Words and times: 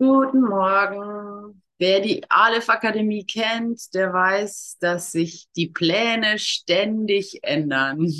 Guten 0.00 0.40
Morgen. 0.40 1.62
Wer 1.76 2.00
die 2.00 2.24
Aleph 2.30 2.70
Akademie 2.70 3.26
kennt, 3.26 3.92
der 3.92 4.14
weiß, 4.14 4.78
dass 4.80 5.12
sich 5.12 5.48
die 5.56 5.68
Pläne 5.68 6.38
ständig 6.38 7.40
ändern. 7.42 8.10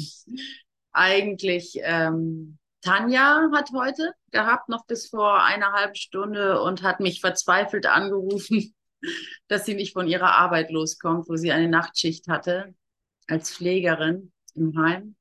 Eigentlich, 0.92 1.78
ähm, 1.80 2.58
Tanja 2.82 3.48
hat 3.54 3.70
heute 3.72 4.12
gehabt, 4.30 4.68
noch 4.68 4.84
bis 4.84 5.08
vor 5.08 5.42
einer 5.42 5.72
halben 5.72 5.94
Stunde 5.94 6.60
und 6.60 6.82
hat 6.82 7.00
mich 7.00 7.22
verzweifelt 7.22 7.86
angerufen, 7.86 8.74
dass 9.48 9.64
sie 9.64 9.74
nicht 9.74 9.94
von 9.94 10.06
ihrer 10.06 10.32
Arbeit 10.32 10.70
loskommt, 10.70 11.30
wo 11.30 11.36
sie 11.36 11.50
eine 11.50 11.68
Nachtschicht 11.68 12.28
hatte 12.28 12.74
als 13.26 13.54
Pflegerin 13.54 14.32
im 14.54 14.76
Heim. 14.76 15.16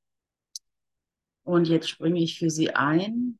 Und 1.42 1.68
jetzt 1.68 1.88
springe 1.88 2.20
ich 2.20 2.38
für 2.38 2.50
sie 2.50 2.74
ein. 2.74 3.39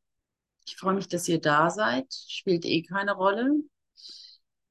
Ich 0.67 0.77
freue 0.77 0.95
mich, 0.95 1.09
dass 1.09 1.29
ihr 1.29 1.41
da 1.41 1.71
seid. 1.71 2.07
Spielt 2.29 2.65
eh 2.65 2.83
keine 2.83 3.13
Rolle, 3.13 3.53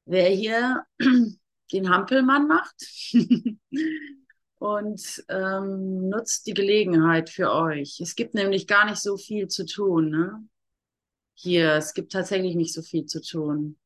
wer 0.06 0.30
hier 0.30 0.84
den 1.72 1.90
Hampelmann 1.90 2.48
macht. 2.48 2.76
und 4.60 5.24
ähm, 5.30 6.10
nutzt 6.10 6.46
die 6.46 6.54
Gelegenheit 6.54 7.30
für 7.30 7.52
euch. 7.52 8.00
Es 8.02 8.16
gibt 8.16 8.34
nämlich 8.34 8.68
gar 8.68 8.86
nicht 8.86 9.02
so 9.02 9.18
viel 9.18 9.48
zu 9.48 9.66
tun. 9.66 10.10
Ne? 10.10 10.48
Hier, 11.34 11.74
es 11.74 11.94
gibt 11.94 12.12
tatsächlich 12.12 12.56
nicht 12.56 12.74
so 12.74 12.82
viel 12.82 13.06
zu 13.06 13.22
tun. 13.22 13.78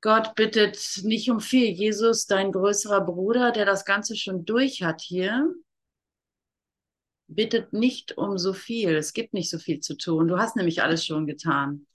Gott 0.00 0.34
bittet 0.36 1.00
nicht 1.02 1.30
um 1.30 1.40
viel. 1.40 1.70
Jesus, 1.70 2.26
dein 2.26 2.52
größerer 2.52 3.00
Bruder, 3.00 3.50
der 3.50 3.64
das 3.64 3.84
Ganze 3.84 4.14
schon 4.14 4.44
durch 4.44 4.82
hat 4.82 5.00
hier, 5.00 5.52
bittet 7.28 7.72
nicht 7.72 8.16
um 8.18 8.38
so 8.38 8.52
viel. 8.52 8.96
Es 8.96 9.12
gibt 9.12 9.34
nicht 9.34 9.50
so 9.50 9.58
viel 9.58 9.80
zu 9.80 9.96
tun. 9.96 10.28
Du 10.28 10.38
hast 10.38 10.56
nämlich 10.56 10.82
alles 10.82 11.04
schon 11.04 11.26
getan. 11.26 11.86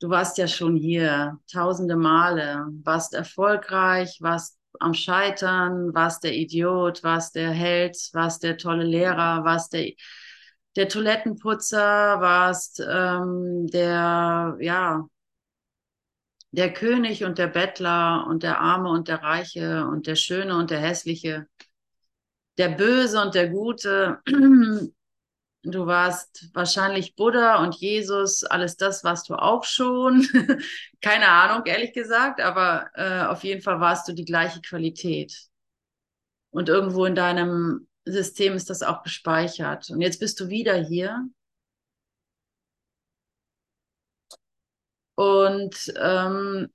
Du 0.00 0.08
warst 0.08 0.38
ja 0.38 0.48
schon 0.48 0.76
hier 0.76 1.38
tausende 1.50 1.96
Male, 1.96 2.66
warst 2.82 3.14
erfolgreich, 3.14 4.18
warst 4.20 4.58
am 4.80 4.94
Scheitern, 4.94 5.94
warst 5.94 6.24
der 6.24 6.34
Idiot, 6.34 7.04
warst 7.04 7.34
der 7.36 7.50
Held, 7.50 7.96
warst 8.12 8.42
der 8.42 8.56
tolle 8.56 8.84
Lehrer, 8.84 9.44
warst 9.44 9.74
der, 9.74 9.92
der 10.76 10.88
Toilettenputzer, 10.88 12.20
warst 12.20 12.80
ähm, 12.80 13.66
der, 13.68 14.56
ja, 14.60 15.06
der 16.50 16.72
König 16.72 17.24
und 17.24 17.38
der 17.38 17.46
Bettler 17.46 18.26
und 18.28 18.42
der 18.42 18.60
Arme 18.60 18.90
und 18.90 19.08
der 19.08 19.22
Reiche 19.22 19.86
und 19.86 20.06
der 20.06 20.16
Schöne 20.16 20.56
und 20.56 20.70
der 20.70 20.80
Hässliche 20.80 21.46
der 22.58 22.68
Böse 22.70 23.20
und 23.20 23.34
der 23.34 23.48
Gute. 23.48 24.20
Du 25.64 25.86
warst 25.86 26.50
wahrscheinlich 26.54 27.14
Buddha 27.14 27.62
und 27.62 27.76
Jesus, 27.76 28.42
alles 28.42 28.76
das 28.76 29.04
warst 29.04 29.28
du 29.28 29.36
auch 29.36 29.62
schon. 29.62 30.26
Keine 31.00 31.28
Ahnung, 31.28 31.64
ehrlich 31.66 31.92
gesagt, 31.92 32.40
aber 32.40 32.90
äh, 32.94 33.26
auf 33.26 33.44
jeden 33.44 33.62
Fall 33.62 33.78
warst 33.78 34.08
du 34.08 34.12
die 34.12 34.24
gleiche 34.24 34.60
Qualität. 34.60 35.32
Und 36.50 36.68
irgendwo 36.68 37.04
in 37.04 37.14
deinem 37.14 37.86
System 38.04 38.54
ist 38.54 38.70
das 38.70 38.82
auch 38.82 39.04
gespeichert. 39.04 39.88
Und 39.90 40.00
jetzt 40.00 40.18
bist 40.18 40.40
du 40.40 40.48
wieder 40.48 40.74
hier. 40.74 41.28
Und 45.14 45.94
ähm, 45.96 46.72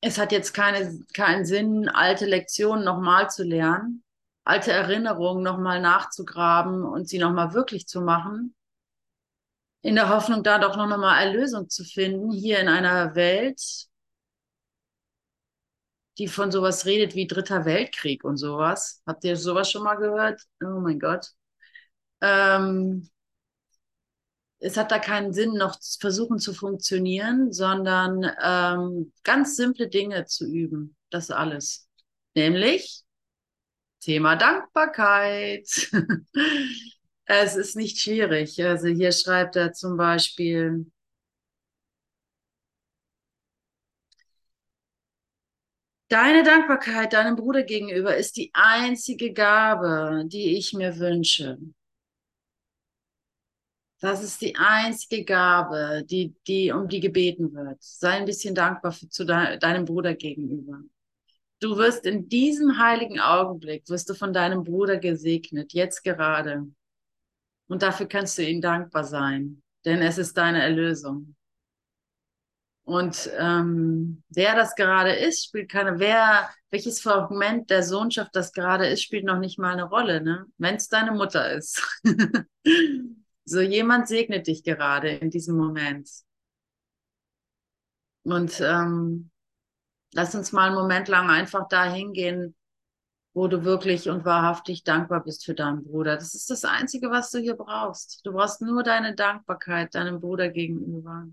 es 0.00 0.18
hat 0.18 0.30
jetzt 0.30 0.54
keine, 0.54 1.04
keinen 1.14 1.44
Sinn, 1.44 1.88
alte 1.88 2.26
Lektionen 2.26 2.84
nochmal 2.84 3.28
zu 3.28 3.42
lernen 3.42 4.04
alte 4.48 4.72
Erinnerungen 4.72 5.42
nochmal 5.42 5.80
nachzugraben 5.80 6.82
und 6.82 7.06
sie 7.06 7.18
nochmal 7.18 7.52
wirklich 7.52 7.86
zu 7.86 8.00
machen, 8.00 8.54
in 9.82 9.94
der 9.94 10.08
Hoffnung, 10.08 10.42
da 10.42 10.58
doch 10.58 10.74
noch 10.76 10.88
mal 10.88 11.20
Erlösung 11.20 11.68
zu 11.68 11.84
finden, 11.84 12.32
hier 12.32 12.58
in 12.58 12.68
einer 12.68 13.14
Welt, 13.14 13.60
die 16.16 16.28
von 16.28 16.50
sowas 16.50 16.86
redet 16.86 17.14
wie 17.14 17.26
Dritter 17.26 17.66
Weltkrieg 17.66 18.24
und 18.24 18.38
sowas. 18.38 19.02
Habt 19.06 19.22
ihr 19.24 19.36
sowas 19.36 19.70
schon 19.70 19.84
mal 19.84 19.96
gehört? 19.96 20.40
Oh 20.64 20.80
mein 20.80 20.98
Gott. 20.98 21.28
Ähm, 22.22 23.08
es 24.60 24.78
hat 24.78 24.90
da 24.90 24.98
keinen 24.98 25.34
Sinn, 25.34 25.52
noch 25.52 25.78
versuchen 26.00 26.38
zu 26.38 26.54
funktionieren, 26.54 27.52
sondern 27.52 28.28
ähm, 28.42 29.12
ganz 29.24 29.56
simple 29.56 29.88
Dinge 29.88 30.24
zu 30.24 30.46
üben. 30.46 30.96
Das 31.10 31.30
alles. 31.30 31.86
Nämlich 32.34 33.04
Thema 34.00 34.36
Dankbarkeit. 34.36 35.66
es 37.24 37.56
ist 37.56 37.76
nicht 37.76 37.98
schwierig. 37.98 38.62
Also 38.64 38.88
hier 38.88 39.12
schreibt 39.12 39.56
er 39.56 39.72
zum 39.72 39.96
Beispiel, 39.96 40.86
Deine 46.08 46.42
Dankbarkeit 46.42 47.12
deinem 47.12 47.36
Bruder 47.36 47.62
gegenüber 47.64 48.16
ist 48.16 48.38
die 48.38 48.50
einzige 48.54 49.32
Gabe, 49.34 50.24
die 50.26 50.56
ich 50.56 50.72
mir 50.72 50.98
wünsche. 50.98 51.58
Das 54.00 54.22
ist 54.22 54.40
die 54.40 54.56
einzige 54.56 55.24
Gabe, 55.24 56.04
die, 56.08 56.34
die, 56.46 56.70
um 56.72 56.88
die 56.88 57.00
gebeten 57.00 57.52
wird. 57.52 57.82
Sei 57.82 58.10
ein 58.10 58.24
bisschen 58.24 58.54
dankbar 58.54 58.92
für, 58.92 59.08
zu 59.08 59.24
de, 59.24 59.58
deinem 59.58 59.84
Bruder 59.84 60.14
gegenüber. 60.14 60.80
Du 61.60 61.76
wirst 61.76 62.06
in 62.06 62.28
diesem 62.28 62.78
heiligen 62.78 63.18
Augenblick, 63.18 63.88
wirst 63.88 64.08
du 64.08 64.14
von 64.14 64.32
deinem 64.32 64.62
Bruder 64.62 64.98
gesegnet, 64.98 65.72
jetzt 65.72 66.04
gerade. 66.04 66.68
Und 67.66 67.82
dafür 67.82 68.06
kannst 68.06 68.38
du 68.38 68.42
ihm 68.42 68.60
dankbar 68.60 69.04
sein, 69.04 69.62
denn 69.84 70.00
es 70.00 70.18
ist 70.18 70.36
deine 70.36 70.62
Erlösung. 70.62 71.34
Und 72.84 73.30
ähm, 73.36 74.22
wer 74.30 74.54
das 74.54 74.74
gerade 74.74 75.12
ist, 75.12 75.44
spielt 75.44 75.70
keine, 75.70 75.98
wer, 75.98 76.48
welches 76.70 77.02
Fragment 77.02 77.68
der 77.68 77.82
Sohnschaft 77.82 78.34
das 78.34 78.52
gerade 78.52 78.86
ist, 78.86 79.02
spielt 79.02 79.26
noch 79.26 79.38
nicht 79.38 79.58
mal 79.58 79.72
eine 79.72 79.84
Rolle, 79.84 80.22
ne? 80.22 80.46
Wenn 80.56 80.76
es 80.76 80.88
deine 80.88 81.12
Mutter 81.12 81.52
ist. 81.52 81.82
so 83.44 83.60
jemand 83.60 84.08
segnet 84.08 84.46
dich 84.46 84.64
gerade 84.64 85.10
in 85.10 85.28
diesem 85.28 85.58
Moment. 85.58 86.08
Und 88.22 88.58
ähm, 88.62 89.30
Lass 90.12 90.34
uns 90.34 90.52
mal 90.52 90.68
einen 90.68 90.74
Moment 90.74 91.08
lang 91.08 91.30
einfach 91.30 91.68
da 91.68 91.84
hingehen, 91.84 92.54
wo 93.34 93.46
du 93.46 93.64
wirklich 93.64 94.08
und 94.08 94.24
wahrhaftig 94.24 94.84
dankbar 94.84 95.22
bist 95.22 95.44
für 95.44 95.54
deinen 95.54 95.84
Bruder. 95.84 96.16
Das 96.16 96.34
ist 96.34 96.50
das 96.50 96.64
Einzige, 96.64 97.10
was 97.10 97.30
du 97.30 97.38
hier 97.38 97.54
brauchst. 97.54 98.24
Du 98.24 98.32
brauchst 98.32 98.60
nur 98.62 98.82
deine 98.82 99.14
Dankbarkeit 99.14 99.94
deinem 99.94 100.20
Bruder 100.20 100.48
gegenüber. 100.48 101.28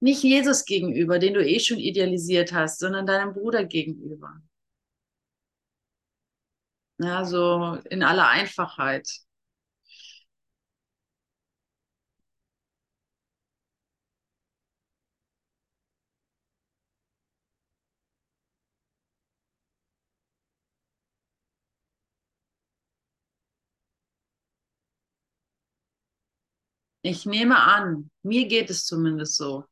Nicht 0.00 0.22
Jesus 0.24 0.64
gegenüber, 0.64 1.18
den 1.20 1.34
du 1.34 1.46
eh 1.46 1.60
schon 1.60 1.78
idealisiert 1.78 2.52
hast, 2.52 2.80
sondern 2.80 3.06
deinem 3.06 3.32
Bruder 3.32 3.64
gegenüber. 3.64 4.42
Ja, 6.98 7.24
so 7.24 7.78
in 7.88 8.02
aller 8.02 8.28
Einfachheit. 8.28 9.08
Ich 27.02 27.26
nehme 27.26 27.60
an, 27.60 28.10
mir 28.22 28.46
geht 28.46 28.70
es 28.70 28.86
zumindest 28.86 29.36
so. 29.36 29.64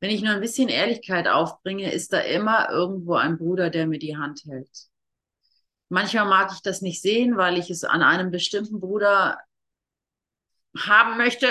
Wenn 0.00 0.10
ich 0.10 0.22
nur 0.22 0.34
ein 0.34 0.40
bisschen 0.40 0.68
Ehrlichkeit 0.68 1.26
aufbringe, 1.26 1.92
ist 1.92 2.12
da 2.12 2.20
immer 2.20 2.70
irgendwo 2.70 3.14
ein 3.14 3.38
Bruder, 3.38 3.70
der 3.70 3.86
mir 3.86 3.98
die 3.98 4.16
Hand 4.16 4.42
hält. 4.46 4.88
Manchmal 5.88 6.26
mag 6.26 6.50
ich 6.52 6.62
das 6.62 6.82
nicht 6.82 7.00
sehen, 7.00 7.36
weil 7.36 7.58
ich 7.58 7.70
es 7.70 7.84
an 7.84 8.02
einem 8.02 8.30
bestimmten 8.30 8.80
Bruder 8.80 9.38
haben 10.78 11.16
möchte, 11.16 11.46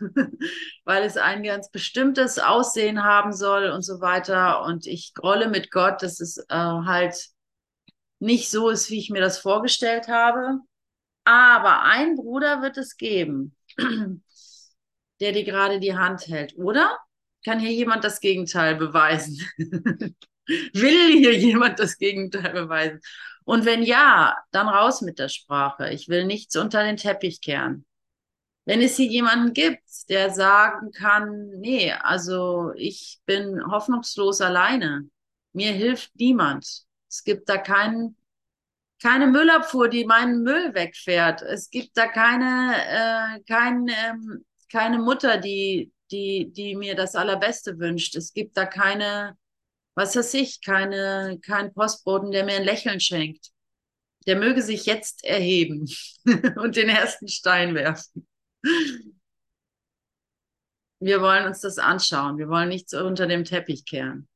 weil 0.84 1.04
es 1.04 1.16
ein 1.16 1.42
ganz 1.42 1.70
bestimmtes 1.70 2.38
Aussehen 2.38 3.04
haben 3.04 3.32
soll 3.32 3.70
und 3.70 3.82
so 3.82 4.00
weiter. 4.00 4.62
Und 4.64 4.86
ich 4.86 5.14
grolle 5.14 5.48
mit 5.48 5.70
Gott, 5.70 6.02
dass 6.02 6.20
es 6.20 6.38
äh, 6.48 6.54
halt 6.54 7.28
nicht 8.18 8.50
so 8.50 8.70
ist, 8.70 8.90
wie 8.90 8.98
ich 8.98 9.10
mir 9.10 9.20
das 9.20 9.38
vorgestellt 9.38 10.08
habe. 10.08 10.58
Aber 11.24 11.82
ein 11.82 12.16
Bruder 12.16 12.62
wird 12.62 12.76
es 12.78 12.96
geben, 12.96 13.56
der 15.20 15.32
dir 15.32 15.44
gerade 15.44 15.80
die 15.80 15.96
Hand 15.96 16.28
hält, 16.28 16.56
oder? 16.56 16.98
Kann 17.44 17.60
hier 17.60 17.72
jemand 17.72 18.04
das 18.04 18.20
Gegenteil 18.20 18.76
beweisen? 18.76 19.38
Will 20.46 21.12
hier 21.12 21.36
jemand 21.36 21.78
das 21.78 21.98
Gegenteil 21.98 22.52
beweisen? 22.52 23.00
Und 23.44 23.64
wenn 23.64 23.82
ja, 23.82 24.36
dann 24.50 24.68
raus 24.68 25.02
mit 25.02 25.18
der 25.18 25.28
Sprache. 25.28 25.90
Ich 25.90 26.08
will 26.08 26.24
nichts 26.24 26.56
unter 26.56 26.82
den 26.82 26.96
Teppich 26.96 27.40
kehren. 27.40 27.86
Wenn 28.64 28.82
es 28.82 28.96
hier 28.96 29.06
jemanden 29.06 29.52
gibt, 29.52 30.08
der 30.08 30.30
sagen 30.30 30.90
kann, 30.90 31.50
nee, 31.60 31.92
also 31.92 32.72
ich 32.74 33.20
bin 33.24 33.62
hoffnungslos 33.70 34.40
alleine. 34.40 35.08
Mir 35.52 35.70
hilft 35.72 36.10
niemand. 36.16 36.84
Es 37.08 37.22
gibt 37.22 37.48
da 37.48 37.58
keinen, 37.58 38.16
keine 39.00 39.28
Müllabfuhr, 39.28 39.88
die 39.88 40.04
meinen 40.04 40.42
Müll 40.42 40.74
wegfährt. 40.74 41.42
Es 41.42 41.70
gibt 41.70 41.96
da 41.96 42.08
keine, 42.08 42.74
äh, 42.88 43.40
kein, 43.44 43.86
ähm, 43.86 44.44
keine 44.70 44.98
Mutter, 44.98 45.38
die 45.38 45.92
die, 46.10 46.52
die 46.52 46.76
mir 46.76 46.94
das 46.94 47.14
Allerbeste 47.14 47.78
wünscht. 47.78 48.16
Es 48.16 48.32
gibt 48.32 48.56
da 48.56 48.66
keine, 48.66 49.36
was 49.94 50.16
weiß 50.16 50.34
ich, 50.34 50.60
keine, 50.62 51.38
kein 51.44 51.72
Postboten, 51.72 52.30
der 52.30 52.44
mir 52.44 52.56
ein 52.56 52.64
Lächeln 52.64 53.00
schenkt. 53.00 53.50
Der 54.26 54.36
möge 54.36 54.62
sich 54.62 54.86
jetzt 54.86 55.24
erheben 55.24 55.88
und 56.56 56.76
den 56.76 56.88
ersten 56.88 57.28
Stein 57.28 57.74
werfen. 57.74 58.26
Wir 60.98 61.20
wollen 61.20 61.46
uns 61.46 61.60
das 61.60 61.78
anschauen. 61.78 62.38
Wir 62.38 62.48
wollen 62.48 62.68
nichts 62.68 62.94
unter 62.94 63.26
dem 63.26 63.44
Teppich 63.44 63.84
kehren. 63.84 64.28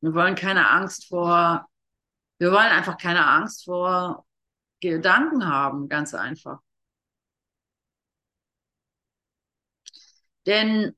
Wir 0.00 0.14
wollen 0.14 0.34
keine 0.34 0.70
Angst 0.70 1.08
vor, 1.08 1.66
wir 2.38 2.52
wollen 2.52 2.66
einfach 2.66 2.98
keine 2.98 3.26
Angst 3.26 3.64
vor 3.64 4.26
Gedanken 4.80 5.48
haben, 5.48 5.88
ganz 5.88 6.14
einfach. 6.14 6.60
Denn 10.46 10.96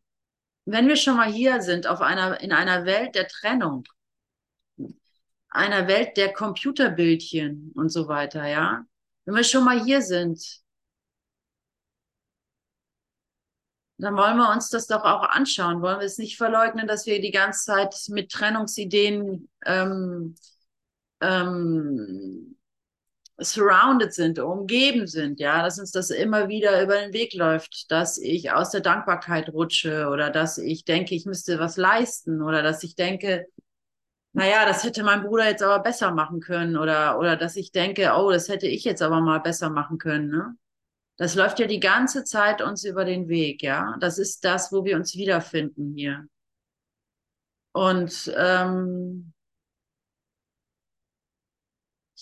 wenn 0.66 0.88
wir 0.88 0.96
schon 0.96 1.16
mal 1.16 1.30
hier 1.32 1.62
sind, 1.62 1.86
auf 1.86 2.00
einer, 2.00 2.40
in 2.40 2.52
einer 2.52 2.84
Welt 2.84 3.14
der 3.14 3.26
Trennung, 3.26 3.84
einer 5.48 5.88
Welt 5.88 6.16
der 6.16 6.32
Computerbildchen 6.32 7.72
und 7.74 7.88
so 7.90 8.06
weiter, 8.08 8.46
ja, 8.46 8.84
wenn 9.24 9.34
wir 9.34 9.44
schon 9.44 9.64
mal 9.64 9.82
hier 9.82 10.02
sind, 10.02 10.62
dann 13.98 14.16
wollen 14.16 14.36
wir 14.36 14.50
uns 14.50 14.68
das 14.68 14.86
doch 14.86 15.02
auch 15.04 15.22
anschauen. 15.24 15.82
Wollen 15.82 15.98
wir 15.98 16.06
es 16.06 16.18
nicht 16.18 16.36
verleugnen, 16.36 16.86
dass 16.86 17.06
wir 17.06 17.20
die 17.20 17.32
ganze 17.32 17.64
Zeit 17.64 17.94
mit 18.08 18.30
Trennungsideen 18.30 19.48
ähm, 19.64 20.36
ähm, 21.20 22.57
surrounded 23.40 24.12
sind, 24.12 24.38
umgeben 24.38 25.06
sind, 25.06 25.40
ja, 25.40 25.62
dass 25.62 25.79
uns 25.79 25.93
das 25.93 26.11
immer 26.11 26.49
wieder 26.49 26.82
über 26.82 26.99
den 26.99 27.12
Weg 27.12 27.35
läuft, 27.35 27.90
dass 27.90 28.19
ich 28.19 28.50
aus 28.52 28.70
der 28.70 28.81
Dankbarkeit 28.81 29.50
rutsche 29.50 30.08
oder 30.08 30.31
dass 30.31 30.58
ich 30.58 30.85
denke, 30.85 31.14
ich 31.14 31.25
müsste 31.25 31.58
was 31.58 31.76
leisten 31.76 32.43
oder 32.43 32.62
dass 32.62 32.82
ich 32.82 32.96
denke, 32.96 33.46
naja, 34.32 34.67
das 34.67 34.85
hätte 34.85 35.02
mein 35.02 35.23
Bruder 35.23 35.49
jetzt 35.49 35.62
aber 35.62 35.82
besser 35.82 36.12
machen 36.12 36.40
können 36.40 36.76
oder, 36.76 37.19
oder 37.19 37.37
dass 37.37 37.56
ich 37.56 37.73
denke, 37.73 38.12
oh, 38.17 38.31
das 38.31 38.49
hätte 38.49 38.67
ich 38.67 38.85
jetzt 38.85 39.02
aber 39.02 39.20
mal 39.20 39.40
besser 39.40 39.70
machen 39.70 39.99
können, 39.99 40.29
ne? 40.29 40.56
Das 41.17 41.35
läuft 41.35 41.58
ja 41.58 41.67
die 41.67 41.81
ganze 41.81 42.23
Zeit 42.23 42.62
uns 42.62 42.85
über 42.85 43.05
den 43.05 43.29
Weg, 43.29 43.62
ja. 43.62 43.96
Das 44.00 44.19
ist 44.19 44.44
das, 44.44 44.73
wo 44.73 44.85
wir 44.85 44.96
uns 44.96 45.17
wiederfinden 45.17 45.94
hier. 45.96 46.29
Und 47.73 48.32
ähm, 48.37 49.32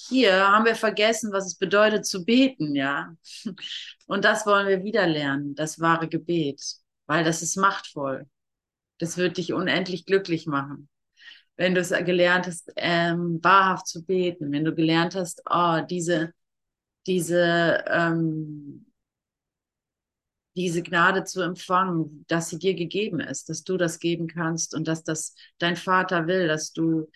hier 0.08 0.48
haben 0.48 0.64
wir 0.64 0.74
vergessen, 0.74 1.32
was 1.32 1.46
es 1.46 1.56
bedeutet 1.56 2.06
zu 2.06 2.24
beten, 2.24 2.74
ja. 2.74 3.14
Und 4.06 4.24
das 4.24 4.46
wollen 4.46 4.68
wir 4.68 4.84
wieder 4.84 5.06
lernen, 5.06 5.54
das 5.54 5.80
wahre 5.80 6.08
Gebet, 6.08 6.62
weil 7.06 7.24
das 7.24 7.42
ist 7.42 7.56
machtvoll. 7.56 8.26
Das 8.98 9.16
wird 9.16 9.36
dich 9.36 9.52
unendlich 9.52 10.06
glücklich 10.06 10.46
machen. 10.46 10.88
Wenn 11.56 11.74
du 11.74 11.80
es 11.80 11.90
gelernt 11.90 12.46
hast, 12.46 12.72
ähm, 12.76 13.40
wahrhaft 13.42 13.86
zu 13.86 14.04
beten, 14.04 14.52
wenn 14.52 14.64
du 14.64 14.74
gelernt 14.74 15.14
hast, 15.14 15.42
oh, 15.48 15.80
diese, 15.88 16.32
diese, 17.06 17.84
ähm, 17.88 18.86
diese 20.56 20.82
Gnade 20.82 21.24
zu 21.24 21.42
empfangen, 21.42 22.24
dass 22.28 22.48
sie 22.48 22.58
dir 22.58 22.74
gegeben 22.74 23.20
ist, 23.20 23.48
dass 23.48 23.62
du 23.62 23.76
das 23.76 23.98
geben 23.98 24.26
kannst 24.26 24.74
und 24.74 24.88
dass 24.88 25.02
das 25.02 25.34
dein 25.58 25.76
Vater 25.76 26.26
will, 26.26 26.48
dass 26.48 26.72
du 26.72 27.08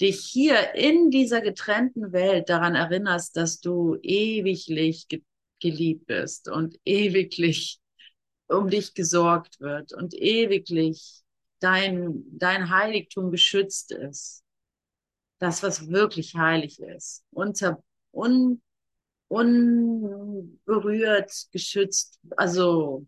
dich 0.00 0.20
hier 0.20 0.74
in 0.74 1.10
dieser 1.10 1.40
getrennten 1.40 2.12
Welt 2.12 2.48
daran 2.48 2.74
erinnerst, 2.74 3.36
dass 3.36 3.60
du 3.60 3.96
ewiglich 4.02 5.08
ge 5.08 5.22
geliebt 5.60 6.06
bist 6.06 6.50
und 6.50 6.78
ewiglich 6.84 7.78
um 8.48 8.68
dich 8.68 8.92
gesorgt 8.92 9.60
wird 9.60 9.94
und 9.94 10.12
ewiglich 10.12 11.22
dein, 11.60 12.22
dein 12.32 12.68
Heiligtum 12.68 13.30
geschützt 13.30 13.92
ist. 13.92 14.44
Das, 15.38 15.62
was 15.62 15.88
wirklich 15.88 16.34
heilig 16.34 16.80
ist. 16.80 17.24
Unter, 17.30 17.82
un, 18.12 18.60
unberührt, 19.28 21.32
geschützt, 21.50 22.20
also 22.36 23.06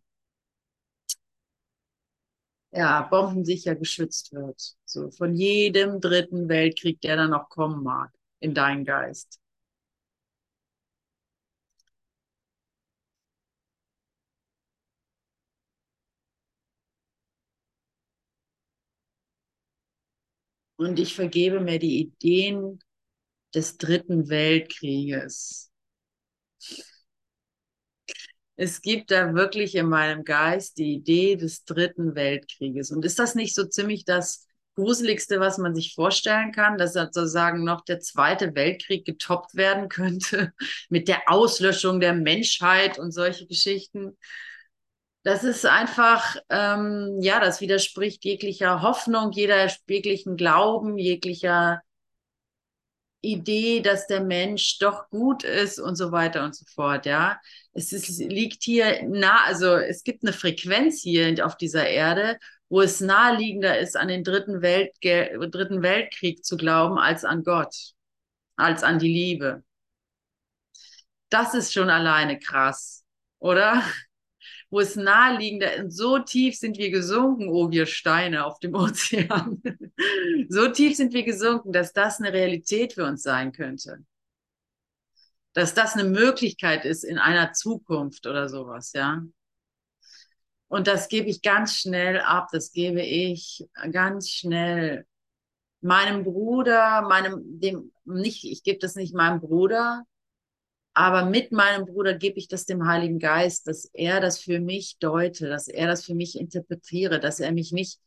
ja, 2.76 3.02
bombensicher 3.02 3.74
geschützt 3.74 4.32
wird. 4.32 4.76
So 4.84 5.10
von 5.10 5.34
jedem 5.34 6.00
dritten 6.00 6.48
Weltkrieg, 6.48 7.00
der 7.00 7.16
dann 7.16 7.30
noch 7.30 7.48
kommen 7.48 7.82
mag, 7.82 8.10
in 8.40 8.54
deinen 8.54 8.84
Geist. 8.84 9.40
Und 20.76 20.98
ich 20.98 21.14
vergebe 21.14 21.60
mir 21.60 21.78
die 21.78 22.00
Ideen 22.00 22.80
des 23.54 23.78
dritten 23.78 24.28
Weltkrieges. 24.28 25.72
Es 28.56 28.80
gibt 28.80 29.10
da 29.10 29.34
wirklich 29.34 29.74
in 29.74 29.88
meinem 29.88 30.24
Geist 30.24 30.78
die 30.78 30.94
Idee 30.94 31.36
des 31.36 31.64
dritten 31.64 32.14
Weltkrieges. 32.14 32.90
Und 32.90 33.04
ist 33.04 33.18
das 33.18 33.34
nicht 33.34 33.54
so 33.54 33.64
ziemlich 33.64 34.04
das 34.04 34.46
Gruseligste, 34.76 35.40
was 35.40 35.58
man 35.58 35.74
sich 35.74 35.94
vorstellen 35.94 36.52
kann, 36.52 36.78
dass 36.78 36.94
sozusagen 36.94 37.64
noch 37.64 37.82
der 37.84 38.00
Zweite 38.00 38.54
Weltkrieg 38.54 39.04
getoppt 39.04 39.54
werden 39.54 39.88
könnte 39.90 40.52
mit 40.88 41.08
der 41.08 41.30
Auslöschung 41.30 42.00
der 42.00 42.14
Menschheit 42.14 42.98
und 42.98 43.12
solche 43.12 43.46
Geschichten? 43.46 44.16
Das 45.22 45.42
ist 45.42 45.66
einfach, 45.66 46.36
ähm, 46.50 47.18
ja, 47.20 47.40
das 47.40 47.60
widerspricht 47.60 48.24
jeglicher 48.24 48.80
Hoffnung, 48.82 49.32
jeder 49.32 49.68
jeglichen 49.88 50.36
Glauben, 50.36 50.98
jeglicher 50.98 51.82
Idee, 53.26 53.80
dass 53.80 54.06
der 54.06 54.20
Mensch 54.22 54.78
doch 54.78 55.08
gut 55.10 55.44
ist 55.44 55.78
und 55.78 55.96
so 55.96 56.12
weiter 56.12 56.44
und 56.44 56.54
so 56.54 56.64
fort, 56.74 57.06
ja. 57.06 57.38
Es 57.72 57.92
ist, 57.92 58.18
liegt 58.18 58.62
hier 58.62 59.02
nah, 59.08 59.44
also 59.44 59.76
es 59.76 60.04
gibt 60.04 60.24
eine 60.24 60.32
Frequenz 60.32 61.02
hier 61.02 61.44
auf 61.44 61.56
dieser 61.56 61.88
Erde, 61.88 62.38
wo 62.68 62.80
es 62.80 63.00
naheliegender 63.00 63.78
ist, 63.78 63.96
an 63.96 64.08
den 64.08 64.24
dritten, 64.24 64.62
Welt, 64.62 64.92
dritten 65.02 65.82
Weltkrieg 65.82 66.44
zu 66.44 66.56
glauben, 66.56 66.98
als 66.98 67.24
an 67.24 67.44
Gott, 67.44 67.74
als 68.56 68.82
an 68.82 68.98
die 68.98 69.12
Liebe. 69.12 69.62
Das 71.28 71.54
ist 71.54 71.72
schon 71.72 71.90
alleine 71.90 72.38
krass, 72.38 73.04
oder? 73.38 73.82
Wo 74.70 74.80
es 74.80 74.96
naheliegender. 74.96 75.90
So 75.90 76.18
tief 76.18 76.56
sind 76.56 76.78
wir 76.78 76.90
gesunken, 76.90 77.48
oh 77.48 77.70
wir 77.70 77.86
Steine 77.86 78.44
auf 78.44 78.58
dem 78.58 78.74
Ozean. 78.76 79.62
so 80.48 80.68
tief 80.68 80.96
sind 80.96 81.12
wir 81.12 81.22
gesunken, 81.22 81.72
dass 81.72 81.92
das 81.92 82.20
eine 82.20 82.32
Realität 82.32 82.94
für 82.94 83.04
uns 83.04 83.22
sein 83.22 83.52
könnte. 83.52 84.04
Dass 85.52 85.74
das 85.74 85.94
eine 85.94 86.04
Möglichkeit 86.04 86.84
ist 86.84 87.04
in 87.04 87.18
einer 87.18 87.52
Zukunft 87.52 88.26
oder 88.26 88.48
sowas, 88.48 88.92
ja. 88.92 89.22
Und 90.68 90.88
das 90.88 91.08
gebe 91.08 91.28
ich 91.28 91.42
ganz 91.42 91.76
schnell 91.76 92.20
ab, 92.20 92.48
das 92.50 92.72
gebe 92.72 93.00
ich 93.00 93.64
ganz 93.92 94.30
schnell 94.30 95.06
meinem 95.80 96.24
Bruder, 96.24 97.02
meinem, 97.02 97.60
dem, 97.60 97.92
nicht, 98.04 98.44
ich 98.44 98.64
gebe 98.64 98.78
das 98.80 98.96
nicht 98.96 99.14
meinem 99.14 99.40
Bruder, 99.40 100.04
aber 100.96 101.26
mit 101.26 101.52
meinem 101.52 101.84
Bruder 101.84 102.14
gebe 102.14 102.38
ich 102.38 102.48
das 102.48 102.64
dem 102.64 102.88
Heiligen 102.88 103.18
Geist, 103.18 103.66
dass 103.66 103.84
er 103.92 104.18
das 104.18 104.38
für 104.38 104.60
mich 104.60 104.96
deute, 104.98 105.46
dass 105.46 105.68
er 105.68 105.86
das 105.86 106.06
für 106.06 106.14
mich 106.14 106.40
interpretiere, 106.40 107.20
dass 107.20 107.38
er 107.38 107.52
mich 107.52 107.70
nicht 107.70 108.00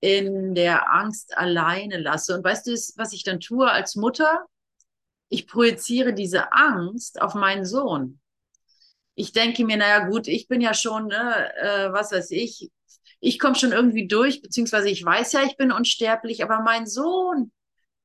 in 0.00 0.54
der 0.54 0.90
Angst 0.94 1.36
alleine 1.36 1.98
lasse. 1.98 2.34
Und 2.34 2.42
weißt 2.42 2.68
du, 2.68 2.72
was 2.96 3.12
ich 3.12 3.22
dann 3.22 3.38
tue 3.38 3.70
als 3.70 3.96
Mutter? 3.96 4.46
Ich 5.28 5.46
projiziere 5.46 6.14
diese 6.14 6.54
Angst 6.54 7.20
auf 7.20 7.34
meinen 7.34 7.66
Sohn. 7.66 8.18
Ich 9.14 9.32
denke 9.32 9.66
mir, 9.66 9.76
naja 9.76 10.08
gut, 10.08 10.26
ich 10.26 10.48
bin 10.48 10.62
ja 10.62 10.72
schon, 10.72 11.08
ne, 11.08 11.54
äh, 11.60 11.92
was 11.92 12.12
weiß 12.12 12.30
ich, 12.30 12.70
ich 13.20 13.38
komme 13.38 13.56
schon 13.56 13.72
irgendwie 13.72 14.08
durch, 14.08 14.40
beziehungsweise 14.40 14.88
ich 14.88 15.04
weiß 15.04 15.32
ja, 15.32 15.42
ich 15.42 15.58
bin 15.58 15.70
unsterblich, 15.70 16.42
aber 16.42 16.62
mein 16.62 16.86
Sohn, 16.86 17.52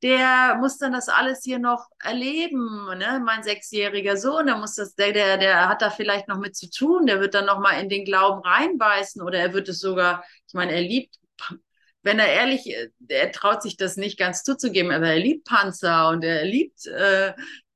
der 0.04 0.58
muss 0.60 0.78
dann 0.78 0.94
das 0.94 1.10
alles 1.10 1.42
hier 1.44 1.60
noch 1.60 1.88
erleben, 2.00 2.86
ne? 2.98 3.22
Mein 3.26 3.44
sechsjähriger 3.44 4.18
Sohn, 4.18 4.46
der 4.46 4.58
muss 4.58 4.76
das, 4.76 4.96
der, 4.96 5.12
der, 5.12 5.38
der 5.38 5.68
hat 5.70 5.82
da 5.82 5.90
vielleicht 5.90 6.28
noch 6.28 6.38
mit 6.38 6.56
zu 6.56 6.70
tun, 6.70 7.08
der 7.08 7.20
wird 7.20 7.34
dann 7.34 7.46
noch 7.46 7.60
mal 7.60 7.82
in 7.82 7.90
den 7.90 8.06
Glauben 8.06 8.42
reinbeißen 8.42 9.22
oder 9.22 9.40
er 9.40 9.54
wird 9.54 9.70
es 9.70 9.80
sogar, 9.80 10.24
ich 10.48 10.54
meine, 10.54 10.74
er 10.74 10.82
liebt, 10.82 11.16
wenn 12.04 12.20
er 12.20 12.28
ehrlich, 12.28 12.74
er 13.08 13.32
traut 13.32 13.64
sich 13.64 13.76
das 13.76 13.98
nicht 13.98 14.20
ganz 14.20 14.44
zuzugeben, 14.44 14.92
aber 14.92 15.08
er 15.08 15.20
liebt 15.20 15.46
Panzer 15.48 16.10
und 16.10 16.24
er 16.24 16.46
liebt 16.46 16.86
äh, 16.86 17.34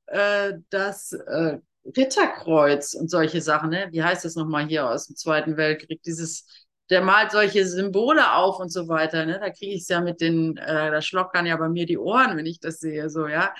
äh, 0.07 0.53
das 0.69 1.13
äh, 1.13 1.57
Ritterkreuz 1.85 2.93
und 2.93 3.09
solche 3.09 3.41
Sachen, 3.41 3.71
ne? 3.71 3.87
Wie 3.91 4.03
heißt 4.03 4.23
das 4.23 4.35
nochmal 4.35 4.67
hier 4.67 4.87
aus 4.87 5.07
dem 5.07 5.15
Zweiten 5.15 5.57
Weltkrieg? 5.57 6.03
Dieses 6.03 6.45
der 6.91 7.01
malt 7.01 7.31
solche 7.31 7.65
Symbole 7.65 8.33
auf 8.35 8.59
und 8.59 8.69
so 8.69 8.87
weiter. 8.89 9.25
Ne? 9.25 9.39
Da 9.39 9.49
kriege 9.49 9.73
ich 9.73 9.81
es 9.83 9.87
ja 9.87 10.01
mit 10.01 10.19
den, 10.21 10.57
äh, 10.57 10.91
da 10.91 11.01
schlockern 11.01 11.45
ja 11.45 11.55
bei 11.55 11.69
mir 11.69 11.85
die 11.85 11.97
Ohren, 11.97 12.37
wenn 12.37 12.45
ich 12.45 12.59
das 12.59 12.79
sehe, 12.79 13.09
so, 13.09 13.27
ja. 13.27 13.53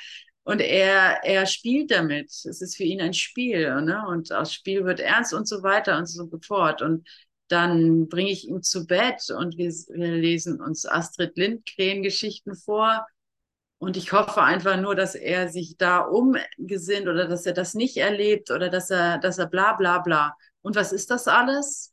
Und 0.43 0.59
er, 0.59 1.23
er 1.23 1.45
spielt 1.45 1.91
damit. 1.91 2.25
Es 2.31 2.61
ist 2.61 2.75
für 2.75 2.83
ihn 2.83 2.99
ein 2.99 3.13
Spiel, 3.13 3.81
ne? 3.81 4.03
Und 4.07 4.31
aus 4.33 4.53
Spiel 4.53 4.85
wird 4.85 4.99
ernst 4.99 5.33
und 5.33 5.47
so 5.47 5.63
weiter 5.63 5.97
und 5.97 6.07
so 6.07 6.27
fort. 6.45 6.81
Und 6.81 7.07
dann 7.47 8.09
bringe 8.09 8.31
ich 8.31 8.47
ihn 8.47 8.63
zu 8.63 8.87
Bett 8.87 9.29
und 9.29 9.57
wir, 9.57 9.69
wir 9.69 10.15
lesen 10.15 10.59
uns 10.61 10.85
Astrid 10.85 11.37
Lindgren-Geschichten 11.37 12.55
vor. 12.55 13.05
Und 13.77 13.97
ich 13.97 14.11
hoffe 14.13 14.41
einfach 14.41 14.77
nur, 14.77 14.95
dass 14.95 15.15
er 15.15 15.49
sich 15.49 15.77
da 15.77 15.99
umgesinnt 15.99 17.07
oder 17.07 17.27
dass 17.27 17.45
er 17.45 17.53
das 17.53 17.73
nicht 17.75 17.97
erlebt 17.97 18.51
oder 18.51 18.69
dass 18.69 18.89
er, 18.89 19.19
dass 19.19 19.37
er 19.37 19.47
bla 19.47 19.73
bla 19.73 19.99
bla. 19.99 20.35
Und 20.61 20.75
was 20.75 20.91
ist 20.91 21.11
das 21.11 21.27
alles? 21.27 21.90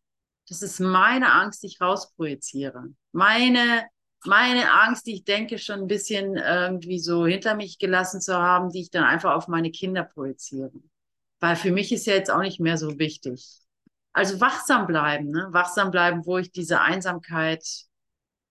Das 0.48 0.62
ist 0.62 0.80
meine 0.80 1.32
Angst, 1.32 1.62
die 1.62 1.66
ich 1.66 1.80
rausprojiziere. 1.80 2.84
Meine, 3.12 3.86
meine 4.24 4.72
Angst, 4.72 5.06
die 5.06 5.14
ich 5.14 5.24
denke, 5.24 5.58
schon 5.58 5.80
ein 5.80 5.86
bisschen 5.86 6.36
irgendwie 6.36 6.98
so 6.98 7.26
hinter 7.26 7.54
mich 7.54 7.78
gelassen 7.78 8.20
zu 8.20 8.34
haben, 8.34 8.70
die 8.70 8.80
ich 8.80 8.90
dann 8.90 9.04
einfach 9.04 9.34
auf 9.34 9.48
meine 9.48 9.70
Kinder 9.70 10.04
projiziere. 10.04 10.72
Weil 11.40 11.56
für 11.56 11.70
mich 11.70 11.92
ist 11.92 12.06
ja 12.06 12.14
jetzt 12.14 12.30
auch 12.30 12.40
nicht 12.40 12.60
mehr 12.60 12.78
so 12.78 12.98
wichtig. 12.98 13.58
Also 14.12 14.40
wachsam 14.40 14.86
bleiben, 14.86 15.30
ne? 15.30 15.48
wachsam 15.50 15.90
bleiben, 15.90 16.24
wo 16.26 16.38
ich 16.38 16.50
diese 16.50 16.80
Einsamkeit 16.80 17.64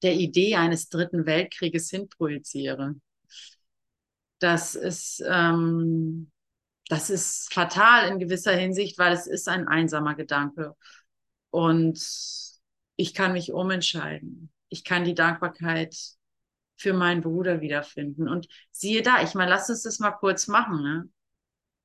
der 0.04 0.14
Idee 0.14 0.56
eines 0.56 0.90
dritten 0.90 1.26
Weltkrieges 1.26 1.90
hinprojiziere. 1.90 2.96
Das 4.40 4.76
ist, 4.76 5.24
ähm, 5.28 6.32
das 6.90 7.10
ist 7.10 7.52
fatal 7.52 8.08
in 8.08 8.20
gewisser 8.20 8.54
Hinsicht, 8.54 8.98
weil 9.00 9.14
es 9.14 9.26
ist 9.28 9.48
ein 9.50 9.68
einsamer 9.68 10.16
Gedanke. 10.16 10.76
Und 11.58 12.00
ich 12.98 13.16
kann 13.16 13.34
mich 13.34 13.52
umentscheiden. 13.52 14.52
Ich 14.70 14.84
kann 14.84 15.06
die 15.06 15.16
Dankbarkeit 15.16 15.98
für 16.76 16.94
meinen 16.94 17.22
Bruder 17.22 17.62
wiederfinden. 17.62 18.30
Und 18.30 18.48
siehe 18.70 19.02
da, 19.02 19.24
ich 19.24 19.34
meine, 19.34 19.50
lass 19.50 19.68
uns 19.68 19.82
das 19.82 19.98
mal 19.98 20.12
kurz 20.12 20.48
machen. 20.48 20.84
Ne? 20.84 21.10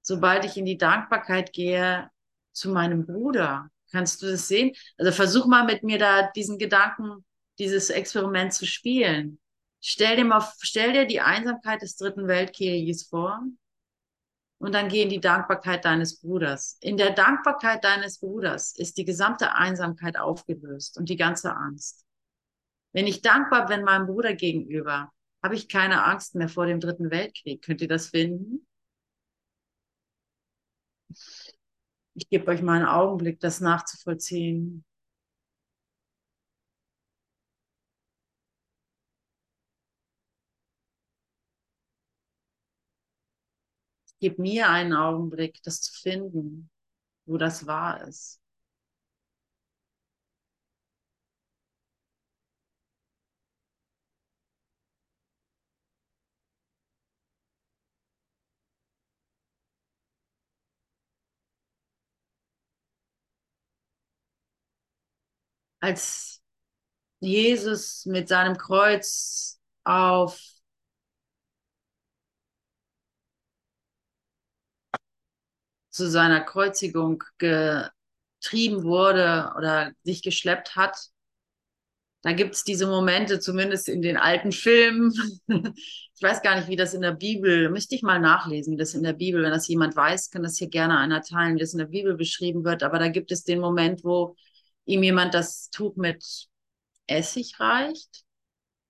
Sobald 0.02 0.44
ich 0.44 0.58
in 0.58 0.66
die 0.66 0.76
Dankbarkeit 0.76 1.54
gehe 1.54 2.10
zu 2.52 2.68
meinem 2.68 3.06
Bruder, 3.06 3.70
kannst 3.90 4.20
du 4.20 4.26
das 4.26 4.46
sehen? 4.46 4.72
Also 4.98 5.10
versuch 5.10 5.46
mal 5.46 5.64
mit 5.64 5.82
mir 5.84 5.98
da 5.98 6.30
diesen 6.32 6.58
Gedanken, 6.58 7.24
dieses 7.58 7.88
Experiment 7.88 8.52
zu 8.52 8.66
spielen. 8.66 9.38
Stell 9.80 10.16
dir 10.16 10.26
mal, 10.26 10.46
stell 10.60 10.92
dir 10.92 11.06
die 11.06 11.22
Einsamkeit 11.22 11.80
des 11.80 11.96
dritten 11.96 12.28
Weltkrieges 12.28 13.04
vor 13.04 13.42
und 14.62 14.76
dann 14.76 14.88
geh 14.88 15.02
in 15.02 15.09
die 15.09 15.21
Dankbarkeit 15.21 15.85
deines 15.85 16.21
Bruders. 16.21 16.78
In 16.81 16.97
der 16.97 17.11
Dankbarkeit 17.11 17.83
deines 17.83 18.21
Bruders 18.21 18.76
ist 18.76 18.97
die 18.97 19.04
gesamte 19.04 19.57
Einsamkeit 19.57 20.16
aufgelöst 20.16 20.97
und 20.97 21.09
die 21.09 21.16
ganze 21.16 21.57
Angst. 21.57 22.07
Wenn 22.92 23.09
ich 23.09 23.23
dankbar 23.23 23.66
bin 23.66 23.83
meinem 23.83 24.07
Bruder 24.07 24.35
gegenüber, 24.35 25.11
habe 25.42 25.57
ich 25.57 25.69
keine 25.69 26.04
Angst 26.04 26.37
mehr 26.37 26.49
vor 26.49 26.66
dem 26.66 26.78
dritten 26.78 27.11
Weltkrieg. 27.11 27.61
Könnt 27.61 27.81
ihr 27.81 27.88
das 27.88 28.11
finden? 28.11 28.64
Ich 32.14 32.28
gebe 32.28 32.49
euch 32.49 32.62
mal 32.62 32.76
einen 32.76 32.87
Augenblick, 32.87 33.40
das 33.40 33.61
nachzuvollziehen. 33.61 34.85
Gebe 44.22 44.40
mir 44.40 44.70
einen 44.70 44.94
Augenblick, 44.94 45.62
das 45.64 45.82
zu 45.82 45.92
finden, 45.92 46.70
wo 47.26 47.38
das 47.38 47.66
wahr 47.66 48.06
ist. 48.06 48.40
als 65.80 66.40
Jesus 67.20 68.06
mit 68.06 68.28
seinem 68.28 68.56
Kreuz 68.56 69.60
auf 69.84 70.40
zu 75.92 76.11
seiner 76.11 76.40
Kreuzigung 76.40 77.22
getrieben 77.38 78.82
wurde 78.82 79.52
oder 79.56 79.92
sich 80.02 80.22
geschleppt 80.22 80.75
hat. 80.75 80.96
Da 82.22 82.32
gibt 82.32 82.54
es 82.54 82.64
diese 82.64 82.87
Momente, 82.87 83.40
zumindest 83.40 83.88
in 83.88 84.00
den 84.00 84.16
alten 84.16 84.52
Filmen. 84.52 85.12
ich 85.49 86.22
weiß 86.22 86.42
gar 86.42 86.56
nicht, 86.56 86.68
wie 86.68 86.76
das 86.76 86.94
in 86.94 87.02
der 87.02 87.12
Bibel, 87.12 87.68
müsste 87.68 87.94
ich 87.94 88.02
mal 88.02 88.20
nachlesen, 88.20 88.72
wie 88.72 88.78
das 88.78 88.94
in 88.94 89.02
der 89.02 89.12
Bibel, 89.12 89.42
wenn 89.42 89.50
das 89.50 89.68
jemand 89.68 89.96
weiß, 89.96 90.30
kann 90.30 90.44
das 90.44 90.56
hier 90.56 90.68
gerne 90.68 90.99
einer 90.99 91.20
teilen, 91.22 91.56
wie 91.56 91.61
das 91.61 91.72
in 91.72 91.80
der 91.80 91.87
Bibel 91.87 92.16
beschrieben 92.16 92.64
wird. 92.64 92.84
Aber 92.84 92.99
da 92.99 93.08
gibt 93.08 93.32
es 93.32 93.42
den 93.44 93.61
Moment, 93.61 94.04
wo 94.04 94.37
ihm 94.84 95.02
jemand 95.02 95.34
das 95.34 95.68
Tuch 95.70 95.96
mit 95.96 96.25
Essig 97.06 97.58
reicht. 97.61 98.25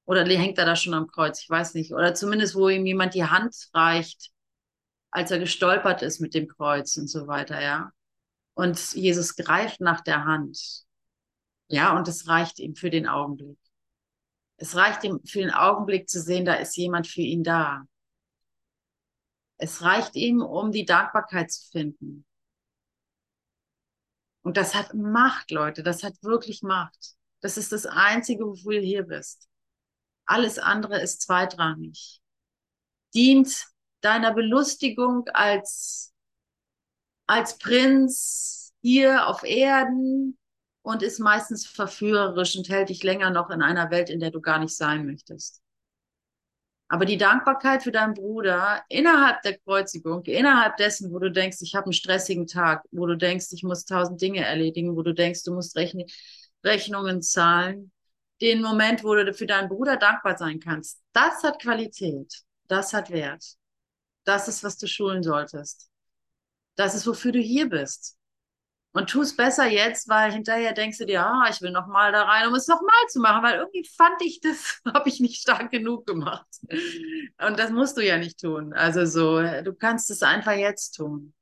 Oder 0.05 0.25
hängt 0.27 0.59
er 0.59 0.67
da 0.67 0.77
schon 0.77 0.95
am 0.95 1.07
Kreuz? 1.07 1.41
Ich 1.43 1.49
weiß 1.51 1.75
nicht. 1.75 1.93
Oder 1.95 2.15
zumindest, 2.15 2.55
wo 2.55 2.69
ihm 2.69 2.85
jemand 2.87 3.15
die 3.15 3.25
Hand 3.25 3.55
reicht, 3.73 4.31
als 5.13 5.31
er 5.31 5.39
gestolpert 5.39 6.03
ist 6.03 6.21
mit 6.21 6.35
dem 6.35 6.49
Kreuz 6.49 6.97
und 6.97 7.09
so 7.09 7.29
weiter, 7.29 7.61
ja. 7.63 7.93
Und 8.55 8.95
Jesus 8.95 9.37
greift 9.37 9.81
nach 9.81 10.01
der 10.01 10.25
Hand. 10.25 10.85
Ja, 11.69 11.97
und 11.97 12.09
es 12.09 12.29
reicht 12.29 12.59
ihm 12.59 12.75
für 12.75 12.91
den 12.91 13.07
Augenblick. 13.07 13.59
Es 14.57 14.75
reicht 14.75 15.05
ihm 15.05 15.21
für 15.25 15.41
den 15.41 15.51
Augenblick 15.51 16.09
zu 16.09 16.21
sehen, 16.21 16.45
da 16.45 16.55
ist 16.55 16.77
jemand 16.77 17.07
für 17.07 17.21
ihn 17.21 17.45
da. 17.45 17.85
Es 19.59 19.83
reicht 19.83 20.17
ihm, 20.17 20.43
um 20.43 20.73
die 20.73 20.85
Dankbarkeit 20.85 21.51
zu 21.53 21.71
finden. 21.71 22.27
Und 24.43 24.57
das 24.57 24.75
hat 24.75 24.95
Macht, 24.95 25.51
Leute. 25.51 25.83
Das 25.83 26.03
hat 26.03 26.15
wirklich 26.23 26.63
Macht. 26.63 27.15
Das 27.41 27.57
ist 27.57 27.73
das 27.73 27.87
Einzige, 27.87 28.45
wofür 28.45 28.81
du 28.81 28.87
hier 28.87 29.05
bist. 29.05 29.49
Alles 30.27 30.59
andere 30.59 31.01
ist 31.01 31.23
zweitrangig. 31.23 32.21
Dient 33.15 33.72
deiner 34.03 34.35
Belustigung 34.35 35.27
als, 35.33 36.13
als 37.27 37.59
Prinz 37.59 38.73
hier 38.83 39.27
auf 39.27 39.45
Erden 39.45 40.37
und 40.83 41.03
ist 41.03 41.21
meistens 41.21 41.67
verführerisch 41.67 42.57
und 42.57 42.69
hält 42.69 42.89
dich 42.89 43.03
länger 43.03 43.31
noch 43.31 43.51
in 43.51 43.63
einer 43.63 43.91
Welt, 43.91 44.11
in 44.11 44.21
der 44.21 44.31
du 44.31 44.41
gar 44.41 44.59
nicht 44.59 44.77
sein 44.77 45.07
möchtest. 45.07 45.63
Aber 46.89 47.07
die 47.07 47.17
Dankbarkeit 47.17 47.83
für 47.83 47.93
deinen 47.93 48.13
Bruder 48.13 48.83
innerhalb 48.91 49.41
der 49.43 49.57
Kreuzigung, 49.59 50.25
innerhalb 50.25 50.77
dessen, 50.77 51.11
wo 51.11 51.19
du 51.19 51.31
denkst, 51.31 51.59
ich 51.63 51.75
habe 51.75 51.87
einen 51.87 51.95
stressigen 51.95 52.47
Tag, 52.47 52.85
wo 52.91 53.07
du 53.07 53.17
denkst, 53.17 53.47
ich 53.53 53.63
muss 53.63 53.87
tausend 53.87 54.21
Dinge 54.21 54.45
erledigen, 54.45 54.95
wo 54.95 55.03
du 55.03 55.15
denkst, 55.15 55.43
du 55.45 55.55
musst 55.55 55.75
Rechn 55.75 56.05
Rechnungen 56.63 57.23
zahlen, 57.23 57.93
den 58.43 58.61
Moment, 58.61 59.05
wo 59.05 59.15
du 59.15 59.33
für 59.33 59.47
deinen 59.47 59.69
Bruder 59.69 59.97
dankbar 59.97 60.37
sein 60.37 60.61
kannst, 60.61 61.01
das 61.13 61.43
hat 61.43 61.63
Qualität, 61.63 62.43
das 62.69 62.93
hat 62.93 63.11
Wert. 63.11 63.57
Das 64.25 64.49
ist, 64.49 64.63
was 64.65 64.79
du 64.79 64.87
schulen 64.87 65.23
solltest. 65.23 65.91
Das 66.77 66.95
ist, 66.95 67.07
wofür 67.07 67.33
du 67.33 67.41
hier 67.41 67.69
bist. 67.69 68.17
Und 68.95 69.09
tu 69.09 69.23
es 69.23 69.35
besser 69.35 69.67
jetzt, 69.67 70.09
weil 70.09 70.33
hinterher 70.33 70.75
denkst 70.75 70.99
du 70.99 71.07
dir, 71.07 71.25
ah, 71.25 71.47
ich 71.51 71.63
will 71.63 71.71
noch 71.71 71.87
mal 71.87 72.13
da 72.13 72.25
rein, 72.25 72.47
um 72.47 72.55
es 72.55 72.69
noch 72.69 72.83
mal 72.83 73.09
zu 73.09 73.21
machen, 73.21 73.43
weil 73.43 73.59
irgendwie 73.59 73.89
fand 73.97 74.21
ich, 74.21 74.41
das 74.41 74.81
habe 74.95 75.09
ich 75.09 75.19
nicht 75.21 75.41
stark 75.41 75.71
genug 75.71 76.07
gemacht. 76.07 76.47
Und 77.39 77.59
das 77.59 77.71
musst 77.71 77.97
du 77.97 78.05
ja 78.05 78.19
nicht 78.19 78.39
tun. 78.39 78.75
Also 78.75 79.07
so, 79.07 79.41
du 79.63 79.75
kannst 79.75 80.11
es 80.11 80.23
einfach 80.23 80.53
jetzt 80.53 80.93
tun. 80.93 81.33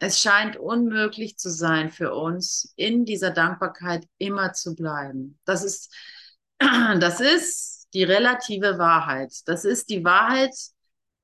Es 0.00 0.20
scheint 0.20 0.56
unmöglich 0.56 1.38
zu 1.38 1.50
sein 1.50 1.90
für 1.90 2.14
uns, 2.14 2.72
in 2.76 3.04
dieser 3.04 3.30
Dankbarkeit 3.30 4.06
immer 4.18 4.52
zu 4.52 4.74
bleiben. 4.74 5.38
Das 5.44 5.64
ist, 5.64 5.92
das 6.58 7.20
ist 7.20 7.88
die 7.94 8.04
relative 8.04 8.78
Wahrheit. 8.78 9.32
Das 9.46 9.64
ist 9.64 9.88
die 9.88 10.04
Wahrheit, 10.04 10.54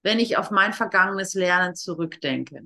wenn 0.02 0.18
ich 0.18 0.36
auf 0.36 0.50
mein 0.50 0.72
vergangenes 0.72 1.34
Lernen 1.34 1.74
zurückdenke. 1.76 2.62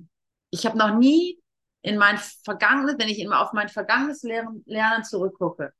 Ich 0.50 0.64
habe 0.64 0.78
noch 0.78 0.96
nie 0.96 1.38
in 1.82 1.98
mein 1.98 2.18
vergangenes, 2.18 2.96
wenn 2.98 3.08
ich 3.08 3.18
immer 3.18 3.40
auf 3.40 3.52
mein 3.52 3.68
vergangenes 3.68 4.22
Lernen 4.22 5.04
zurückgucke, 5.04 5.72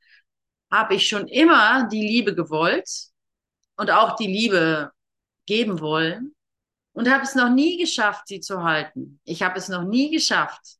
habe 0.70 0.94
ich 0.94 1.08
schon 1.08 1.26
immer 1.26 1.88
die 1.88 2.06
Liebe 2.06 2.34
gewollt 2.34 2.88
und 3.76 3.90
auch 3.90 4.16
die 4.16 4.26
Liebe 4.26 4.92
geben 5.46 5.80
wollen 5.80 6.34
und 6.98 7.08
habe 7.08 7.22
es 7.22 7.36
noch 7.36 7.48
nie 7.48 7.78
geschafft, 7.78 8.26
sie 8.26 8.40
zu 8.40 8.64
halten. 8.64 9.20
Ich 9.22 9.44
habe 9.44 9.56
es 9.56 9.68
noch 9.68 9.84
nie 9.84 10.10
geschafft, 10.10 10.78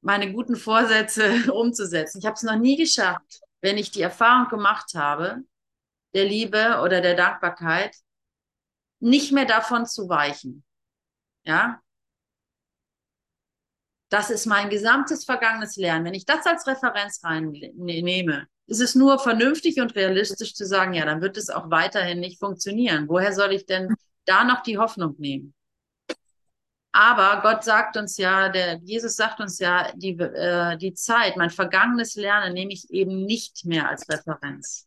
meine 0.00 0.32
guten 0.32 0.56
Vorsätze 0.56 1.52
umzusetzen. 1.52 2.18
Ich 2.18 2.24
habe 2.24 2.32
es 2.32 2.42
noch 2.42 2.56
nie 2.56 2.76
geschafft, 2.76 3.42
wenn 3.60 3.76
ich 3.76 3.90
die 3.90 4.00
Erfahrung 4.00 4.48
gemacht 4.48 4.94
habe, 4.94 5.42
der 6.14 6.24
Liebe 6.24 6.80
oder 6.82 7.02
der 7.02 7.14
Dankbarkeit, 7.14 7.94
nicht 8.98 9.32
mehr 9.32 9.44
davon 9.44 9.84
zu 9.84 10.08
weichen. 10.08 10.64
Ja? 11.44 11.82
Das 14.08 14.30
ist 14.30 14.46
mein 14.46 14.70
gesamtes 14.70 15.26
vergangenes 15.26 15.76
Lernen. 15.76 16.06
Wenn 16.06 16.14
ich 16.14 16.24
das 16.24 16.46
als 16.46 16.66
Referenz 16.66 17.22
reinnehme, 17.22 18.48
ist 18.66 18.80
es 18.80 18.94
nur 18.94 19.18
vernünftig 19.18 19.78
und 19.78 19.94
realistisch 19.94 20.54
zu 20.54 20.64
sagen, 20.64 20.94
ja, 20.94 21.04
dann 21.04 21.20
wird 21.20 21.36
es 21.36 21.50
auch 21.50 21.70
weiterhin 21.70 22.18
nicht 22.18 22.38
funktionieren. 22.38 23.10
Woher 23.10 23.34
soll 23.34 23.52
ich 23.52 23.66
denn 23.66 23.94
da 24.26 24.44
noch 24.44 24.62
die 24.62 24.78
Hoffnung 24.78 25.14
nehmen. 25.18 25.54
Aber 26.92 27.42
Gott 27.42 27.62
sagt 27.62 27.98
uns 27.98 28.16
ja, 28.16 28.48
der 28.48 28.76
Jesus 28.82 29.16
sagt 29.16 29.40
uns 29.40 29.58
ja, 29.58 29.92
die, 29.94 30.18
äh, 30.18 30.78
die 30.78 30.94
Zeit, 30.94 31.36
mein 31.36 31.50
vergangenes 31.50 32.14
Lernen 32.14 32.54
nehme 32.54 32.72
ich 32.72 32.88
eben 32.90 33.24
nicht 33.24 33.66
mehr 33.66 33.88
als 33.88 34.08
Referenz. 34.08 34.86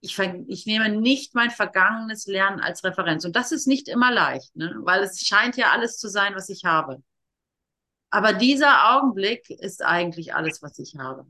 Ich, 0.00 0.18
ich 0.18 0.66
nehme 0.66 0.88
nicht 0.88 1.36
mein 1.36 1.50
vergangenes 1.50 2.26
Lernen 2.26 2.58
als 2.58 2.82
Referenz. 2.82 3.24
Und 3.24 3.36
das 3.36 3.52
ist 3.52 3.68
nicht 3.68 3.86
immer 3.88 4.10
leicht, 4.10 4.56
ne? 4.56 4.74
weil 4.80 5.04
es 5.04 5.20
scheint 5.20 5.56
ja 5.56 5.70
alles 5.70 5.98
zu 5.98 6.08
sein, 6.08 6.34
was 6.34 6.48
ich 6.48 6.64
habe. 6.64 7.00
Aber 8.10 8.32
dieser 8.32 8.96
Augenblick 8.96 9.50
ist 9.50 9.84
eigentlich 9.84 10.34
alles, 10.34 10.62
was 10.62 10.80
ich 10.80 10.96
habe. 10.98 11.26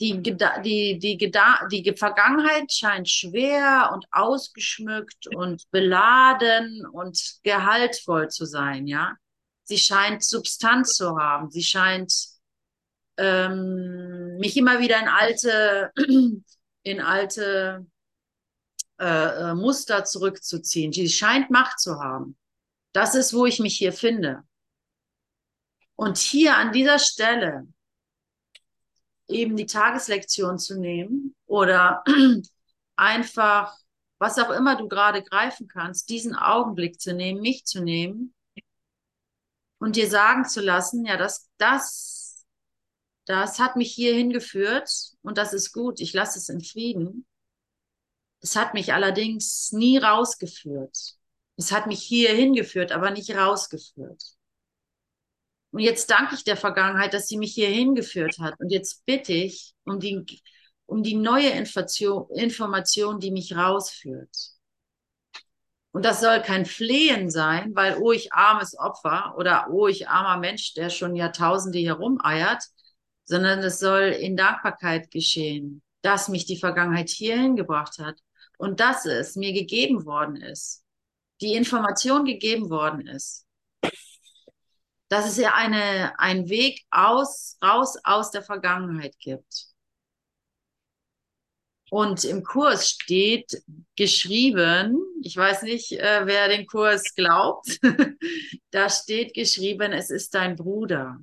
Die, 0.00 0.20
die, 0.20 0.98
die, 0.98 1.18
die 1.18 1.96
Vergangenheit 1.96 2.72
scheint 2.72 3.08
schwer 3.08 3.90
und 3.94 4.06
ausgeschmückt 4.10 5.28
und 5.36 5.70
beladen 5.70 6.84
und 6.86 7.38
gehaltvoll 7.44 8.28
zu 8.28 8.44
sein, 8.44 8.88
ja. 8.88 9.14
Sie 9.62 9.78
scheint 9.78 10.22
Substanz 10.24 10.94
zu 10.94 11.16
haben. 11.16 11.50
Sie 11.50 11.62
scheint 11.62 12.12
ähm, 13.16 14.36
mich 14.38 14.56
immer 14.56 14.80
wieder 14.80 15.00
in 15.00 15.08
alte, 15.08 15.92
in 16.82 17.00
alte 17.00 17.86
äh, 19.00 19.50
äh, 19.50 19.54
Muster 19.54 20.04
zurückzuziehen. 20.04 20.92
Sie 20.92 21.08
scheint 21.08 21.50
Macht 21.50 21.80
zu 21.80 22.00
haben. 22.00 22.36
Das 22.92 23.14
ist, 23.14 23.34
wo 23.34 23.46
ich 23.46 23.58
mich 23.58 23.76
hier 23.76 23.92
finde. 23.92 24.42
Und 25.96 26.18
hier 26.18 26.56
an 26.56 26.72
dieser 26.72 26.98
Stelle 26.98 27.66
eben 29.28 29.56
die 29.56 29.66
Tageslektion 29.66 30.58
zu 30.58 30.78
nehmen 30.78 31.34
oder 31.46 32.04
einfach, 32.96 33.76
was 34.18 34.38
auch 34.38 34.50
immer 34.50 34.76
du 34.76 34.88
gerade 34.88 35.22
greifen 35.22 35.68
kannst, 35.68 36.08
diesen 36.08 36.34
Augenblick 36.34 37.00
zu 37.00 37.14
nehmen, 37.14 37.40
mich 37.40 37.64
zu 37.64 37.82
nehmen 37.82 38.34
und 39.78 39.96
dir 39.96 40.08
sagen 40.08 40.44
zu 40.44 40.60
lassen, 40.60 41.04
ja, 41.04 41.16
das, 41.16 41.48
das, 41.58 42.44
das 43.26 43.58
hat 43.58 43.76
mich 43.76 43.92
hier 43.92 44.14
hingeführt 44.14 44.90
und 45.22 45.38
das 45.38 45.52
ist 45.52 45.72
gut, 45.72 46.00
ich 46.00 46.12
lasse 46.12 46.38
es 46.38 46.48
in 46.48 46.60
Frieden. 46.62 47.26
Es 48.40 48.56
hat 48.56 48.74
mich 48.74 48.92
allerdings 48.92 49.72
nie 49.72 49.96
rausgeführt. 49.96 51.16
Es 51.56 51.72
hat 51.72 51.86
mich 51.86 52.02
hier 52.02 52.30
hingeführt, 52.34 52.92
aber 52.92 53.10
nicht 53.10 53.34
rausgeführt. 53.34 54.22
Und 55.74 55.80
jetzt 55.80 56.08
danke 56.08 56.36
ich 56.36 56.44
der 56.44 56.56
Vergangenheit, 56.56 57.14
dass 57.14 57.26
sie 57.26 57.36
mich 57.36 57.52
hier 57.52 57.66
hingeführt 57.66 58.38
hat. 58.38 58.54
Und 58.60 58.70
jetzt 58.70 59.04
bitte 59.06 59.32
ich 59.32 59.74
um 59.84 59.98
die, 59.98 60.40
um 60.86 61.02
die 61.02 61.16
neue 61.16 61.48
Information, 61.48 62.30
Information, 62.30 63.18
die 63.18 63.32
mich 63.32 63.56
rausführt. 63.56 64.52
Und 65.90 66.04
das 66.04 66.20
soll 66.20 66.42
kein 66.42 66.64
Flehen 66.64 67.28
sein, 67.28 67.74
weil, 67.74 67.98
oh, 67.98 68.12
ich 68.12 68.32
armes 68.32 68.78
Opfer 68.78 69.34
oder 69.36 69.66
oh, 69.68 69.88
ich 69.88 70.06
armer 70.08 70.38
Mensch, 70.38 70.74
der 70.74 70.90
schon 70.90 71.16
Jahrtausende 71.16 71.80
hier 71.80 71.94
rumeiert, 71.94 72.62
sondern 73.24 73.58
es 73.58 73.80
soll 73.80 74.02
in 74.02 74.36
Dankbarkeit 74.36 75.10
geschehen, 75.10 75.82
dass 76.02 76.28
mich 76.28 76.46
die 76.46 76.56
Vergangenheit 76.56 77.08
hier 77.08 77.36
hingebracht 77.36 77.98
hat 77.98 78.20
und 78.58 78.78
dass 78.78 79.06
es 79.06 79.34
mir 79.34 79.52
gegeben 79.52 80.06
worden 80.06 80.36
ist, 80.36 80.84
die 81.40 81.54
Information 81.54 82.24
gegeben 82.24 82.70
worden 82.70 83.08
ist 83.08 83.43
dass 85.08 85.26
es 85.26 85.36
ja 85.36 85.54
eine, 85.54 86.18
einen 86.18 86.48
Weg 86.48 86.82
aus, 86.90 87.58
raus 87.62 87.96
aus 88.04 88.30
der 88.30 88.42
Vergangenheit 88.42 89.18
gibt. 89.18 89.74
Und 91.90 92.24
im 92.24 92.42
Kurs 92.42 92.88
steht 92.88 93.62
geschrieben, 93.94 94.98
ich 95.22 95.36
weiß 95.36 95.62
nicht, 95.62 95.92
äh, 95.92 96.22
wer 96.24 96.48
den 96.48 96.66
Kurs 96.66 97.14
glaubt, 97.14 97.78
da 98.70 98.88
steht 98.90 99.34
geschrieben, 99.34 99.92
es 99.92 100.10
ist 100.10 100.34
dein 100.34 100.56
Bruder. 100.56 101.18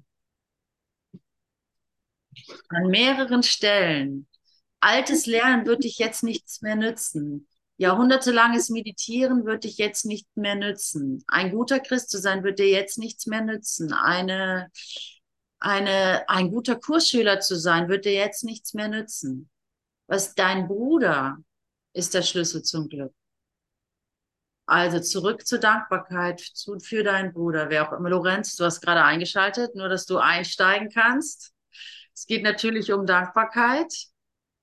An 2.69 2.88
mehreren 2.88 3.43
Stellen. 3.43 4.27
Altes 4.79 5.25
Lernen 5.25 5.65
wird 5.65 5.84
dich 5.84 5.97
jetzt 5.97 6.23
nichts 6.23 6.62
mehr 6.62 6.75
nützen. 6.75 7.47
Jahrhundertelanges 7.81 8.69
Meditieren 8.69 9.43
wird 9.43 9.63
dich 9.63 9.79
jetzt 9.79 10.05
nicht 10.05 10.27
mehr 10.37 10.53
nützen. 10.53 11.23
Ein 11.27 11.49
guter 11.49 11.79
Christ 11.79 12.11
zu 12.11 12.19
sein 12.19 12.43
wird 12.43 12.59
dir 12.59 12.69
jetzt 12.69 12.99
nichts 12.99 13.25
mehr 13.25 13.41
nützen. 13.41 13.91
Eine, 13.91 14.69
eine, 15.59 16.29
ein 16.29 16.51
guter 16.51 16.75
Kursschüler 16.75 17.39
zu 17.39 17.55
sein 17.55 17.89
wird 17.89 18.05
dir 18.05 18.13
jetzt 18.13 18.43
nichts 18.43 18.75
mehr 18.75 18.87
nützen. 18.87 19.49
Was 20.05 20.35
dein 20.35 20.67
Bruder 20.67 21.39
ist 21.93 22.13
der 22.13 22.21
Schlüssel 22.21 22.61
zum 22.61 22.87
Glück. 22.87 23.15
Also 24.67 24.99
zurück 24.99 25.47
zur 25.47 25.57
Dankbarkeit 25.57 26.39
zu, 26.39 26.77
für 26.77 27.03
deinen 27.03 27.33
Bruder, 27.33 27.71
wer 27.71 27.87
auch 27.87 27.97
immer. 27.97 28.11
Lorenz, 28.11 28.55
du 28.57 28.63
hast 28.63 28.81
gerade 28.81 29.03
eingeschaltet, 29.03 29.73
nur 29.73 29.89
dass 29.89 30.05
du 30.05 30.19
einsteigen 30.19 30.91
kannst. 30.91 31.51
Es 32.13 32.27
geht 32.27 32.43
natürlich 32.43 32.93
um 32.93 33.07
Dankbarkeit 33.07 33.91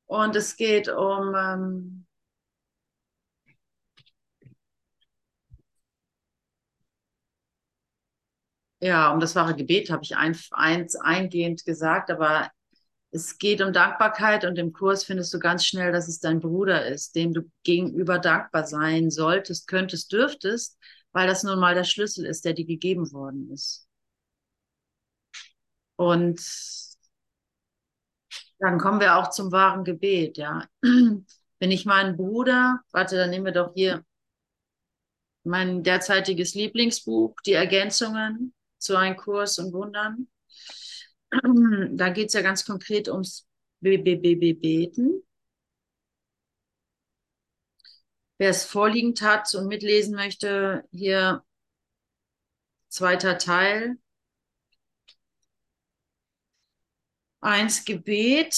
und 0.07 0.37
es 0.37 0.54
geht 0.54 0.88
um 0.88 1.35
ähm, 1.35 2.08
Ja, 8.81 9.12
um 9.12 9.19
das 9.21 9.35
wahre 9.35 9.57
Gebet 9.57 9.91
habe 9.91 10.05
ich 10.05 10.17
ein, 10.17 10.37
eins 10.53 10.95
eingehend 10.97 11.64
gesagt, 11.64 12.11
aber 12.11 12.51
es 13.11 13.38
geht 13.38 13.61
um 13.62 13.73
Dankbarkeit 13.73 14.45
und 14.45 14.59
im 14.59 14.73
Kurs 14.73 15.05
findest 15.05 15.33
du 15.35 15.38
ganz 15.38 15.64
schnell, 15.64 15.93
dass 15.93 16.09
es 16.09 16.21
dein 16.21 16.41
Bruder 16.41 16.87
ist, 16.87 17.17
dem 17.17 17.33
du 17.33 17.43
gegenüber 17.64 18.19
dankbar 18.19 18.67
sein 18.67 19.11
solltest, 19.11 19.67
könntest, 19.67 20.12
dürftest, 20.12 20.79
weil 21.12 21.27
das 21.27 21.43
nun 21.43 21.59
mal 21.59 21.75
der 21.75 21.85
Schlüssel 21.85 22.27
ist, 22.27 22.45
der 22.45 22.53
dir 22.53 22.67
gegeben 22.67 23.11
worden 23.12 23.51
ist. 23.51 23.88
Und 25.97 26.41
dann 28.59 28.79
kommen 28.79 29.01
wir 29.01 29.17
auch 29.17 29.31
zum 29.31 29.53
wahren 29.53 29.85
Gebet, 29.85 30.37
ja. 30.37 30.64
Wenn 30.83 31.71
ich 31.73 31.87
meinen 31.87 32.17
Bruder, 32.17 32.81
warte, 32.93 33.17
dann 33.17 33.31
nehmen 33.31 33.47
wir 33.47 33.53
doch 33.53 33.73
hier 33.75 34.05
mein 35.45 35.83
derzeitiges 35.83 36.55
Lieblingsbuch, 36.55 37.35
die 37.45 37.55
Ergänzungen 37.55 38.55
zu 38.79 38.97
einem 38.97 39.17
Kurs 39.17 39.59
und 39.59 39.73
Wundern. 39.73 40.29
Da 41.97 42.09
geht 42.09 42.29
es 42.29 42.33
ja 42.35 42.41
ganz 42.41 42.64
konkret 42.64 43.09
ums 43.09 43.47
Beten. 43.81 45.23
Wer 48.38 48.51
es 48.51 48.64
vorliegend 48.64 49.21
hat 49.21 49.55
und 49.55 49.67
mitlesen 49.67 50.14
möchte, 50.14 50.85
hier 50.93 51.45
zweiter 52.88 53.38
Teil. 53.38 53.99
Eins 57.41 57.85
Gebet 57.85 58.55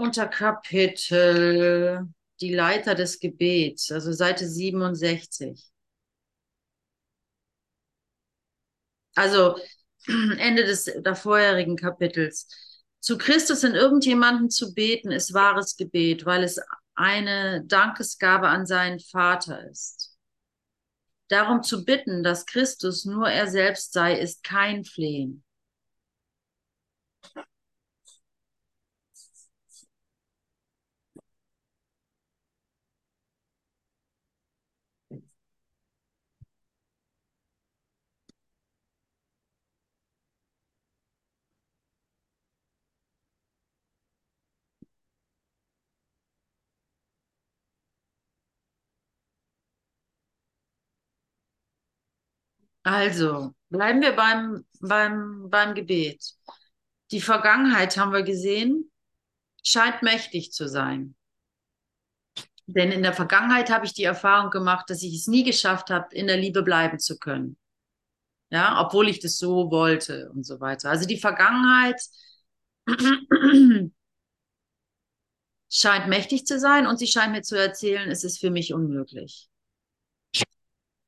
unter 0.00 0.26
Kapitel 0.26 2.06
Die 2.40 2.54
Leiter 2.54 2.94
des 2.94 3.18
Gebets, 3.18 3.90
also 3.90 4.12
Seite 4.12 4.46
67. 4.46 5.70
Also 9.16 9.58
Ende 10.06 10.64
des 10.64 10.90
vorherigen 11.14 11.76
Kapitels. 11.76 12.48
Zu 13.00 13.18
Christus 13.18 13.64
in 13.64 13.74
irgendjemanden 13.74 14.50
zu 14.50 14.74
beten, 14.74 15.10
ist 15.10 15.34
wahres 15.34 15.76
Gebet, 15.76 16.26
weil 16.26 16.44
es 16.44 16.60
eine 16.94 17.64
Dankesgabe 17.64 18.48
an 18.48 18.66
seinen 18.66 19.00
Vater 19.00 19.68
ist. 19.68 20.16
Darum 21.28 21.62
zu 21.62 21.84
bitten, 21.84 22.22
dass 22.22 22.46
Christus 22.46 23.04
nur 23.04 23.28
er 23.28 23.48
selbst 23.48 23.92
sei, 23.92 24.18
ist 24.18 24.44
kein 24.44 24.84
Flehen. 24.84 25.44
Also, 52.86 53.52
bleiben 53.68 54.00
wir 54.00 54.14
beim, 54.14 54.64
beim, 54.80 55.50
beim 55.50 55.74
Gebet. 55.74 56.34
Die 57.10 57.20
Vergangenheit 57.20 57.96
haben 57.96 58.12
wir 58.12 58.22
gesehen, 58.22 58.92
scheint 59.64 60.04
mächtig 60.04 60.52
zu 60.52 60.68
sein. 60.68 61.16
Denn 62.68 62.92
in 62.92 63.02
der 63.02 63.12
Vergangenheit 63.12 63.70
habe 63.70 63.86
ich 63.86 63.92
die 63.92 64.04
Erfahrung 64.04 64.50
gemacht, 64.50 64.88
dass 64.88 65.02
ich 65.02 65.16
es 65.16 65.26
nie 65.26 65.42
geschafft 65.42 65.90
habe, 65.90 66.14
in 66.14 66.28
der 66.28 66.36
Liebe 66.36 66.62
bleiben 66.62 67.00
zu 67.00 67.18
können. 67.18 67.58
Ja, 68.50 68.80
obwohl 68.80 69.08
ich 69.08 69.18
das 69.18 69.36
so 69.36 69.72
wollte 69.72 70.30
und 70.30 70.44
so 70.46 70.60
weiter. 70.60 70.88
Also 70.88 71.08
die 71.08 71.18
Vergangenheit 71.18 72.00
scheint 75.68 76.06
mächtig 76.06 76.46
zu 76.46 76.60
sein 76.60 76.86
und 76.86 76.98
sie 76.98 77.08
scheint 77.08 77.32
mir 77.32 77.42
zu 77.42 77.58
erzählen, 77.58 78.12
es 78.12 78.22
ist 78.22 78.38
für 78.38 78.52
mich 78.52 78.72
unmöglich. 78.72 79.48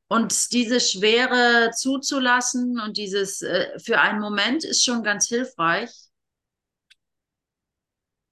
Und 0.09 0.53
diese 0.53 0.81
Schwere 0.81 1.71
zuzulassen 1.77 2.81
und 2.81 2.97
dieses 2.97 3.43
äh, 3.43 3.79
für 3.79 4.01
einen 4.01 4.21
Moment 4.21 4.65
ist 4.65 4.83
schon 4.83 5.03
ganz 5.03 5.29
hilfreich, 5.29 5.91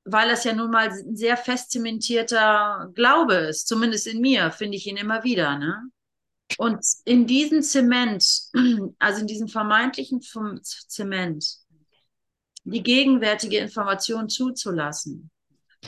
weil 0.04 0.28
das 0.28 0.44
ja 0.44 0.54
nun 0.54 0.70
mal 0.70 0.88
ein 0.88 1.16
sehr 1.16 1.36
fest 1.36 1.70
zementierter 1.70 2.90
Glaube 2.94 3.34
ist, 3.34 3.68
zumindest 3.68 4.06
in 4.06 4.20
mir, 4.20 4.50
finde 4.52 4.78
ich 4.78 4.86
ihn 4.86 4.96
immer 4.96 5.22
wieder. 5.22 5.58
Ne? 5.58 5.90
Und 6.56 6.78
in 7.04 7.26
diesem 7.26 7.60
Zement, 7.60 8.24
also 8.98 9.20
in 9.20 9.26
diesem 9.26 9.48
vermeintlichen 9.48 10.22
Zement, 10.62 11.58
die 12.64 12.82
gegenwärtige 12.82 13.58
Information 13.58 14.28
zuzulassen 14.28 15.30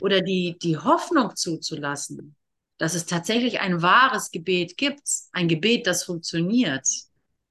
oder 0.01 0.21
die, 0.21 0.59
die 0.61 0.77
Hoffnung 0.77 1.35
zuzulassen, 1.35 2.37
dass 2.79 2.95
es 2.95 3.07
tatsächlich 3.07 3.61
ein 3.61 3.83
wahres 3.83 4.31
Gebet 4.31 4.77
gibt, 4.77 5.03
ein 5.33 5.49
Gebet, 5.49 5.87
das 5.87 6.05
funktioniert. 6.05 6.87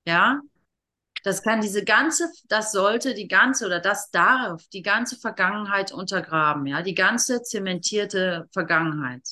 Ja, 0.05 0.41
das 1.23 1.43
kann 1.43 1.61
diese 1.61 1.83
ganze, 1.83 2.31
das 2.47 2.71
sollte 2.71 3.13
die 3.13 3.27
ganze 3.27 3.65
oder 3.65 3.79
das 3.79 4.09
darf 4.11 4.65
die 4.69 4.81
ganze 4.81 5.17
Vergangenheit 5.17 5.91
untergraben, 5.91 6.65
ja, 6.67 6.81
die 6.81 6.95
ganze 6.95 7.41
zementierte 7.43 8.47
Vergangenheit. 8.53 9.27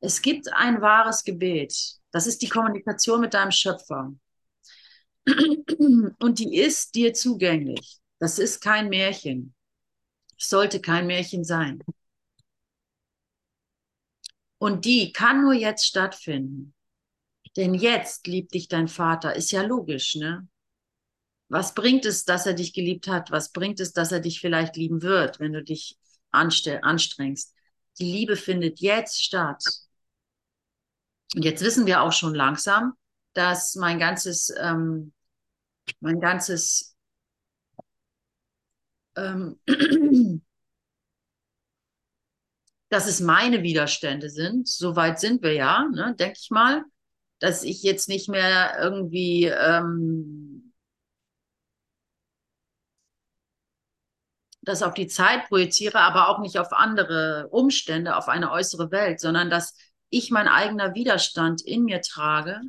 Es 0.00 0.20
gibt 0.20 0.52
ein 0.52 0.82
wahres 0.82 1.24
Gebet. 1.24 1.74
Das 2.10 2.26
ist 2.26 2.42
die 2.42 2.48
Kommunikation 2.48 3.20
mit 3.20 3.34
deinem 3.34 3.52
Schöpfer. 3.52 4.12
Und 6.18 6.38
die 6.38 6.58
ist 6.58 6.94
dir 6.94 7.14
zugänglich. 7.14 7.98
Das 8.18 8.38
ist 8.38 8.60
kein 8.60 8.88
Märchen. 8.88 9.54
Es 10.38 10.48
sollte 10.48 10.80
kein 10.80 11.06
Märchen 11.06 11.44
sein. 11.44 11.82
Und 14.62 14.84
die 14.84 15.10
kann 15.12 15.42
nur 15.42 15.54
jetzt 15.54 15.86
stattfinden. 15.86 16.72
Denn 17.56 17.74
jetzt 17.74 18.28
liebt 18.28 18.54
dich 18.54 18.68
dein 18.68 18.86
Vater. 18.86 19.34
Ist 19.34 19.50
ja 19.50 19.62
logisch, 19.62 20.14
ne? 20.14 20.46
Was 21.48 21.74
bringt 21.74 22.04
es, 22.04 22.24
dass 22.24 22.46
er 22.46 22.54
dich 22.54 22.72
geliebt 22.72 23.08
hat? 23.08 23.32
Was 23.32 23.50
bringt 23.50 23.80
es, 23.80 23.92
dass 23.92 24.12
er 24.12 24.20
dich 24.20 24.38
vielleicht 24.38 24.76
lieben 24.76 25.02
wird, 25.02 25.40
wenn 25.40 25.52
du 25.52 25.64
dich 25.64 25.98
anstrengst? 26.30 27.56
Die 27.98 28.04
Liebe 28.04 28.36
findet 28.36 28.78
jetzt 28.78 29.24
statt. 29.24 29.64
Und 31.34 31.44
jetzt 31.44 31.64
wissen 31.64 31.86
wir 31.86 32.00
auch 32.00 32.12
schon 32.12 32.36
langsam, 32.36 32.92
dass 33.32 33.74
mein 33.74 33.98
ganzes, 33.98 34.54
ähm, 34.60 35.12
mein 35.98 36.20
ganzes 36.20 36.94
ähm, 39.16 39.58
dass 42.92 43.06
es 43.06 43.20
meine 43.20 43.62
Widerstände 43.62 44.28
sind. 44.28 44.68
Soweit 44.68 45.18
sind 45.18 45.42
wir 45.42 45.54
ja, 45.54 45.88
ne, 45.88 46.14
denke 46.18 46.36
ich 46.38 46.50
mal, 46.50 46.84
dass 47.38 47.62
ich 47.62 47.82
jetzt 47.82 48.06
nicht 48.06 48.28
mehr 48.28 48.78
irgendwie 48.78 49.46
ähm, 49.46 50.74
das 54.60 54.82
auf 54.82 54.92
die 54.92 55.06
Zeit 55.06 55.48
projiziere, 55.48 56.00
aber 56.00 56.28
auch 56.28 56.40
nicht 56.40 56.58
auf 56.58 56.70
andere 56.72 57.48
Umstände, 57.50 58.14
auf 58.14 58.28
eine 58.28 58.52
äußere 58.52 58.90
Welt, 58.90 59.20
sondern 59.20 59.48
dass 59.48 59.74
ich 60.10 60.30
mein 60.30 60.46
eigener 60.46 60.94
Widerstand 60.94 61.62
in 61.62 61.84
mir 61.84 62.02
trage 62.02 62.60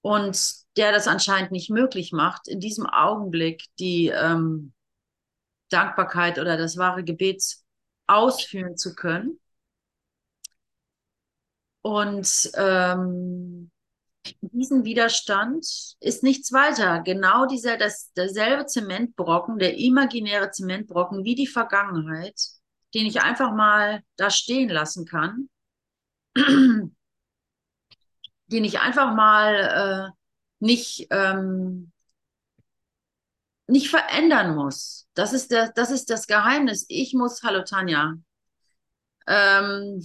und 0.00 0.38
der 0.78 0.90
das 0.92 1.06
anscheinend 1.06 1.52
nicht 1.52 1.68
möglich 1.68 2.12
macht, 2.12 2.48
in 2.48 2.60
diesem 2.60 2.86
Augenblick 2.86 3.66
die 3.78 4.08
ähm, 4.08 4.72
Dankbarkeit 5.68 6.38
oder 6.38 6.56
das 6.56 6.78
wahre 6.78 7.04
Gebet 7.04 7.59
ausführen 8.10 8.76
zu 8.76 8.94
können. 8.94 9.40
Und 11.82 12.50
ähm, 12.56 13.70
diesen 14.42 14.84
Widerstand 14.84 15.66
ist 16.00 16.22
nichts 16.22 16.52
weiter. 16.52 17.00
Genau 17.00 17.46
dieser, 17.46 17.78
das, 17.78 18.12
derselbe 18.12 18.66
Zementbrocken, 18.66 19.58
der 19.58 19.78
imaginäre 19.78 20.50
Zementbrocken 20.50 21.24
wie 21.24 21.34
die 21.34 21.46
Vergangenheit, 21.46 22.38
den 22.94 23.06
ich 23.06 23.22
einfach 23.22 23.52
mal 23.54 24.02
da 24.16 24.30
stehen 24.30 24.68
lassen 24.68 25.06
kann, 25.06 25.48
den 26.36 26.94
ich 28.48 28.80
einfach 28.80 29.14
mal 29.14 30.10
äh, 30.10 30.10
nicht 30.58 31.06
ähm, 31.10 31.92
nicht 33.70 33.88
verändern 33.90 34.54
muss. 34.54 35.06
Das 35.14 35.32
ist, 35.32 35.50
der, 35.50 35.72
das 35.72 35.90
ist 35.90 36.10
das 36.10 36.26
Geheimnis. 36.26 36.86
Ich 36.88 37.14
muss, 37.14 37.42
hallo 37.42 37.62
Tanja, 37.62 38.14
ähm, 39.26 40.02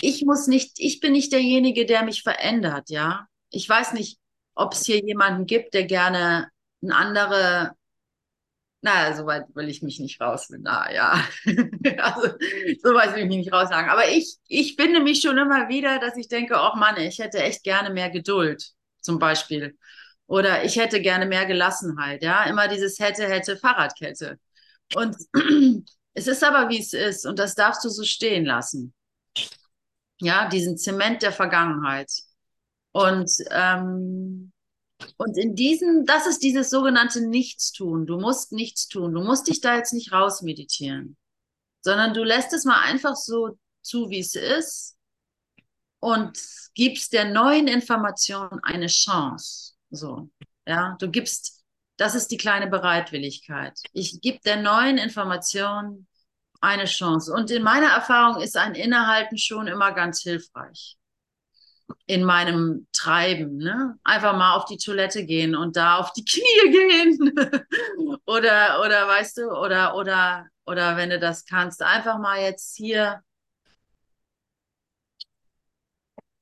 ich 0.00 0.24
muss 0.24 0.46
nicht, 0.46 0.78
ich 0.78 1.00
bin 1.00 1.12
nicht 1.12 1.32
derjenige, 1.32 1.86
der 1.86 2.04
mich 2.04 2.22
verändert, 2.22 2.90
ja. 2.90 3.26
Ich 3.50 3.68
weiß 3.68 3.92
nicht, 3.92 4.18
ob 4.54 4.72
es 4.72 4.84
hier 4.86 5.04
jemanden 5.04 5.46
gibt, 5.46 5.74
der 5.74 5.84
gerne 5.84 6.48
eine 6.82 6.96
andere, 6.96 7.72
naja, 8.82 9.14
soweit 9.14 9.44
will 9.54 9.68
ich 9.68 9.82
mich 9.82 10.00
nicht 10.00 10.20
raus, 10.20 10.48
na 10.50 10.90
ja, 10.92 11.22
also, 11.98 12.28
soweit 12.82 13.14
will 13.14 13.22
ich 13.22 13.28
mich 13.28 13.36
nicht 13.38 13.52
raussagen. 13.52 13.90
Aber 13.90 14.08
ich, 14.08 14.38
ich 14.48 14.76
finde 14.76 15.00
mich 15.00 15.20
schon 15.20 15.36
immer 15.36 15.68
wieder, 15.68 15.98
dass 15.98 16.16
ich 16.16 16.28
denke, 16.28 16.54
oh 16.56 16.76
Mann, 16.76 16.96
ich 16.96 17.18
hätte 17.18 17.42
echt 17.42 17.62
gerne 17.62 17.90
mehr 17.90 18.10
Geduld, 18.10 18.72
zum 19.00 19.18
Beispiel. 19.18 19.76
Oder 20.30 20.62
ich 20.64 20.76
hätte 20.76 21.00
gerne 21.00 21.26
mehr 21.26 21.44
Gelassenheit, 21.44 22.22
ja. 22.22 22.44
Immer 22.44 22.68
dieses 22.68 23.00
hätte, 23.00 23.26
hätte, 23.26 23.56
Fahrradkette. 23.56 24.38
Und 24.94 25.16
es 26.14 26.28
ist 26.28 26.44
aber, 26.44 26.68
wie 26.68 26.78
es 26.78 26.92
ist. 26.92 27.26
Und 27.26 27.40
das 27.40 27.56
darfst 27.56 27.84
du 27.84 27.88
so 27.88 28.04
stehen 28.04 28.44
lassen. 28.44 28.94
Ja, 30.20 30.48
diesen 30.48 30.78
Zement 30.78 31.22
der 31.22 31.32
Vergangenheit. 31.32 32.12
Und, 32.92 33.28
ähm, 33.50 34.52
und 35.16 35.36
in 35.36 35.56
diesem, 35.56 36.06
das 36.06 36.28
ist 36.28 36.44
dieses 36.44 36.70
sogenannte 36.70 37.26
Nichtstun. 37.26 38.06
Du 38.06 38.20
musst 38.20 38.52
nichts 38.52 38.86
tun. 38.86 39.12
Du 39.12 39.22
musst 39.22 39.48
dich 39.48 39.60
da 39.60 39.74
jetzt 39.74 39.92
nicht 39.92 40.12
rausmeditieren, 40.12 41.16
sondern 41.80 42.14
du 42.14 42.22
lässt 42.22 42.52
es 42.52 42.64
mal 42.64 42.80
einfach 42.84 43.16
so 43.16 43.58
zu, 43.82 44.10
wie 44.10 44.20
es 44.20 44.36
ist 44.36 44.96
und 45.98 46.38
gibst 46.74 47.14
der 47.14 47.32
neuen 47.32 47.66
Information 47.66 48.60
eine 48.62 48.86
Chance. 48.86 49.69
So, 49.90 50.30
ja, 50.66 50.96
du 50.98 51.10
gibst, 51.10 51.64
das 51.96 52.14
ist 52.14 52.28
die 52.28 52.36
kleine 52.36 52.68
Bereitwilligkeit. 52.68 53.78
Ich 53.92 54.20
gebe 54.20 54.38
der 54.44 54.56
neuen 54.56 54.98
Information 54.98 56.06
eine 56.60 56.84
Chance. 56.84 57.32
Und 57.32 57.50
in 57.50 57.62
meiner 57.62 57.88
Erfahrung 57.88 58.42
ist 58.42 58.56
ein 58.56 58.74
Innehalten 58.74 59.38
schon 59.38 59.66
immer 59.66 59.92
ganz 59.92 60.20
hilfreich. 60.22 60.96
In 62.06 62.24
meinem 62.24 62.86
Treiben, 62.92 63.56
ne? 63.56 63.98
Einfach 64.04 64.36
mal 64.36 64.54
auf 64.54 64.64
die 64.66 64.76
Toilette 64.76 65.26
gehen 65.26 65.56
und 65.56 65.76
da 65.76 65.96
auf 65.96 66.12
die 66.12 66.24
Knie 66.24 66.70
gehen. 66.70 67.34
oder, 68.26 68.80
oder 68.84 69.08
weißt 69.08 69.38
du, 69.38 69.50
oder, 69.50 69.96
oder, 69.96 70.46
oder 70.66 70.96
wenn 70.96 71.10
du 71.10 71.18
das 71.18 71.44
kannst, 71.44 71.82
einfach 71.82 72.18
mal 72.18 72.40
jetzt 72.40 72.76
hier 72.76 73.22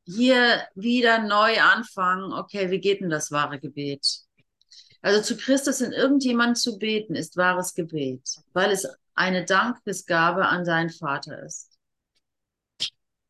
hier 0.09 0.67
wieder 0.75 1.23
neu 1.23 1.61
anfangen, 1.61 2.33
okay, 2.33 2.71
wie 2.71 2.81
geht 2.81 3.03
denn 3.03 3.11
das 3.11 3.31
wahre 3.31 3.61
Gebet? 3.61 4.23
Also 5.03 5.21
zu 5.21 5.37
Christus 5.37 5.81
in 5.81 5.93
irgendjemand 5.93 6.57
zu 6.57 6.79
beten, 6.79 7.15
ist 7.15 7.37
wahres 7.37 7.75
Gebet, 7.75 8.23
weil 8.55 8.71
es 8.71 8.89
eine 9.15 9.45
Dankesgabe 9.45 10.47
an 10.47 10.65
seinen 10.65 10.91
Vater 10.91 11.43
ist. 11.43 11.79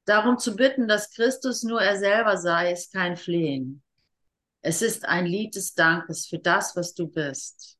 Darum 0.04 0.38
zu 0.38 0.54
bitten, 0.54 0.86
dass 0.86 1.10
Christus 1.10 1.64
nur 1.64 1.82
er 1.82 1.98
selber 1.98 2.36
sei, 2.38 2.72
ist 2.72 2.92
kein 2.92 3.16
Flehen. 3.16 3.82
Es 4.62 4.80
ist 4.80 5.04
ein 5.04 5.26
Lied 5.26 5.56
des 5.56 5.74
Dankes 5.74 6.26
für 6.26 6.38
das, 6.38 6.76
was 6.76 6.94
du 6.94 7.08
bist. 7.08 7.76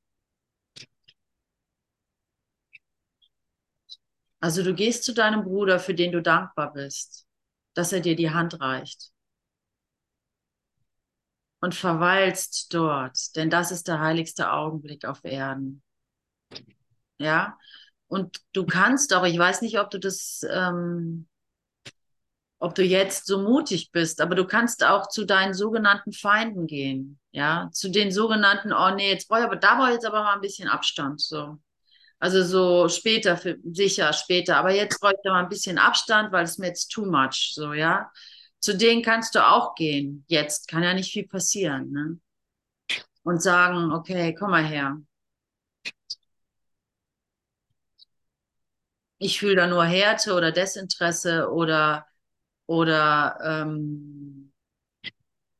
Also 4.40 4.62
du 4.62 4.74
gehst 4.74 5.04
zu 5.04 5.14
deinem 5.14 5.44
Bruder, 5.44 5.78
für 5.78 5.94
den 5.94 6.12
du 6.12 6.20
dankbar 6.20 6.72
bist 6.72 7.27
dass 7.78 7.92
er 7.92 8.00
dir 8.00 8.16
die 8.16 8.30
Hand 8.30 8.60
reicht. 8.60 9.12
Und 11.60 11.76
verweilst 11.76 12.74
dort, 12.74 13.36
denn 13.36 13.50
das 13.50 13.70
ist 13.70 13.86
der 13.86 14.00
heiligste 14.00 14.50
Augenblick 14.52 15.04
auf 15.04 15.24
Erden. 15.24 15.82
Ja, 17.18 17.56
und 18.08 18.40
du 18.52 18.66
kannst 18.66 19.14
auch, 19.14 19.24
ich 19.24 19.38
weiß 19.38 19.62
nicht, 19.62 19.78
ob 19.78 19.90
du 19.90 19.98
das, 19.98 20.40
ähm, 20.50 21.28
ob 22.58 22.74
du 22.74 22.82
jetzt 22.82 23.26
so 23.26 23.40
mutig 23.40 23.92
bist, 23.92 24.20
aber 24.20 24.34
du 24.34 24.44
kannst 24.44 24.82
auch 24.84 25.08
zu 25.08 25.24
deinen 25.24 25.54
sogenannten 25.54 26.12
Feinden 26.12 26.66
gehen, 26.66 27.20
ja, 27.30 27.70
zu 27.72 27.90
den 27.90 28.10
sogenannten, 28.10 28.72
oh 28.72 28.90
nee, 28.94 29.10
jetzt 29.10 29.28
brauche 29.28 29.40
ich 29.40 29.46
aber, 29.46 29.56
da 29.56 29.76
brauche 29.76 29.88
ich 29.88 29.94
jetzt 29.94 30.06
aber 30.06 30.24
mal 30.24 30.34
ein 30.34 30.40
bisschen 30.40 30.68
Abstand, 30.68 31.20
so. 31.20 31.58
Also 32.20 32.42
so 32.42 32.88
später, 32.88 33.36
für, 33.36 33.56
sicher 33.72 34.12
später. 34.12 34.56
Aber 34.56 34.72
jetzt 34.72 35.02
da 35.02 35.12
mal 35.32 35.42
ein 35.44 35.48
bisschen 35.48 35.78
Abstand, 35.78 36.32
weil 36.32 36.44
es 36.44 36.58
mir 36.58 36.66
jetzt 36.68 36.88
too 36.88 37.06
much, 37.06 37.52
so, 37.54 37.72
ja. 37.72 38.10
Zu 38.60 38.76
denen 38.76 39.02
kannst 39.02 39.34
du 39.36 39.46
auch 39.46 39.74
gehen. 39.76 40.24
Jetzt 40.28 40.66
kann 40.68 40.82
ja 40.82 40.94
nicht 40.94 41.12
viel 41.12 41.28
passieren, 41.28 41.92
ne? 41.92 42.18
Und 43.22 43.42
sagen, 43.42 43.92
okay, 43.92 44.34
komm 44.34 44.50
mal 44.50 44.64
her. 44.64 44.98
Ich 49.18 49.38
fühle 49.38 49.56
da 49.56 49.66
nur 49.66 49.84
Härte 49.84 50.34
oder 50.34 50.52
Desinteresse 50.52 51.50
oder, 51.50 52.06
oder, 52.66 53.38
ähm, 53.44 54.52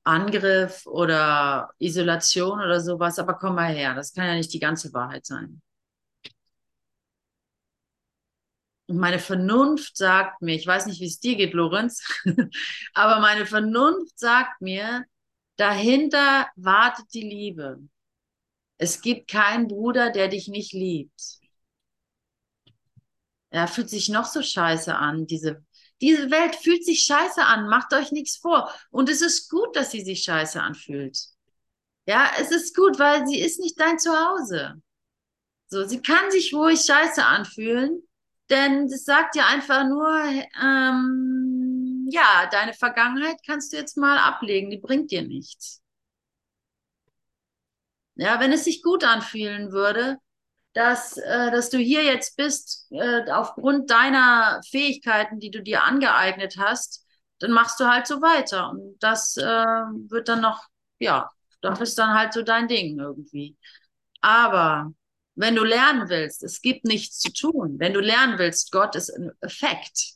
Angriff 0.05 0.87
oder 0.87 1.71
Isolation 1.79 2.61
oder 2.61 2.81
sowas, 2.81 3.19
aber 3.21 3.35
komm 3.35 3.55
mal 3.55 3.73
her, 3.73 3.95
das 3.95 4.13
kann 4.13 4.27
ja 4.27 4.35
nicht 4.35 4.53
die 4.53 4.59
ganze 4.61 4.93
Wahrheit 4.93 5.25
sein. 5.27 5.47
Und 5.47 5.63
meine 8.89 9.19
Vernunft 9.19 9.97
sagt 9.97 10.43
mir, 10.43 10.55
ich 10.55 10.67
weiß 10.67 10.87
nicht, 10.87 11.01
wie 11.01 11.07
es 11.07 11.21
dir 11.21 11.37
geht, 11.37 11.53
Lorenz, 11.53 12.03
aber 12.95 13.21
meine 13.21 13.47
Vernunft 13.47 14.19
sagt 14.19 14.61
mir, 14.61 15.05
dahinter 15.57 16.49
wartet 16.57 17.07
die 17.13 17.29
Liebe. 17.29 17.81
Es 18.79 19.03
gibt 19.03 19.31
keinen 19.31 19.69
Bruder, 19.69 20.11
der 20.11 20.29
dich 20.29 20.49
nicht 20.49 20.73
liebt. 20.73 21.39
Er 23.51 23.67
fühlt 23.67 23.91
sich 23.91 24.09
noch 24.09 24.27
so 24.27 24.43
scheiße 24.43 24.95
an. 24.95 25.27
Diese, 25.27 25.65
diese 26.01 26.31
Welt 26.31 26.55
fühlt 26.55 26.85
sich 26.85 27.03
scheiße 27.03 27.45
an. 27.45 27.69
Macht 27.69 27.93
euch 27.93 28.13
nichts 28.13 28.37
vor. 28.37 28.73
Und 28.91 29.09
es 29.09 29.21
ist 29.21 29.49
gut, 29.51 29.75
dass 29.75 29.91
sie 29.91 30.03
sich 30.03 30.23
scheiße 30.23 30.61
anfühlt. 30.63 31.19
Ja, 32.07 32.31
es 32.39 32.51
ist 32.51 32.75
gut, 32.75 32.99
weil 32.99 33.27
sie 33.27 33.41
ist 33.41 33.59
nicht 33.61 33.79
dein 33.79 33.99
Zuhause. 33.99 34.81
So, 35.67 35.85
sie 35.87 36.01
kann 36.01 36.31
sich 36.31 36.55
ruhig 36.55 36.81
scheiße 36.81 37.25
anfühlen, 37.25 38.08
denn 38.51 38.89
das 38.89 39.05
sagt 39.05 39.37
ja 39.37 39.47
einfach 39.47 39.85
nur, 39.87 40.09
ähm, 40.63 42.07
ja, 42.11 42.47
deine 42.51 42.75
Vergangenheit 42.75 43.37
kannst 43.47 43.73
du 43.73 43.77
jetzt 43.77 43.97
mal 43.97 44.19
ablegen, 44.19 44.71
die 44.71 44.79
bringt 44.79 45.11
dir 45.11 45.23
nichts. 45.23 45.83
Ja, 48.17 48.41
wenn 48.41 48.53
es 48.53 48.65
sich 48.65 48.83
gut 48.83 49.05
anfühlen 49.05 49.71
würde, 49.73 50.19
dass, 50.75 51.17
äh, 51.19 51.51
dass 51.53 51.71
du 51.71 51.79
hier 51.79 52.05
jetzt 52.05 52.37
bist, 52.39 52.87
äh, 52.93 53.31
aufgrund 53.33 53.91
deiner 53.91 54.61
Fähigkeiten, 54.71 55.41
die 55.41 55.51
du 55.51 55.63
dir 55.63 55.85
angeeignet 55.85 56.57
hast, 56.59 57.07
dann 57.41 57.53
machst 57.53 57.81
du 57.81 57.87
halt 57.87 58.07
so 58.07 58.23
weiter. 58.23 58.71
Und 58.71 58.99
das 59.01 59.37
äh, 59.37 59.43
wird 59.45 60.29
dann 60.29 60.43
noch, 60.43 60.65
ja, 61.01 61.31
das 61.63 61.81
ist 61.81 61.99
dann 61.99 62.15
halt 62.19 62.33
so 62.33 62.43
dein 62.43 62.69
Ding 62.69 62.99
irgendwie. 63.01 63.57
Aber 64.23 64.93
wenn 65.39 65.55
du 65.55 65.63
lernen 65.63 66.09
willst, 66.09 66.43
es 66.43 66.61
gibt 66.61 66.85
nichts 66.85 67.21
zu 67.21 67.33
tun. 67.33 67.77
Wenn 67.79 67.95
du 67.95 68.01
lernen 68.01 68.39
willst, 68.39 68.73
Gott 68.73 68.97
ist 68.97 69.11
ein 69.11 69.31
Effekt 69.41 70.15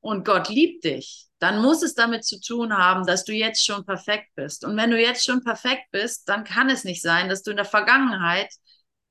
und 0.00 0.24
Gott 0.24 0.48
liebt 0.48 0.84
dich, 0.84 1.28
dann 1.38 1.62
muss 1.62 1.82
es 1.82 1.94
damit 1.94 2.24
zu 2.24 2.40
tun 2.40 2.76
haben, 2.76 3.06
dass 3.06 3.24
du 3.24 3.32
jetzt 3.32 3.64
schon 3.64 3.86
perfekt 3.86 4.28
bist. 4.34 4.64
Und 4.64 4.76
wenn 4.76 4.90
du 4.90 5.00
jetzt 5.00 5.24
schon 5.24 5.44
perfekt 5.44 5.84
bist, 5.92 6.28
dann 6.28 6.42
kann 6.42 6.68
es 6.68 6.82
nicht 6.82 7.00
sein, 7.00 7.28
dass 7.28 7.42
du 7.42 7.52
in 7.52 7.56
der 7.56 7.64
Vergangenheit 7.64 8.52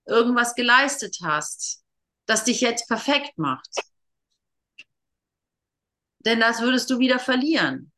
irgendwas 0.05 0.55
geleistet 0.55 1.19
hast, 1.23 1.83
das 2.25 2.43
dich 2.43 2.59
jetzt 2.59 2.89
perfekt 2.89 3.37
macht. 3.37 3.69
Denn 6.19 6.41
das 6.41 6.61
würdest 6.61 6.89
du 6.89 6.99
wieder 6.99 7.19
verlieren. 7.19 7.93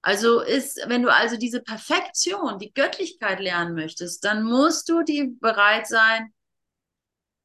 Also 0.00 0.40
ist, 0.40 0.80
wenn 0.86 1.02
du 1.02 1.12
also 1.12 1.36
diese 1.36 1.60
Perfektion, 1.60 2.58
die 2.58 2.72
Göttlichkeit 2.72 3.40
lernen 3.40 3.74
möchtest, 3.74 4.24
dann 4.24 4.42
musst 4.42 4.88
du 4.88 5.02
die 5.02 5.36
bereit 5.38 5.86
sein, 5.86 6.32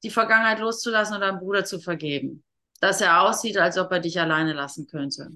die 0.03 0.09
Vergangenheit 0.09 0.59
loszulassen 0.59 1.15
und 1.15 1.21
deinem 1.21 1.39
Bruder 1.39 1.65
zu 1.65 1.79
vergeben. 1.79 2.43
Dass 2.79 3.01
er 3.01 3.21
aussieht, 3.21 3.57
als 3.57 3.77
ob 3.77 3.91
er 3.91 3.99
dich 3.99 4.19
alleine 4.19 4.53
lassen 4.53 4.87
könnte. 4.87 5.29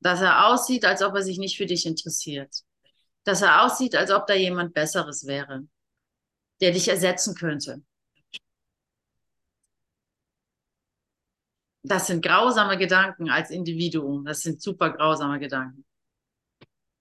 Dass 0.00 0.20
er 0.20 0.46
aussieht, 0.46 0.84
als 0.84 1.02
ob 1.02 1.14
er 1.14 1.22
sich 1.22 1.38
nicht 1.38 1.56
für 1.56 1.66
dich 1.66 1.86
interessiert. 1.86 2.62
Dass 3.24 3.42
er 3.42 3.64
aussieht, 3.64 3.94
als 3.94 4.10
ob 4.10 4.26
da 4.26 4.34
jemand 4.34 4.74
Besseres 4.74 5.26
wäre 5.26 5.64
der 6.60 6.72
dich 6.72 6.88
ersetzen 6.88 7.34
könnte. 7.34 7.82
Das 11.82 12.06
sind 12.06 12.24
grausame 12.24 12.76
Gedanken 12.76 13.30
als 13.30 13.50
Individuum. 13.50 14.24
Das 14.24 14.40
sind 14.40 14.60
super 14.60 14.90
grausame 14.90 15.38
Gedanken. 15.38 15.84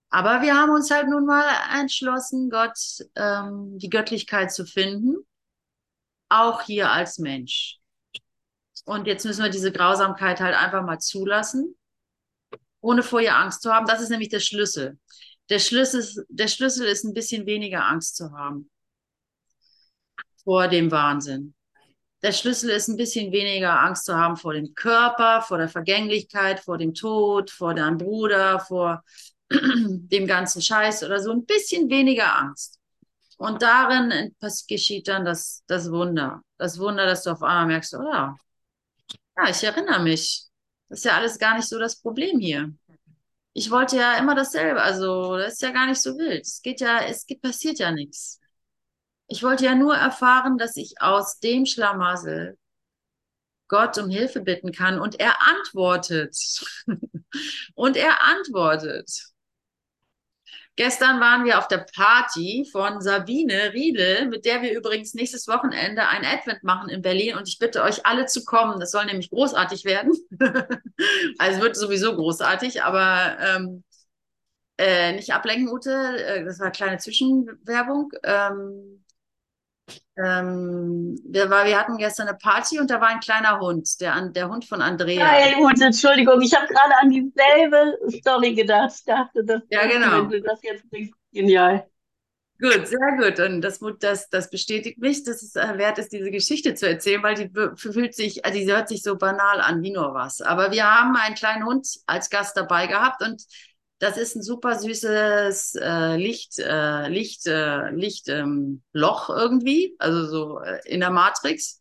Aber 0.09 0.41
wir 0.41 0.55
haben 0.55 0.71
uns 0.71 0.89
halt 0.89 1.09
nun 1.09 1.25
mal 1.25 1.45
entschlossen, 1.79 2.49
Gott, 2.49 2.77
ähm, 3.15 3.77
die 3.77 3.89
Göttlichkeit 3.89 4.51
zu 4.51 4.65
finden, 4.65 5.15
auch 6.29 6.61
hier 6.61 6.91
als 6.91 7.19
Mensch. 7.19 7.79
Und 8.85 9.05
jetzt 9.05 9.25
müssen 9.25 9.43
wir 9.43 9.49
diese 9.49 9.71
Grausamkeit 9.71 10.39
halt 10.39 10.55
einfach 10.55 10.83
mal 10.83 10.99
zulassen, 10.99 11.75
ohne 12.79 13.03
vor 13.03 13.19
ihr 13.19 13.35
Angst 13.35 13.61
zu 13.61 13.73
haben. 13.73 13.85
Das 13.85 14.01
ist 14.01 14.09
nämlich 14.09 14.29
der 14.29 14.39
Schlüssel. 14.39 14.97
Der 15.49 15.59
Schlüssel, 15.59 16.25
der 16.29 16.47
Schlüssel 16.47 16.87
ist 16.87 17.03
ein 17.03 17.13
bisschen 17.13 17.45
weniger 17.45 17.85
Angst 17.85 18.15
zu 18.15 18.31
haben 18.31 18.69
vor 20.43 20.69
dem 20.69 20.91
Wahnsinn. 20.91 21.53
Der 22.23 22.31
Schlüssel 22.31 22.69
ist 22.69 22.87
ein 22.87 22.95
bisschen 22.95 23.33
weniger 23.33 23.81
Angst 23.81 24.05
zu 24.05 24.15
haben 24.15 24.37
vor 24.37 24.53
dem 24.53 24.73
Körper, 24.73 25.41
vor 25.41 25.57
der 25.57 25.67
Vergänglichkeit, 25.67 26.61
vor 26.61 26.77
dem 26.77 26.93
Tod, 26.93 27.51
vor 27.51 27.73
deinem 27.73 27.97
Bruder, 27.97 28.59
vor 28.61 29.03
dem 29.51 30.27
ganzen 30.27 30.61
Scheiß 30.61 31.03
oder 31.03 31.19
so. 31.19 31.31
Ein 31.31 31.45
bisschen 31.45 31.89
weniger 31.89 32.35
Angst. 32.35 32.79
Und 33.37 33.61
darin 33.61 34.35
geschieht 34.67 35.07
dann 35.07 35.25
das, 35.25 35.63
das 35.67 35.91
Wunder. 35.91 36.41
Das 36.57 36.79
Wunder, 36.79 37.05
dass 37.05 37.23
du 37.23 37.31
auf 37.31 37.43
einmal 37.43 37.67
merkst, 37.67 37.93
oh 37.95 38.03
ja, 38.03 38.35
ja, 39.37 39.49
ich 39.49 39.63
erinnere 39.63 40.01
mich. 40.01 40.45
Das 40.89 40.99
ist 40.99 41.05
ja 41.05 41.15
alles 41.15 41.37
gar 41.37 41.55
nicht 41.55 41.67
so 41.67 41.77
das 41.79 41.99
Problem 42.01 42.39
hier. 42.39 42.73
Ich 43.53 43.71
wollte 43.71 43.97
ja 43.97 44.17
immer 44.17 44.35
dasselbe. 44.35 44.81
Also, 44.81 45.37
das 45.37 45.53
ist 45.53 45.61
ja 45.61 45.71
gar 45.71 45.87
nicht 45.87 46.01
so 46.01 46.17
wild. 46.17 46.41
Es 46.45 46.61
geht 46.61 46.81
ja, 46.81 47.01
es 47.01 47.25
geht, 47.25 47.41
passiert 47.41 47.79
ja 47.79 47.91
nichts. 47.91 48.39
Ich 49.27 49.43
wollte 49.43 49.65
ja 49.65 49.75
nur 49.75 49.95
erfahren, 49.95 50.57
dass 50.57 50.75
ich 50.77 51.01
aus 51.01 51.39
dem 51.39 51.65
Schlamassel 51.65 52.57
Gott 53.67 53.97
um 53.97 54.09
Hilfe 54.09 54.41
bitten 54.41 54.71
kann 54.71 54.99
und 54.99 55.19
er 55.19 55.41
antwortet. 55.41 56.35
und 57.75 57.97
er 57.97 58.23
antwortet. 58.23 59.33
Gestern 60.77 61.19
waren 61.19 61.43
wir 61.43 61.57
auf 61.57 61.67
der 61.67 61.87
Party 61.95 62.69
von 62.71 63.01
Sabine 63.01 63.73
Riedel, 63.73 64.27
mit 64.27 64.45
der 64.45 64.61
wir 64.61 64.77
übrigens 64.77 65.15
nächstes 65.15 65.47
Wochenende 65.47 66.07
ein 66.07 66.23
Advent 66.23 66.63
machen 66.63 66.89
in 66.89 67.01
Berlin 67.01 67.35
und 67.35 67.47
ich 67.47 67.57
bitte 67.57 67.81
euch 67.81 68.05
alle 68.05 68.27
zu 68.27 68.45
kommen. 68.45 68.79
Das 68.79 68.91
soll 68.91 69.05
nämlich 69.05 69.31
großartig 69.31 69.85
werden. 69.85 70.13
also 71.39 71.61
wird 71.61 71.75
sowieso 71.75 72.15
großartig, 72.15 72.83
aber 72.83 73.37
ähm, 73.39 73.83
äh, 74.77 75.13
nicht 75.13 75.33
ablenken, 75.33 75.67
Ute. 75.67 75.91
Äh, 75.91 76.45
das 76.45 76.59
war 76.59 76.67
eine 76.67 76.73
kleine 76.73 76.97
Zwischenwerbung. 76.99 78.11
Ähm, 78.23 79.03
ähm, 80.17 81.19
wir, 81.25 81.49
war, 81.49 81.65
wir 81.65 81.79
hatten 81.79 81.97
gestern 81.97 82.27
eine 82.27 82.37
Party 82.37 82.79
und 82.79 82.89
da 82.89 82.99
war 82.99 83.09
ein 83.09 83.19
kleiner 83.19 83.59
Hund, 83.59 84.01
der, 84.01 84.19
der 84.29 84.49
Hund 84.49 84.65
von 84.65 84.81
Andrea. 84.81 85.25
Hey, 85.25 85.53
Hund, 85.53 85.81
Entschuldigung, 85.81 86.41
ich 86.41 86.53
habe 86.55 86.67
gerade 86.67 86.95
an 87.01 87.09
dieselbe 87.09 87.97
Story 88.19 88.53
gedacht. 88.53 88.93
Ich 88.97 89.05
dachte, 89.05 89.43
das, 89.45 89.61
ja, 89.69 89.85
genau. 89.85 90.23
wenn 90.23 90.29
du 90.29 90.41
das 90.41 90.59
jetzt 90.63 90.89
bringst, 90.89 91.13
genial. 91.31 91.87
Gut, 92.59 92.87
sehr 92.87 93.15
gut. 93.17 93.39
Und 93.39 93.61
das, 93.61 93.79
das, 93.99 94.29
das 94.29 94.49
bestätigt 94.49 94.97
mich, 94.97 95.23
dass 95.23 95.43
es 95.43 95.53
wert 95.53 95.99
ist, 95.99 96.11
diese 96.11 96.31
Geschichte 96.31 96.73
zu 96.73 96.89
erzählen, 96.89 97.21
weil 97.21 97.35
die 97.35 97.51
fühlt 97.75 98.15
sich, 98.15 98.43
also 98.43 98.57
die 98.57 98.71
hört 98.71 98.89
sich 98.89 99.03
so 99.03 99.15
banal 99.15 99.61
an 99.61 99.83
wie 99.83 99.91
nur 99.91 100.15
was. 100.15 100.41
Aber 100.41 100.71
wir 100.71 100.83
haben 100.83 101.15
einen 101.15 101.35
kleinen 101.35 101.65
Hund 101.65 101.87
als 102.07 102.31
Gast 102.31 102.57
dabei 102.57 102.87
gehabt 102.87 103.21
und 103.21 103.43
das 103.99 104.17
ist 104.17 104.35
ein 104.35 104.43
super 104.43 104.77
süßes 104.77 105.75
äh, 105.75 106.15
Licht, 106.17 106.59
äh, 106.59 107.07
Licht, 107.07 107.47
äh, 107.47 107.89
Licht 107.91 108.29
ähm, 108.29 108.83
irgendwie, 108.93 109.95
also 109.99 110.27
so 110.27 110.59
äh, 110.59 110.79
in 110.85 110.99
der 110.99 111.09
Matrix. 111.09 111.79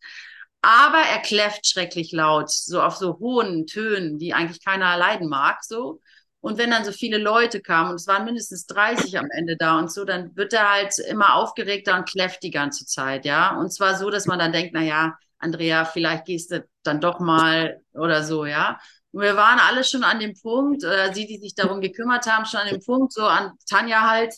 Aber 0.61 0.97
er 0.97 1.19
kläfft 1.19 1.67
schrecklich 1.67 2.11
laut, 2.11 2.49
so 2.49 2.81
auf 2.81 2.95
so 2.95 3.19
hohen 3.19 3.67
Tönen, 3.67 4.17
die 4.17 4.33
eigentlich 4.33 4.63
keiner 4.63 4.97
leiden 4.97 5.29
mag, 5.29 5.63
so. 5.63 6.01
Und 6.39 6.57
wenn 6.57 6.71
dann 6.71 6.85
so 6.85 6.91
viele 6.91 7.17
Leute 7.17 7.61
kamen, 7.61 7.89
und 7.91 7.95
es 7.95 8.07
waren 8.07 8.25
mindestens 8.25 8.65
30 8.67 9.17
am 9.19 9.29
Ende 9.31 9.57
da 9.57 9.77
und 9.79 9.91
so, 9.91 10.05
dann 10.05 10.35
wird 10.35 10.53
er 10.53 10.71
halt 10.71 10.97
immer 10.99 11.35
aufgeregter 11.35 11.95
und 11.97 12.07
kläfft 12.09 12.43
die 12.43 12.51
ganze 12.51 12.85
Zeit, 12.85 13.25
ja. 13.25 13.55
Und 13.57 13.71
zwar 13.71 13.95
so, 13.95 14.09
dass 14.09 14.25
man 14.25 14.39
dann 14.39 14.51
denkt, 14.51 14.71
na 14.73 14.81
ja, 14.83 15.17
Andrea, 15.39 15.85
vielleicht 15.85 16.25
gehst 16.25 16.51
du 16.51 16.65
dann 16.83 16.99
doch 17.01 17.19
mal 17.19 17.81
oder 17.93 18.23
so, 18.23 18.45
ja. 18.45 18.79
Wir 19.11 19.35
waren 19.35 19.59
alle 19.59 19.83
schon 19.83 20.03
an 20.03 20.19
dem 20.19 20.33
Punkt, 20.39 20.83
äh, 20.83 21.13
sie, 21.13 21.25
die 21.27 21.39
sich 21.39 21.55
darum 21.55 21.81
gekümmert 21.81 22.27
haben, 22.27 22.45
schon 22.45 22.59
an 22.61 22.67
dem 22.67 22.81
Punkt, 22.83 23.13
so 23.13 23.25
an 23.25 23.53
Tanja 23.69 24.01
halt, 24.09 24.33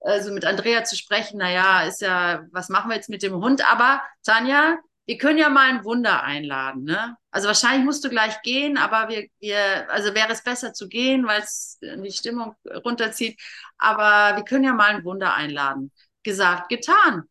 äh, 0.00 0.20
so 0.22 0.32
mit 0.32 0.44
Andrea 0.44 0.84
zu 0.84 0.96
sprechen, 0.96 1.38
naja, 1.38 1.82
ist 1.82 2.00
ja, 2.00 2.44
was 2.52 2.68
machen 2.68 2.90
wir 2.90 2.96
jetzt 2.96 3.10
mit 3.10 3.22
dem 3.22 3.34
Hund? 3.34 3.68
Aber 3.70 4.02
Tanja, 4.24 4.78
wir 5.06 5.18
können 5.18 5.38
ja 5.38 5.48
mal 5.50 5.68
ein 5.70 5.84
Wunder 5.84 6.22
einladen, 6.22 6.84
ne? 6.84 7.16
Also 7.30 7.48
wahrscheinlich 7.48 7.84
musst 7.84 8.04
du 8.04 8.08
gleich 8.08 8.40
gehen, 8.42 8.78
aber 8.78 9.08
wir, 9.08 9.26
wir 9.40 9.90
also 9.90 10.14
wäre 10.14 10.32
es 10.32 10.42
besser 10.42 10.72
zu 10.72 10.88
gehen, 10.88 11.26
weil 11.26 11.42
es 11.42 11.78
die 11.80 12.12
Stimmung 12.12 12.54
runterzieht. 12.84 13.40
Aber 13.76 14.36
wir 14.36 14.44
können 14.44 14.64
ja 14.64 14.72
mal 14.72 14.94
ein 14.94 15.04
Wunder 15.04 15.34
einladen. 15.34 15.92
Gesagt, 16.22 16.68
getan. 16.68 17.24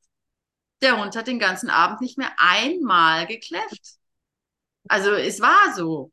Der 0.82 1.00
Hund 1.02 1.16
hat 1.16 1.28
den 1.28 1.40
ganzen 1.40 1.70
Abend 1.70 2.02
nicht 2.02 2.18
mehr 2.18 2.32
einmal 2.38 3.26
gekläfft. 3.28 3.98
Also 4.90 5.14
es 5.14 5.40
war 5.42 5.74
so 5.76 6.12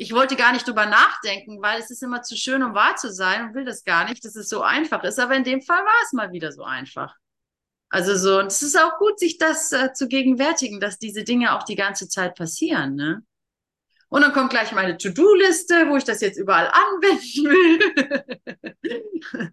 ich 0.00 0.14
wollte 0.14 0.36
gar 0.36 0.52
nicht 0.52 0.66
drüber 0.66 0.86
nachdenken, 0.86 1.60
weil 1.60 1.80
es 1.80 1.90
ist 1.90 2.04
immer 2.04 2.22
zu 2.22 2.36
schön, 2.36 2.62
um 2.62 2.72
wahr 2.72 2.94
zu 2.94 3.12
sein 3.12 3.48
und 3.48 3.54
will 3.54 3.64
das 3.64 3.82
gar 3.82 4.08
nicht, 4.08 4.24
dass 4.24 4.36
es 4.36 4.48
so 4.48 4.62
einfach 4.62 5.02
ist. 5.02 5.18
Aber 5.18 5.34
in 5.34 5.42
dem 5.42 5.60
Fall 5.60 5.84
war 5.84 6.02
es 6.04 6.12
mal 6.12 6.30
wieder 6.30 6.52
so 6.52 6.62
einfach. 6.62 7.16
Also 7.90 8.16
so, 8.16 8.38
und 8.38 8.46
es 8.46 8.62
ist 8.62 8.78
auch 8.78 8.96
gut, 8.98 9.18
sich 9.18 9.38
das 9.38 9.72
äh, 9.72 9.92
zu 9.92 10.06
gegenwärtigen, 10.06 10.78
dass 10.78 10.98
diese 10.98 11.24
Dinge 11.24 11.56
auch 11.56 11.64
die 11.64 11.74
ganze 11.74 12.08
Zeit 12.08 12.36
passieren, 12.36 12.94
ne? 12.94 13.24
Und 14.10 14.22
dann 14.22 14.32
kommt 14.32 14.50
gleich 14.50 14.72
meine 14.72 14.96
To-Do-Liste, 14.96 15.88
wo 15.88 15.96
ich 15.96 16.04
das 16.04 16.22
jetzt 16.22 16.38
überall 16.38 16.68
anwenden 16.68 17.44
will. 17.44 18.38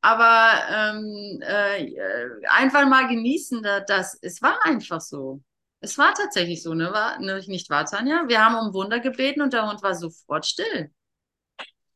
Aber 0.00 0.54
ähm, 0.68 1.40
äh, 1.42 2.48
einfach 2.48 2.88
mal 2.88 3.06
genießen, 3.06 3.62
dass 3.86 4.18
es 4.20 4.42
war 4.42 4.58
einfach 4.64 5.00
so. 5.00 5.40
Es 5.82 5.98
war 5.98 6.14
tatsächlich 6.14 6.62
so, 6.62 6.74
ne? 6.74 6.92
War, 6.92 7.18
ne, 7.18 7.42
nicht 7.48 7.68
wahr, 7.68 7.84
Tanja? 7.84 8.28
Wir 8.28 8.44
haben 8.44 8.54
um 8.54 8.72
Wunder 8.72 9.00
gebeten 9.00 9.42
und 9.42 9.52
der 9.52 9.68
Hund 9.68 9.82
war 9.82 9.96
sofort 9.96 10.46
still. 10.46 10.92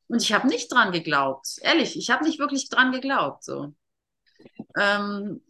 Und 0.09 0.23
ich 0.23 0.33
habe 0.33 0.49
nicht 0.49 0.73
dran 0.73 0.91
geglaubt. 0.91 1.59
Ehrlich, 1.63 1.97
ich 1.97 2.11
habe 2.11 2.25
nicht 2.25 2.41
wirklich 2.41 2.69
dran 2.69 2.91
geglaubt. 2.91 3.45
So. 3.45 3.75
Ähm, 4.77 5.41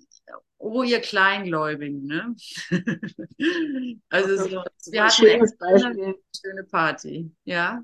oh, 0.59 0.83
ihr 0.83 1.01
Kleingläubigen, 1.01 2.05
ne? 2.05 2.37
also 4.11 4.37
so, 4.37 4.63
wir 4.93 5.05
hatten 5.05 5.27
echt 5.27 5.63
eine 5.63 6.15
schöne 6.39 6.65
Party, 6.65 7.35
ja. 7.45 7.83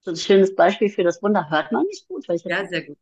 So 0.00 0.12
ein 0.12 0.16
schönes 0.16 0.54
Beispiel 0.54 0.88
für 0.88 1.02
das 1.02 1.20
Wunder 1.20 1.50
hört 1.50 1.72
man 1.72 1.84
nicht 1.84 2.06
gut. 2.06 2.28
Weil 2.28 2.36
ich 2.36 2.44
ja, 2.44 2.64
sehr 2.64 2.82
gut. 2.82 2.98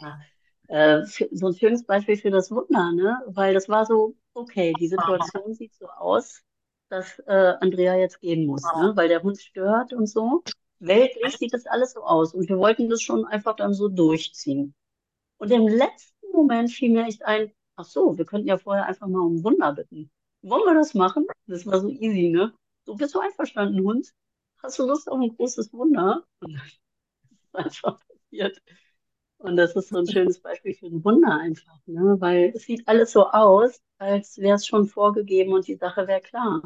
Ja, 0.00 0.20
äh, 0.66 1.04
so 1.04 1.46
ein 1.46 1.54
schönes 1.54 1.84
Beispiel 1.84 2.16
für 2.16 2.30
das 2.30 2.50
Wunder, 2.50 2.90
ne? 2.92 3.20
Weil 3.26 3.54
das 3.54 3.68
war 3.68 3.86
so, 3.86 4.16
okay, 4.34 4.72
die 4.78 4.88
Situation 4.88 5.54
sieht 5.54 5.74
so 5.74 5.86
aus, 5.88 6.42
dass 6.88 7.18
äh, 7.20 7.54
Andrea 7.60 7.96
jetzt 7.96 8.20
gehen 8.20 8.46
muss, 8.46 8.62
ne? 8.62 8.92
Weil 8.94 9.08
der 9.08 9.22
Hund 9.22 9.40
stört 9.40 9.92
und 9.92 10.06
so. 10.06 10.42
Weltlich 10.78 11.36
sieht 11.38 11.54
das 11.54 11.66
alles 11.66 11.92
so 11.92 12.02
aus 12.02 12.34
und 12.34 12.48
wir 12.48 12.58
wollten 12.58 12.90
das 12.90 13.02
schon 13.02 13.24
einfach 13.24 13.56
dann 13.56 13.72
so 13.72 13.88
durchziehen. 13.88 14.74
Und 15.38 15.50
im 15.50 15.68
letzten 15.68 16.32
Moment 16.32 16.70
fiel 16.70 16.90
mir 16.90 17.06
echt 17.06 17.24
ein, 17.24 17.52
ach 17.76 17.84
so, 17.84 18.18
wir 18.18 18.24
könnten 18.24 18.48
ja 18.48 18.58
vorher 18.58 18.86
einfach 18.86 19.06
mal 19.06 19.20
um 19.20 19.44
Wunder 19.44 19.72
bitten. 19.72 20.10
Wollen 20.42 20.64
wir 20.64 20.74
das 20.74 20.94
machen? 20.94 21.26
Das 21.46 21.66
war 21.66 21.80
so 21.80 21.88
easy, 21.88 22.30
ne? 22.30 22.52
So, 22.84 22.94
bist 22.96 23.14
du 23.14 23.20
einverstanden, 23.20 23.82
Hund? 23.84 24.12
Hast 24.62 24.78
du 24.78 24.86
Lust 24.86 25.10
auf 25.10 25.20
ein 25.20 25.34
großes 25.36 25.72
Wunder? 25.72 26.24
Und 26.40 26.54
das 26.54 26.66
ist 26.66 27.54
einfach 27.54 27.98
passiert. 28.06 28.60
Und 29.42 29.56
das 29.56 29.74
ist 29.74 29.88
so 29.88 29.98
ein 29.98 30.06
schönes 30.06 30.40
Beispiel 30.40 30.74
für 30.74 30.86
ein 30.86 31.04
Wunder 31.04 31.38
einfach, 31.38 31.78
ne? 31.86 32.16
Weil 32.20 32.52
es 32.54 32.62
sieht 32.62 32.86
alles 32.86 33.12
so 33.12 33.26
aus, 33.28 33.80
als 33.98 34.38
wäre 34.38 34.56
es 34.56 34.66
schon 34.66 34.86
vorgegeben 34.86 35.52
und 35.52 35.66
die 35.66 35.74
Sache 35.74 36.06
wäre 36.06 36.20
klar. 36.20 36.62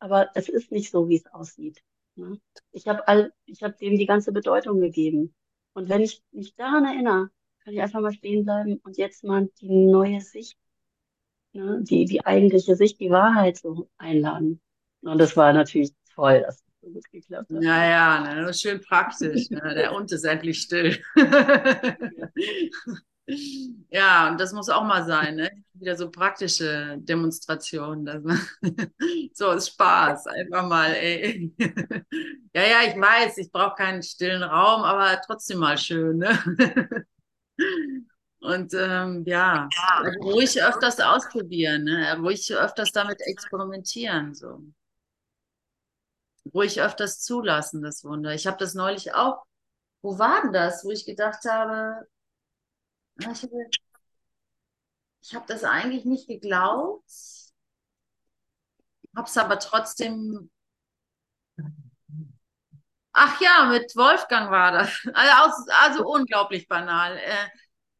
Aber 0.00 0.30
es 0.34 0.48
ist 0.48 0.72
nicht 0.72 0.90
so, 0.90 1.08
wie 1.08 1.16
es 1.16 1.26
aussieht. 1.26 1.82
Ne? 2.16 2.40
Ich 2.72 2.88
habe 2.88 3.06
all, 3.06 3.32
ich 3.46 3.62
habe 3.62 3.76
dem 3.80 3.96
die 3.96 4.06
ganze 4.06 4.32
Bedeutung 4.32 4.80
gegeben. 4.80 5.34
Und 5.72 5.88
wenn 5.88 6.02
ich 6.02 6.22
mich 6.32 6.54
daran 6.56 6.84
erinnere, 6.84 7.30
kann 7.64 7.74
ich 7.74 7.80
einfach 7.80 8.00
mal 8.00 8.12
stehen 8.12 8.44
bleiben 8.44 8.80
und 8.82 8.96
jetzt 8.96 9.22
mal 9.24 9.48
die 9.60 9.68
neue 9.68 10.20
Sicht, 10.20 10.58
ne, 11.52 11.80
die, 11.82 12.06
die 12.06 12.24
eigentliche 12.26 12.74
Sicht, 12.76 12.98
die 13.00 13.10
Wahrheit 13.10 13.56
so 13.58 13.88
einladen. 13.98 14.60
Und 15.02 15.18
das 15.18 15.36
war 15.36 15.52
natürlich 15.52 15.92
toll, 16.14 16.42
das 16.44 16.64
so 16.80 16.90
gut 16.90 17.10
geklappt 17.10 17.50
hat. 17.50 17.62
Ja, 17.62 17.84
ja, 17.84 18.34
ne, 18.34 18.54
schön 18.54 18.80
praktisch. 18.80 19.50
Ne? 19.50 19.74
Der 19.74 19.90
Hund 19.94 20.10
ist 20.12 20.24
endlich 20.24 20.60
still. 20.62 21.02
Ja, 23.90 24.28
und 24.28 24.40
das 24.40 24.52
muss 24.52 24.68
auch 24.68 24.82
mal 24.84 25.04
sein, 25.04 25.36
ne? 25.36 25.50
Wieder 25.74 25.96
so 25.96 26.10
praktische 26.10 26.96
Demonstrationen. 26.98 28.04
Das, 28.04 28.22
so 29.34 29.52
ist 29.52 29.68
Spaß, 29.68 30.26
einfach 30.26 30.66
mal, 30.66 30.92
ey. 30.94 31.54
Ja, 32.52 32.62
ja, 32.62 32.82
ich 32.88 33.00
weiß, 33.00 33.38
ich 33.38 33.52
brauche 33.52 33.76
keinen 33.76 34.02
stillen 34.02 34.42
Raum, 34.42 34.82
aber 34.82 35.20
trotzdem 35.24 35.58
mal 35.58 35.78
schön, 35.78 36.18
ne? 36.18 37.06
Und 38.40 38.72
ähm, 38.74 39.22
ja, 39.26 39.68
also 39.98 40.18
ruhig 40.20 40.60
öfters 40.62 40.98
ausprobieren, 40.98 41.84
ne? 41.84 42.16
ruhig 42.18 42.52
öfters 42.52 42.90
damit 42.90 43.20
experimentieren. 43.20 44.34
So. 44.34 44.62
Ruhig 46.54 46.80
öfters 46.80 47.20
zulassen, 47.20 47.82
das 47.82 48.04
Wunder. 48.04 48.34
Ich 48.34 48.46
habe 48.46 48.56
das 48.58 48.74
neulich 48.74 49.14
auch, 49.14 49.44
wo 50.02 50.18
war 50.18 50.42
denn 50.42 50.52
das, 50.52 50.84
wo 50.84 50.90
ich 50.90 51.06
gedacht 51.06 51.44
habe, 51.44 52.06
ich 55.22 55.34
habe, 55.34 55.44
das 55.46 55.64
eigentlich 55.64 56.04
nicht 56.04 56.26
geglaubt, 56.26 57.04
habe 59.16 59.28
es 59.28 59.36
aber 59.36 59.58
trotzdem. 59.58 60.50
Ach 63.12 63.40
ja, 63.40 63.66
mit 63.66 63.94
Wolfgang 63.96 64.50
war 64.50 64.72
das. 64.72 64.90
Also, 65.14 65.70
also 65.82 66.06
unglaublich 66.06 66.68
banal. 66.68 67.16
Äh, 67.18 67.48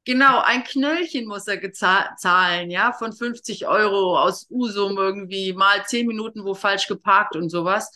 genau, 0.05 0.41
ein 0.41 0.65
Knöllchen 0.65 1.27
muss 1.27 1.47
er 1.47 1.73
zahlen, 1.73 2.71
ja, 2.71 2.93
von 2.93 3.13
50 3.13 3.67
Euro 3.67 4.19
aus 4.19 4.47
Usum 4.51 4.97
irgendwie, 4.97 5.53
mal 5.53 5.85
10 5.85 6.07
Minuten 6.07 6.45
wo 6.45 6.55
falsch 6.55 6.87
geparkt 6.87 7.37
und 7.37 7.51
sowas. 7.51 7.91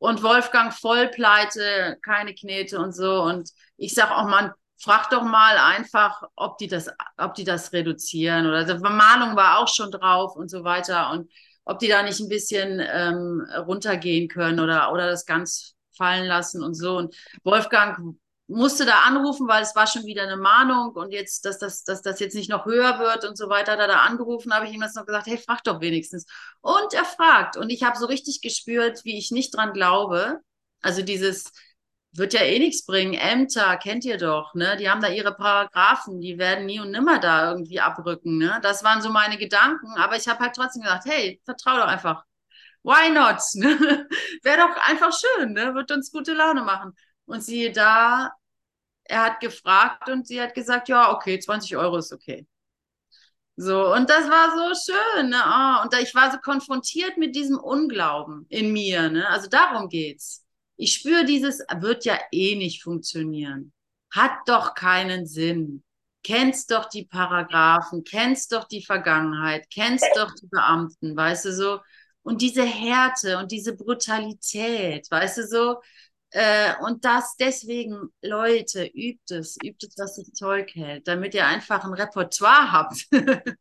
Und 0.00 0.22
Wolfgang 0.22 0.72
voll 0.72 1.08
pleite, 1.08 1.98
keine 2.02 2.34
Knete 2.34 2.80
und 2.80 2.92
so. 2.92 3.22
Und 3.22 3.50
ich 3.76 3.94
sage 3.94 4.16
auch, 4.16 4.26
man, 4.26 4.52
frag 4.82 5.10
doch 5.10 5.22
mal 5.22 5.58
einfach, 5.58 6.22
ob 6.36 6.56
die 6.56 6.68
das, 6.68 6.88
ob 7.18 7.34
die 7.34 7.44
das 7.44 7.72
reduzieren 7.74 8.46
oder 8.46 8.64
die 8.64 8.78
Vermahnung 8.78 9.36
war 9.36 9.58
auch 9.58 9.68
schon 9.68 9.90
drauf 9.90 10.36
und 10.36 10.50
so 10.50 10.64
weiter 10.64 11.10
und 11.10 11.30
ob 11.66 11.78
die 11.80 11.88
da 11.88 12.02
nicht 12.02 12.18
ein 12.18 12.30
bisschen 12.30 12.80
ähm, 12.80 13.46
runtergehen 13.58 14.28
können 14.28 14.58
oder, 14.58 14.90
oder 14.90 15.06
das 15.06 15.26
ganz 15.26 15.74
fallen 15.94 16.26
lassen 16.26 16.62
und 16.64 16.74
so. 16.74 16.96
Und 16.96 17.14
Wolfgang 17.44 18.16
musste 18.50 18.84
da 18.84 19.00
anrufen, 19.06 19.48
weil 19.48 19.62
es 19.62 19.74
war 19.76 19.86
schon 19.86 20.04
wieder 20.04 20.24
eine 20.24 20.36
Mahnung 20.36 20.92
und 20.94 21.12
jetzt, 21.12 21.44
dass 21.44 21.58
das, 21.58 21.84
dass 21.84 22.02
das 22.02 22.20
jetzt 22.20 22.34
nicht 22.34 22.50
noch 22.50 22.66
höher 22.66 22.98
wird 22.98 23.24
und 23.24 23.36
so 23.38 23.48
weiter, 23.48 23.76
da 23.76 23.86
da 23.86 24.00
angerufen, 24.00 24.52
habe 24.52 24.66
ich 24.66 24.72
ihm 24.72 24.80
das 24.80 24.94
noch 24.94 25.06
gesagt, 25.06 25.26
hey, 25.26 25.38
frag 25.38 25.62
doch 25.64 25.80
wenigstens. 25.80 26.26
Und 26.60 26.92
er 26.92 27.04
fragt 27.04 27.56
und 27.56 27.70
ich 27.70 27.82
habe 27.82 27.98
so 27.98 28.06
richtig 28.06 28.40
gespürt, 28.42 29.04
wie 29.04 29.16
ich 29.18 29.30
nicht 29.30 29.56
dran 29.56 29.72
glaube. 29.72 30.40
Also 30.82 31.02
dieses, 31.02 31.52
wird 32.12 32.32
ja 32.34 32.40
eh 32.42 32.58
nichts 32.58 32.84
bringen. 32.84 33.14
Ämter 33.14 33.76
kennt 33.76 34.04
ihr 34.04 34.16
doch, 34.18 34.54
ne? 34.54 34.76
Die 34.76 34.90
haben 34.90 35.00
da 35.00 35.08
ihre 35.08 35.34
Paragraphen, 35.34 36.20
die 36.20 36.38
werden 36.38 36.66
nie 36.66 36.80
und 36.80 36.90
nimmer 36.90 37.18
da 37.20 37.50
irgendwie 37.52 37.80
abrücken, 37.80 38.38
ne? 38.38 38.58
Das 38.62 38.82
waren 38.84 39.02
so 39.02 39.10
meine 39.10 39.38
Gedanken, 39.38 39.96
aber 39.96 40.16
ich 40.16 40.28
habe 40.28 40.40
halt 40.40 40.54
trotzdem 40.56 40.82
gesagt, 40.82 41.04
hey, 41.06 41.40
vertrau 41.44 41.76
doch 41.76 41.86
einfach. 41.86 42.24
Why 42.82 43.10
not? 43.10 43.38
Wäre 44.42 44.58
doch 44.58 44.76
einfach 44.88 45.12
schön, 45.12 45.52
ne? 45.52 45.74
Wird 45.74 45.90
uns 45.92 46.10
gute 46.10 46.34
Laune 46.34 46.62
machen. 46.62 46.94
Und 47.26 47.42
siehe 47.44 47.72
da, 47.72 48.32
er 49.10 49.24
hat 49.24 49.40
gefragt 49.40 50.08
und 50.08 50.26
sie 50.26 50.40
hat 50.40 50.54
gesagt, 50.54 50.88
ja, 50.88 51.12
okay, 51.12 51.38
20 51.38 51.76
Euro 51.76 51.98
ist 51.98 52.12
okay. 52.12 52.46
So, 53.56 53.92
und 53.92 54.08
das 54.08 54.24
war 54.30 54.56
so 54.56 54.92
schön, 54.92 55.28
ne? 55.30 55.36
Oh, 55.36 55.82
und 55.82 55.92
da, 55.92 55.98
ich 55.98 56.14
war 56.14 56.30
so 56.32 56.38
konfrontiert 56.38 57.18
mit 57.18 57.34
diesem 57.36 57.58
Unglauben 57.58 58.46
in 58.48 58.72
mir, 58.72 59.10
ne? 59.10 59.28
Also 59.28 59.48
darum 59.48 59.88
geht's. 59.88 60.44
Ich 60.76 60.94
spüre 60.94 61.24
dieses, 61.26 61.58
wird 61.78 62.04
ja 62.06 62.18
eh 62.32 62.56
nicht 62.56 62.82
funktionieren. 62.82 63.72
Hat 64.10 64.32
doch 64.46 64.74
keinen 64.74 65.26
Sinn. 65.26 65.82
Kennst 66.22 66.70
doch 66.70 66.88
die 66.88 67.04
Paragraphen, 67.04 68.04
kennst 68.04 68.52
doch 68.52 68.64
die 68.64 68.82
Vergangenheit, 68.84 69.66
kennst 69.70 70.06
doch 70.16 70.32
die 70.34 70.48
Beamten, 70.48 71.16
weißt 71.16 71.46
du 71.46 71.52
so. 71.52 71.80
Und 72.22 72.42
diese 72.42 72.64
Härte 72.64 73.38
und 73.38 73.50
diese 73.52 73.74
Brutalität, 73.76 75.10
weißt 75.10 75.38
du 75.38 75.46
so. 75.46 75.80
Äh, 76.32 76.74
und 76.82 77.04
das 77.04 77.36
deswegen, 77.36 78.08
Leute, 78.22 78.86
übt 78.86 79.34
es, 79.34 79.56
übt 79.64 79.84
es, 79.86 79.98
was 79.98 80.16
das 80.16 80.32
Zeug 80.32 80.72
hält, 80.74 81.08
damit 81.08 81.34
ihr 81.34 81.46
einfach 81.46 81.84
ein 81.84 81.92
Repertoire 81.92 82.70
habt 82.70 83.06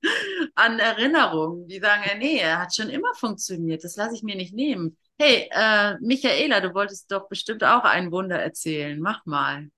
an 0.55 0.79
Erinnerungen, 0.79 1.67
die 1.67 1.79
sagen, 1.79 2.19
nee, 2.19 2.38
er 2.38 2.60
hat 2.60 2.75
schon 2.75 2.89
immer 2.89 3.13
funktioniert, 3.15 3.84
das 3.84 3.95
lasse 3.95 4.13
ich 4.13 4.23
mir 4.23 4.36
nicht 4.36 4.53
nehmen. 4.53 4.97
Hey, 5.17 5.49
äh, 5.51 5.95
Michaela, 5.99 6.62
du 6.62 6.73
wolltest 6.75 7.12
doch 7.12 7.27
bestimmt 7.27 7.63
auch 7.63 7.84
ein 7.84 8.12
Wunder 8.12 8.39
erzählen. 8.39 8.99
Mach 8.99 9.25
mal. 9.25 9.69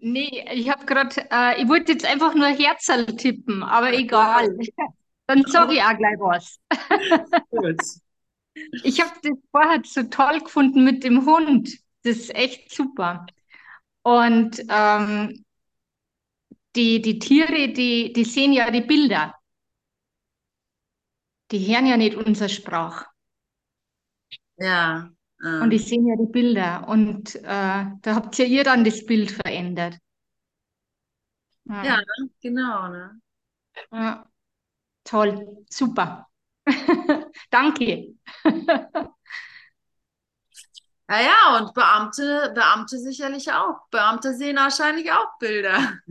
Nee, 0.00 0.44
ich 0.52 0.70
habe 0.70 0.84
gerade, 0.86 1.26
äh, 1.30 1.60
ich 1.60 1.68
wollte 1.68 1.92
jetzt 1.92 2.06
einfach 2.06 2.34
nur 2.34 2.46
Herzl 2.46 3.04
tippen, 3.16 3.62
aber 3.62 3.92
egal. 3.92 4.56
Dann 5.26 5.42
sage 5.46 5.74
ich 5.74 5.82
auch 5.82 5.96
gleich 5.96 6.18
was. 6.18 6.60
Gut. 7.50 7.80
Ich 8.82 9.00
habe 9.00 9.12
das 9.22 9.32
vorher 9.50 9.82
so 9.84 10.04
toll 10.04 10.40
gefunden 10.40 10.84
mit 10.84 11.04
dem 11.04 11.26
Hund. 11.26 11.70
Das 12.02 12.16
ist 12.16 12.34
echt 12.34 12.72
super. 12.72 13.26
Und 14.02 14.62
ähm, 14.68 15.44
die, 16.76 17.00
die 17.00 17.18
Tiere, 17.18 17.72
die, 17.72 18.12
die 18.12 18.24
sehen 18.24 18.52
ja 18.52 18.70
die 18.70 18.82
Bilder. 18.82 19.34
Die 21.50 21.66
hören 21.66 21.86
ja 21.86 21.96
nicht 21.96 22.16
unsere 22.16 22.48
Sprache. 22.48 23.06
Ja. 24.56 25.10
Ähm. 25.42 25.62
Und 25.62 25.72
ich 25.72 25.86
sehe 25.86 26.00
ja 26.00 26.16
die 26.16 26.30
Bilder 26.30 26.88
und 26.88 27.34
äh, 27.36 27.42
da 27.42 28.14
habt 28.14 28.38
ihr 28.38 28.46
ihr 28.46 28.64
dann 28.64 28.84
das 28.84 29.04
Bild 29.04 29.30
verändert. 29.30 29.98
Ja, 31.64 31.84
ja 31.84 32.02
genau. 32.40 32.88
Ne? 32.88 33.20
Ja. 33.90 34.30
Toll, 35.04 35.64
super. 35.68 36.28
Danke. 37.54 38.16
Ja, 41.06 41.20
ja, 41.20 41.58
und 41.58 41.74
Beamte, 41.74 42.50
Beamte 42.54 42.98
sicherlich 42.98 43.52
auch. 43.52 43.76
Beamte 43.90 44.34
sehen 44.34 44.56
wahrscheinlich 44.56 45.12
auch 45.12 45.38
Bilder. 45.38 45.98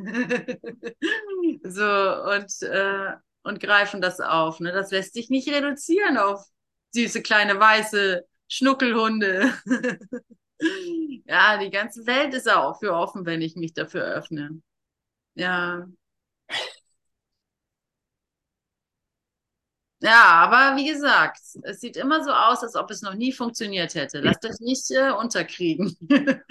so, 1.64 2.32
und, 2.32 2.62
äh, 2.62 3.14
und 3.42 3.60
greifen 3.60 4.02
das 4.02 4.20
auf. 4.20 4.60
Ne? 4.60 4.72
Das 4.72 4.92
lässt 4.92 5.16
sich 5.16 5.32
nicht 5.32 5.50
reduzieren 5.50 6.18
auf 6.18 6.46
süße 6.94 7.24
kleine 7.24 7.60
weiße 7.60 8.24
Schnuckelhunde. 8.48 9.52
ja, 11.26 11.58
die 11.58 11.72
ganze 11.72 12.06
Welt 12.06 12.36
ist 12.36 12.48
auch 12.48 12.78
für 12.80 12.94
offen, 12.94 13.26
wenn 13.26 13.42
ich 13.42 13.56
mich 13.56 13.74
dafür 13.74 14.04
öffne. 14.04 14.62
Ja. 15.34 15.88
Ja, 20.04 20.34
aber 20.34 20.76
wie 20.76 20.86
gesagt, 20.86 21.40
es 21.62 21.80
sieht 21.80 21.96
immer 21.96 22.22
so 22.26 22.32
aus, 22.32 22.62
als 22.62 22.76
ob 22.76 22.92
es 22.92 23.02
noch 23.02 23.14
nie 23.14 23.32
funktioniert 23.32 23.96
hätte. 23.96 24.20
Lasst 24.20 24.44
euch 24.46 24.60
nicht 24.60 24.92
äh, 24.92 25.12
unterkriegen. 25.12 25.96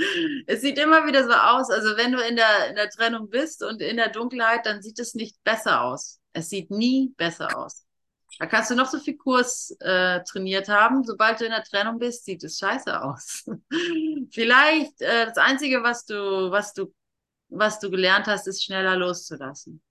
es 0.46 0.62
sieht 0.62 0.78
immer 0.78 1.06
wieder 1.06 1.24
so 1.24 1.34
aus, 1.34 1.70
also 1.70 1.98
wenn 1.98 2.12
du 2.12 2.18
in 2.26 2.36
der, 2.36 2.70
in 2.70 2.76
der 2.76 2.88
Trennung 2.88 3.28
bist 3.28 3.62
und 3.62 3.82
in 3.82 3.98
der 3.98 4.08
Dunkelheit, 4.08 4.64
dann 4.64 4.80
sieht 4.80 4.98
es 4.98 5.14
nicht 5.14 5.36
besser 5.44 5.82
aus. 5.82 6.18
Es 6.32 6.48
sieht 6.48 6.70
nie 6.70 7.12
besser 7.18 7.58
aus. 7.58 7.84
Da 8.38 8.46
kannst 8.46 8.70
du 8.70 8.74
noch 8.74 8.86
so 8.86 8.98
viel 8.98 9.18
Kurs 9.18 9.76
äh, 9.80 10.22
trainiert 10.24 10.70
haben. 10.70 11.04
Sobald 11.04 11.40
du 11.40 11.44
in 11.44 11.50
der 11.50 11.62
Trennung 11.62 11.98
bist, 11.98 12.24
sieht 12.24 12.42
es 12.44 12.58
scheiße 12.58 13.02
aus. 13.02 13.44
Vielleicht 14.30 14.98
äh, 15.02 15.26
das 15.26 15.36
Einzige, 15.36 15.82
was 15.82 16.06
du, 16.06 16.50
was 16.50 16.72
du, 16.72 16.94
was 17.50 17.80
du 17.80 17.90
gelernt 17.90 18.28
hast, 18.28 18.46
ist 18.48 18.64
schneller 18.64 18.96
loszulassen. 18.96 19.82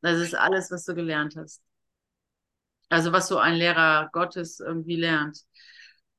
Das 0.00 0.16
ist 0.20 0.36
alles, 0.36 0.70
was 0.70 0.84
du 0.84 0.94
gelernt 0.94 1.34
hast. 1.36 1.60
Also 2.90 3.12
was 3.12 3.28
so 3.28 3.38
ein 3.38 3.54
Lehrer 3.54 4.10
Gottes 4.12 4.60
irgendwie 4.60 4.96
lernt. 4.96 5.38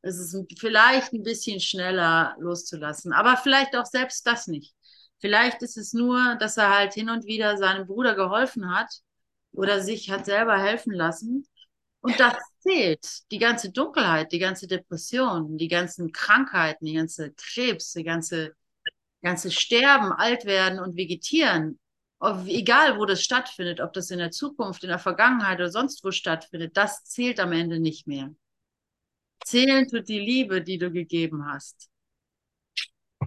Es 0.02 0.18
ist 0.18 0.36
vielleicht 0.60 1.14
ein 1.14 1.24
bisschen 1.24 1.60
schneller 1.60 2.36
loszulassen, 2.40 3.14
aber 3.14 3.38
vielleicht 3.38 3.76
auch 3.76 3.86
selbst 3.86 4.26
das 4.26 4.48
nicht. 4.48 4.74
Vielleicht 5.20 5.62
ist 5.62 5.78
es 5.78 5.94
nur, 5.94 6.36
dass 6.40 6.58
er 6.58 6.76
halt 6.76 6.94
hin 6.94 7.10
und 7.10 7.26
wieder 7.26 7.58
seinem 7.58 7.86
Bruder 7.86 8.16
geholfen 8.16 8.76
hat 8.76 8.90
oder 9.52 9.82
sich 9.82 10.10
hat 10.10 10.26
selber 10.26 10.58
helfen 10.60 10.94
lassen. 10.94 11.46
Und 12.02 12.20
das 12.20 12.34
zählt. 12.62 13.32
Die 13.32 13.38
ganze 13.38 13.72
Dunkelheit, 13.72 14.32
die 14.32 14.40
ganze 14.40 14.68
Depression, 14.68 15.58
die 15.58 15.68
ganzen 15.68 16.12
Krankheiten, 16.12 16.86
die 16.86 16.94
ganze 16.96 17.34
Krebs, 17.34 17.94
die 17.94 18.04
ganze, 18.04 18.56
ganze 19.24 19.52
Sterben, 19.52 20.14
alt 20.14 20.46
werden 20.46 20.80
und 20.80 20.98
vegetieren, 20.98 21.81
egal 22.22 23.00
wo 23.00 23.06
das 23.06 23.24
stattfindet, 23.24 23.82
ob 23.82 23.94
das 23.94 24.12
in 24.12 24.20
der 24.20 24.32
Zukunft, 24.32 24.84
in 24.84 24.90
der 24.90 25.00
Vergangenheit 25.00 25.60
oder 25.60 25.72
sonst 25.72 26.04
wo 26.04 26.12
stattfindet, 26.12 26.78
das 26.78 27.04
zählt 27.04 27.40
am 27.40 27.52
Ende 27.52 27.80
nicht 27.80 28.08
mehr. 28.08 28.34
Zählen 29.44 29.88
tut 29.88 30.08
die 30.08 30.20
Liebe, 30.20 30.62
die 30.62 30.78
du 30.78 30.92
gegeben 30.92 31.48
hast. 31.48 31.90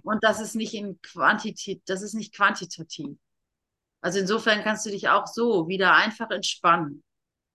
Und 0.03 0.23
das 0.23 0.39
ist 0.39 0.55
nicht 0.55 0.73
in 0.73 1.01
Quantität, 1.01 1.81
das 1.87 2.01
ist 2.01 2.13
nicht 2.13 2.33
quantitativ. 2.33 3.17
Also 4.01 4.19
insofern 4.19 4.63
kannst 4.63 4.85
du 4.85 4.91
dich 4.91 5.09
auch 5.09 5.25
so 5.27 5.67
wieder 5.67 5.93
einfach 5.93 6.29
entspannen, 6.29 7.03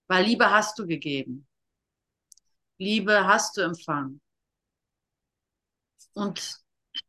weil 0.09 0.25
Liebe 0.25 0.51
hast 0.51 0.79
du 0.79 0.87
gegeben. 0.87 1.47
Liebe 2.79 3.27
hast 3.27 3.57
du 3.57 3.61
empfangen. 3.61 4.21
Und 6.15 6.59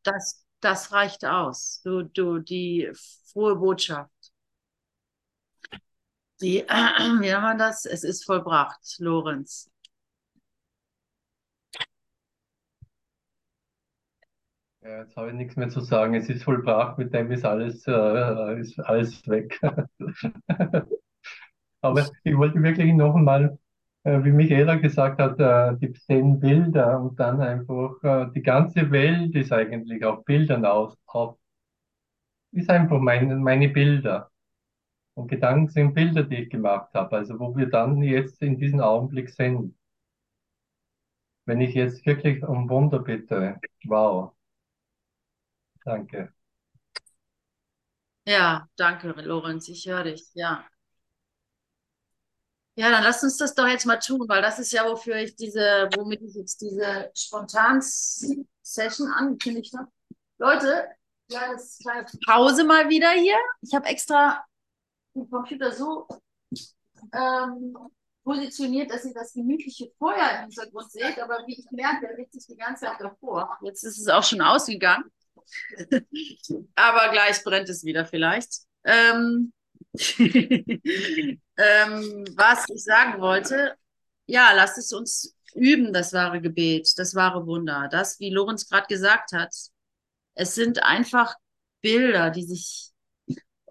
das, 0.03 0.45
das 0.59 0.91
reicht 0.91 1.25
aus. 1.25 1.82
Du, 1.84 2.03
du, 2.03 2.39
die 2.39 2.91
frohe 3.32 3.55
Botschaft. 3.55 4.11
Die, 6.41 6.65
wie 7.21 7.29
nennt 7.29 7.41
man 7.41 7.57
das? 7.57 7.85
Es 7.85 8.03
ist 8.03 8.25
vollbracht, 8.25 8.95
Lorenz. 8.99 9.69
Ja, 14.83 15.01
jetzt 15.01 15.15
habe 15.15 15.29
ich 15.29 15.35
nichts 15.35 15.55
mehr 15.55 15.69
zu 15.69 15.81
sagen. 15.81 16.15
Es 16.15 16.27
ist 16.29 16.43
vollbracht, 16.43 16.97
mit 16.97 17.13
dem 17.13 17.31
ist 17.31 17.45
alles, 17.45 17.85
äh, 17.87 18.59
ist 18.59 18.79
alles 18.79 19.27
weg. 19.27 19.59
Aber 21.81 22.09
ich 22.23 22.35
wollte 22.37 22.61
wirklich 22.63 22.93
noch 22.93 23.15
einmal, 23.15 23.59
äh, 24.03 24.23
wie 24.23 24.31
Michaela 24.31 24.75
gesagt 24.75 25.19
hat, 25.19 25.39
äh, 25.39 25.77
die 25.77 25.93
zehn 25.93 26.39
Bilder 26.39 26.99
und 26.99 27.19
dann 27.19 27.41
einfach, 27.41 28.01
äh, 28.03 28.31
die 28.33 28.41
ganze 28.41 28.89
Welt 28.91 29.35
ist 29.35 29.51
eigentlich 29.51 30.03
auf 30.05 30.25
Bildern 30.25 30.65
aus, 30.65 30.97
auf, 31.05 31.37
ist 32.51 32.69
einfach 32.69 32.99
meine, 32.99 33.35
meine 33.35 33.69
Bilder. 33.69 34.31
Und 35.14 35.28
Gedanken 35.28 35.70
sind 35.70 35.93
Bilder, 35.93 36.24
die 36.24 36.43
ich 36.43 36.49
gemacht 36.49 36.93
habe, 36.93 37.18
also 37.18 37.39
wo 37.39 37.55
wir 37.55 37.68
dann 37.68 38.01
jetzt 38.01 38.41
in 38.41 38.57
diesem 38.57 38.80
Augenblick 38.80 39.30
sind. 39.30 39.76
Wenn 41.45 41.59
ich 41.59 41.74
jetzt 41.76 42.05
wirklich 42.05 42.43
um 42.43 42.70
Wunder 42.70 42.99
bitte, 42.99 43.59
wow. 43.86 44.34
Danke. 45.84 46.34
Ja, 48.26 48.68
danke, 48.76 49.09
Lorenz, 49.09 49.68
ich 49.68 49.88
höre 49.88 50.03
dich, 50.03 50.30
ja. 50.34 50.66
Ja, 52.76 52.89
dann 52.89 53.03
lass 53.03 53.24
uns 53.24 53.38
das 53.38 53.53
doch 53.53 53.68
jetzt 53.68 53.86
mal 53.86 53.97
tun, 53.97 54.28
weil 54.30 54.41
das 54.41 54.59
ist 54.59 54.72
ja, 54.72 54.86
wofür 54.86 55.18
ich 55.18 55.36
diese, 55.36 55.89
womit 55.95 56.22
ich 56.22 56.36
jetzt 56.36 56.62
diese 56.62 57.12
Spontan-Session 57.14 59.12
angekündigt 59.12 59.76
habe. 59.78 59.91
Leute, 60.38 60.88
kleines, 61.30 61.80
kleine 61.80 62.05
Pause 62.26 62.64
mal 62.64 62.88
wieder 62.89 63.12
hier. 63.12 63.38
Ich 63.62 63.74
habe 63.74 63.88
extra 63.88 64.45
den 65.16 65.30
Computer 65.30 65.72
so 65.72 66.07
ähm, 67.14 67.78
positioniert, 68.24 68.91
dass 68.91 69.05
ihr 69.05 69.14
das 69.14 69.34
gemütliche 69.34 69.91
Feuer 69.97 70.39
im 70.39 70.49
Hintergrund 70.49 70.91
seht, 70.91 71.20
aber 71.20 71.43
wie 71.47 71.59
ich 71.59 71.66
merke, 71.72 72.07
der 72.07 72.18
legt 72.18 72.34
sich 72.34 72.45
die 72.45 72.55
ganze 72.55 72.86
Zeit 72.86 72.99
davor. 72.99 73.57
Jetzt 73.64 73.84
ist 73.84 73.99
es 73.99 74.07
auch 74.07 74.24
schon 74.24 74.41
ausgegangen. 74.41 75.05
aber 76.76 77.12
gleich 77.12 77.43
brennt 77.43 77.70
es 77.70 77.84
wieder 77.84 78.05
vielleicht. 78.05 78.62
Ähm, 78.84 79.53
ähm, 80.20 80.91
was 82.36 82.66
ich 82.70 82.84
sagen 82.84 83.20
wollte, 83.20 83.76
ja, 84.28 84.53
lasst 84.53 84.78
es 84.78 84.93
uns 84.93 85.36
üben, 85.53 85.91
das 85.91 86.14
wahre 86.14 86.41
Gebet, 86.41 86.93
das 86.97 87.16
wahre 87.16 87.45
Wunder. 87.45 87.89
Das, 87.91 88.20
wie 88.20 88.30
Lorenz 88.30 88.70
gerade 88.70 88.88
gesagt 88.88 89.34
hat, 89.34 89.53
es 90.36 90.55
sind 90.55 90.84
einfach 90.84 91.36
Bilder, 91.82 92.30
die 92.30 92.43
sich 92.43 92.90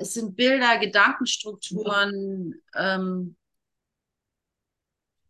es 0.00 0.14
sind 0.14 0.34
Bilder, 0.34 0.78
Gedankenstrukturen, 0.78 2.54
ähm, 2.74 3.36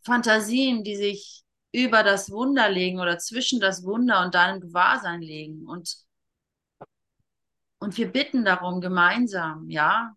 Fantasien, 0.03 0.85
die 0.85 0.97
sich 0.97 1.43
über 1.73 2.05
das 2.05 2.31
Wunder 2.31 2.71
legen 2.71 3.01
oder 3.01 3.19
zwischen 3.19 3.59
das 3.59 3.83
Wunder 3.83 4.25
und 4.25 4.35
deinem 4.35 4.61
Gewahrsein 4.61 5.23
legen. 5.23 5.67
Und, 5.67 5.97
und 7.81 7.97
wir 7.97 8.13
bitten 8.13 8.45
darum 8.45 8.81
gemeinsam, 8.81 9.69
ja. 9.69 10.15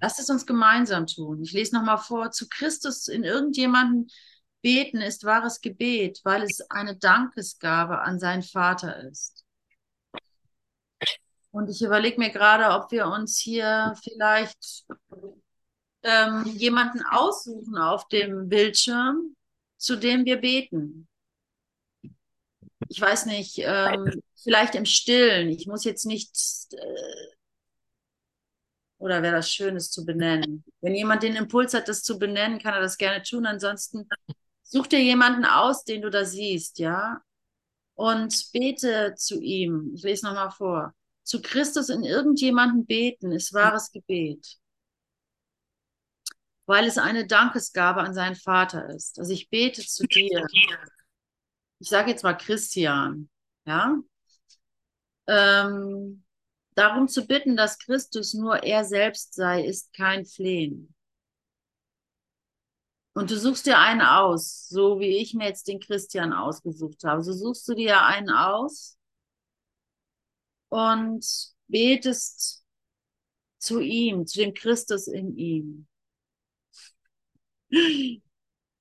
Lass 0.00 0.18
es 0.18 0.28
uns 0.28 0.44
gemeinsam 0.44 1.06
tun. 1.06 1.42
Ich 1.42 1.52
lese 1.52 1.76
nochmal 1.76 1.98
vor, 1.98 2.32
zu 2.32 2.48
Christus 2.48 3.08
in 3.08 3.22
irgendjemanden 3.22 4.10
beten 4.60 5.00
ist 5.00 5.22
wahres 5.22 5.60
Gebet, 5.60 6.20
weil 6.24 6.42
es 6.42 6.68
eine 6.68 6.96
Dankesgabe 6.96 8.00
an 8.00 8.18
seinen 8.18 8.42
Vater 8.42 9.04
ist. 9.04 9.44
Und 11.50 11.70
ich 11.70 11.82
überlege 11.82 12.18
mir 12.18 12.30
gerade, 12.30 12.74
ob 12.74 12.90
wir 12.90 13.06
uns 13.06 13.38
hier 13.38 13.94
vielleicht 14.02 14.84
ähm, 16.02 16.44
jemanden 16.44 17.02
aussuchen 17.04 17.76
auf 17.78 18.06
dem 18.08 18.48
Bildschirm, 18.48 19.34
zu 19.76 19.96
dem 19.96 20.24
wir 20.24 20.36
beten. 20.38 21.08
Ich 22.88 23.00
weiß 23.00 23.26
nicht, 23.26 23.58
ähm, 23.58 24.22
vielleicht 24.42 24.74
im 24.74 24.84
Stillen. 24.84 25.48
Ich 25.48 25.66
muss 25.66 25.84
jetzt 25.84 26.06
nicht, 26.06 26.30
äh, 26.72 27.26
oder 28.98 29.22
wäre 29.22 29.36
das 29.36 29.50
Schönes 29.50 29.90
zu 29.90 30.04
benennen. 30.04 30.64
Wenn 30.80 30.94
jemand 30.94 31.22
den 31.22 31.36
Impuls 31.36 31.74
hat, 31.74 31.88
das 31.88 32.02
zu 32.02 32.18
benennen, 32.18 32.58
kann 32.58 32.74
er 32.74 32.80
das 32.80 32.98
gerne 32.98 33.22
tun. 33.22 33.46
Ansonsten 33.46 34.08
such 34.62 34.86
dir 34.86 35.00
jemanden 35.00 35.44
aus, 35.44 35.84
den 35.84 36.02
du 36.02 36.10
da 36.10 36.24
siehst, 36.24 36.78
ja, 36.78 37.22
und 37.94 38.52
bete 38.52 39.14
zu 39.16 39.40
ihm. 39.40 39.92
Ich 39.94 40.02
lese 40.02 40.26
nochmal 40.26 40.50
vor 40.50 40.94
zu 41.28 41.42
Christus 41.42 41.90
in 41.90 42.04
irgendjemanden 42.04 42.86
beten, 42.86 43.32
ist 43.32 43.52
wahres 43.52 43.92
Gebet. 43.92 44.56
Weil 46.64 46.86
es 46.86 46.96
eine 46.96 47.26
Dankesgabe 47.26 48.00
an 48.00 48.14
seinen 48.14 48.34
Vater 48.34 48.88
ist. 48.88 49.18
Also 49.18 49.32
ich 49.32 49.50
bete 49.50 49.82
zu 49.82 50.06
dir. 50.06 50.46
Ich 51.80 51.88
sage 51.88 52.10
jetzt 52.10 52.24
mal 52.24 52.34
Christian, 52.34 53.28
ja. 53.66 53.98
Ähm, 55.26 56.24
darum 56.74 57.08
zu 57.08 57.26
bitten, 57.26 57.56
dass 57.56 57.78
Christus 57.78 58.32
nur 58.32 58.62
er 58.62 58.84
selbst 58.84 59.34
sei, 59.34 59.64
ist 59.64 59.92
kein 59.92 60.24
Flehen. 60.24 60.94
Und 63.12 63.30
du 63.30 63.38
suchst 63.38 63.66
dir 63.66 63.78
einen 63.78 64.00
aus, 64.00 64.66
so 64.68 64.98
wie 64.98 65.18
ich 65.18 65.34
mir 65.34 65.48
jetzt 65.48 65.68
den 65.68 65.80
Christian 65.80 66.32
ausgesucht 66.32 67.04
habe. 67.04 67.22
So 67.22 67.34
suchst 67.34 67.68
du 67.68 67.74
dir 67.74 68.02
einen 68.02 68.30
aus 68.30 68.97
und 70.68 71.26
betest 71.68 72.64
zu 73.58 73.80
ihm, 73.80 74.26
zu 74.26 74.38
dem 74.40 74.54
Christus 74.54 75.08
in 75.08 75.36
ihm. 75.36 75.86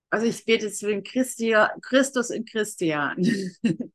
Also 0.10 0.26
ich 0.26 0.46
bete 0.46 0.72
zu 0.72 0.88
dem 0.88 1.04
Christi 1.04 1.56
Christus 1.82 2.30
in 2.30 2.46
Christian. 2.46 3.18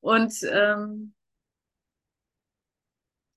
und 0.00 0.34
ähm, 0.44 1.14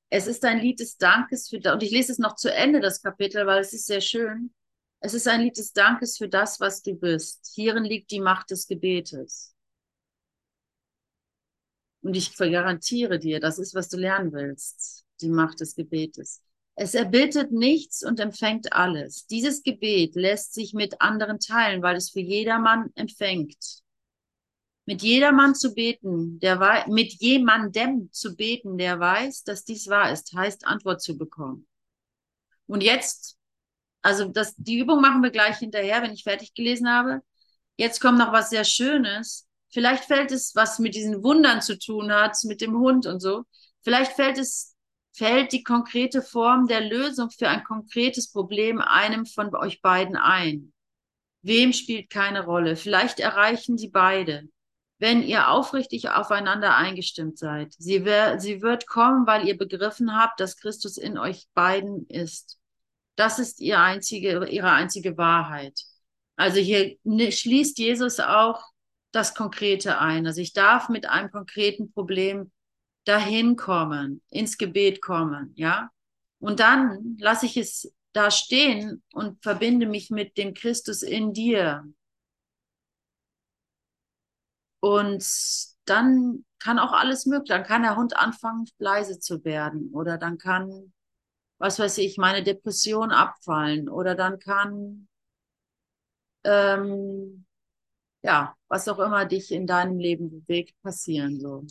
es 0.10 0.28
ist 0.28 0.46
ein 0.46 0.60
Lied 0.60 0.80
des 0.80 0.98
Dankes 0.98 1.50
für, 1.50 1.58
und 1.74 1.84
ich 1.84 1.92
lese 1.92 2.12
es 2.12 2.20
noch 2.20 2.36
zu 2.36 2.54
Ende, 2.54 2.80
das 2.80 3.02
Kapitel, 3.02 3.46
weil 3.46 3.60
es 3.60 3.74
ist 3.74 3.88
sehr 3.88 4.02
schön. 4.02 4.54
Es 5.00 5.14
ist 5.14 5.28
ein 5.28 5.42
Lied 5.42 5.58
des 5.58 5.74
Dankes 5.74 6.18
für 6.18 6.30
das, 6.30 6.60
was 6.60 6.82
du 6.82 6.94
bist. 6.94 7.52
Hierin 7.54 7.84
liegt 7.84 8.12
die 8.12 8.22
Macht 8.22 8.52
des 8.52 8.68
Gebetes. 8.68 9.54
Und 12.08 12.16
ich 12.16 12.38
garantiere 12.38 13.20
dir, 13.20 13.42
das 13.42 13.60
ist, 13.60 13.76
was 13.76 13.90
du 13.90 13.98
lernen 13.98 14.32
willst, 14.32 15.04
die 15.20 15.28
Macht 15.28 15.60
des 15.60 15.76
Gebetes. 15.76 16.42
Es 16.76 16.94
erbittet 16.94 17.52
nichts 17.52 18.02
und 18.02 18.22
empfängt 18.22 18.72
alles. 18.72 19.28
Dieses 19.28 19.62
Gebet 19.62 20.16
lässt 20.16 20.54
sich 20.54 20.74
mit 20.74 21.02
anderen 21.02 21.42
teilen, 21.42 21.82
weil 21.82 21.98
es 21.98 22.12
für 22.12 22.22
jedermann 22.22 22.92
empfängt. 22.96 23.82
Mit 24.86 25.02
jedermann 25.02 25.54
zu 25.54 25.74
beten, 25.74 26.40
der 26.40 26.86
mit 26.88 27.12
jemandem 27.20 28.08
zu 28.14 28.38
beten, 28.38 28.78
der 28.78 29.02
weiß, 29.02 29.44
dass 29.44 29.66
dies 29.66 29.90
wahr 29.90 30.10
ist, 30.10 30.32
heißt 30.32 30.66
Antwort 30.66 31.02
zu 31.02 31.18
bekommen. 31.18 31.68
Und 32.68 32.84
jetzt, 32.84 33.38
also 34.02 34.30
das, 34.30 34.56
die 34.56 34.80
Übung 34.80 35.02
machen 35.02 35.22
wir 35.24 35.32
gleich 35.32 35.58
hinterher, 35.58 36.02
wenn 36.02 36.14
ich 36.14 36.24
fertig 36.24 36.54
gelesen 36.54 36.90
habe. 36.90 37.22
Jetzt 37.76 38.00
kommt 38.00 38.18
noch 38.18 38.32
was 38.32 38.50
sehr 38.50 38.64
Schönes. 38.64 39.47
Vielleicht 39.70 40.06
fällt 40.06 40.32
es, 40.32 40.56
was 40.56 40.80
mit 40.80 40.96
diesen 40.96 41.24
Wundern 41.24 41.62
zu 41.62 41.78
tun 41.78 42.12
hat, 42.12 42.36
mit 42.44 42.62
dem 42.62 42.78
Hund 42.78 43.06
und 43.06 43.20
so. 43.20 43.44
Vielleicht 43.82 44.14
fällt 44.14 44.38
es 44.38 44.78
fällt 45.18 45.52
die 45.52 45.64
konkrete 45.64 46.22
Form 46.22 46.68
der 46.68 46.82
Lösung 46.82 47.32
für 47.32 47.50
ein 47.50 47.64
konkretes 47.64 48.32
Problem 48.32 48.80
einem 48.80 49.26
von 49.26 49.54
euch 49.56 49.82
beiden 49.82 50.16
ein. 50.16 50.74
Wem 51.42 51.74
spielt 51.74 52.12
keine 52.12 52.46
Rolle? 52.46 52.76
Vielleicht 52.76 53.20
erreichen 53.20 53.80
sie 53.80 53.90
beide, 53.90 54.44
wenn 55.00 55.24
ihr 55.24 55.50
aufrichtig 55.50 56.10
aufeinander 56.10 56.76
eingestimmt 56.76 57.40
seid. 57.40 57.74
Sie, 57.80 58.06
wer, 58.06 58.40
sie 58.40 58.62
wird 58.62 58.86
kommen, 58.86 59.26
weil 59.26 59.48
ihr 59.48 59.58
begriffen 59.58 60.16
habt, 60.16 60.40
dass 60.40 60.58
Christus 60.58 60.98
in 60.98 61.18
euch 61.18 61.48
beiden 61.56 62.06
ist. 62.08 62.60
Das 63.16 63.40
ist 63.40 63.60
ihr 63.60 63.80
einzige, 63.80 64.46
ihre 64.48 64.72
einzige 64.72 65.18
Wahrheit. 65.18 65.82
Also 66.36 66.60
hier 66.60 66.96
schließt 67.08 67.80
Jesus 67.80 68.20
auch 68.20 68.62
das 69.12 69.36
Konkrete 69.36 70.00
ein. 70.00 70.28
Also 70.28 70.42
ich 70.42 70.54
darf 70.54 70.90
mit 70.90 71.08
einem 71.08 71.32
konkreten 71.32 71.92
Problem 71.92 72.52
dahin 73.06 73.56
kommen, 73.56 74.22
ins 74.30 74.58
Gebet 74.58 75.02
kommen, 75.02 75.54
ja. 75.56 75.90
Und 76.40 76.60
dann 76.60 77.18
lasse 77.20 77.46
ich 77.46 77.58
es 77.58 77.94
da 78.14 78.32
stehen 78.32 79.04
und 79.14 79.42
verbinde 79.42 79.86
mich 79.86 80.10
mit 80.10 80.38
dem 80.38 80.54
Christus 80.54 81.02
in 81.02 81.34
dir. 81.34 81.84
Und 84.80 85.26
dann 85.86 86.46
kann 86.60 86.80
auch 86.80 86.94
alles 86.94 87.26
möglich. 87.26 87.50
Dann 87.50 87.64
kann 87.64 87.84
der 87.84 87.96
Hund 87.96 88.16
anfangen, 88.18 88.70
leise 88.78 89.20
zu 89.20 89.44
werden. 89.44 89.92
Oder 89.94 90.18
dann 90.18 90.38
kann, 90.38 90.94
was 91.58 91.80
weiß 91.80 91.98
ich, 92.00 92.18
meine 92.18 92.44
Depression 92.44 93.12
abfallen. 93.12 93.90
Oder 93.90 94.16
dann 94.16 94.40
kann, 94.40 95.08
ähm, 96.44 97.47
ja, 98.28 98.54
was 98.68 98.88
auch 98.90 99.00
immer 99.00 99.26
dich 99.26 99.52
in 99.54 99.66
deinem 99.68 100.00
Leben 100.00 100.30
bewegt, 100.30 100.76
passieren 100.82 101.40
so. 101.40 101.66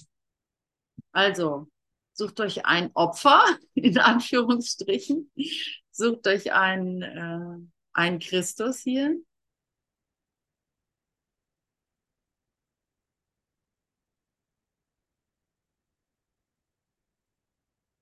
Also, 1.12 1.68
sucht 2.14 2.40
euch 2.40 2.64
ein 2.64 2.90
Opfer, 2.94 3.44
in 3.74 3.98
Anführungsstrichen. 3.98 5.30
Sucht 5.90 6.26
euch 6.26 6.52
einen, 6.52 7.02
äh, 7.02 7.68
einen 7.92 8.18
Christus 8.20 8.80
hier. 8.80 9.16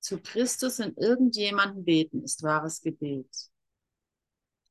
Zu 0.01 0.21
Christus 0.21 0.79
in 0.79 0.95
irgendjemanden 0.97 1.85
beten 1.85 2.23
ist 2.23 2.43
wahres 2.45 2.83
Gebet. 2.83 3.27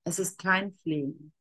Es 0.05 0.19
ist 0.19 0.37
kein 0.37 0.73
Flehen. 0.83 1.33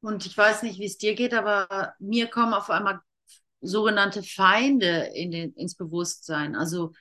Und 0.00 0.26
ich 0.26 0.36
weiß 0.36 0.62
nicht, 0.62 0.78
wie 0.78 0.86
es 0.86 0.98
dir 0.98 1.14
geht, 1.14 1.34
aber 1.34 1.94
mir 1.98 2.28
kommen 2.28 2.54
auf 2.54 2.70
einmal 2.70 3.00
sogenannte 3.60 4.22
Feinde 4.22 5.10
in 5.14 5.30
den, 5.30 5.52
ins 5.54 5.74
Bewusstsein. 5.74 6.54
Also 6.54 6.92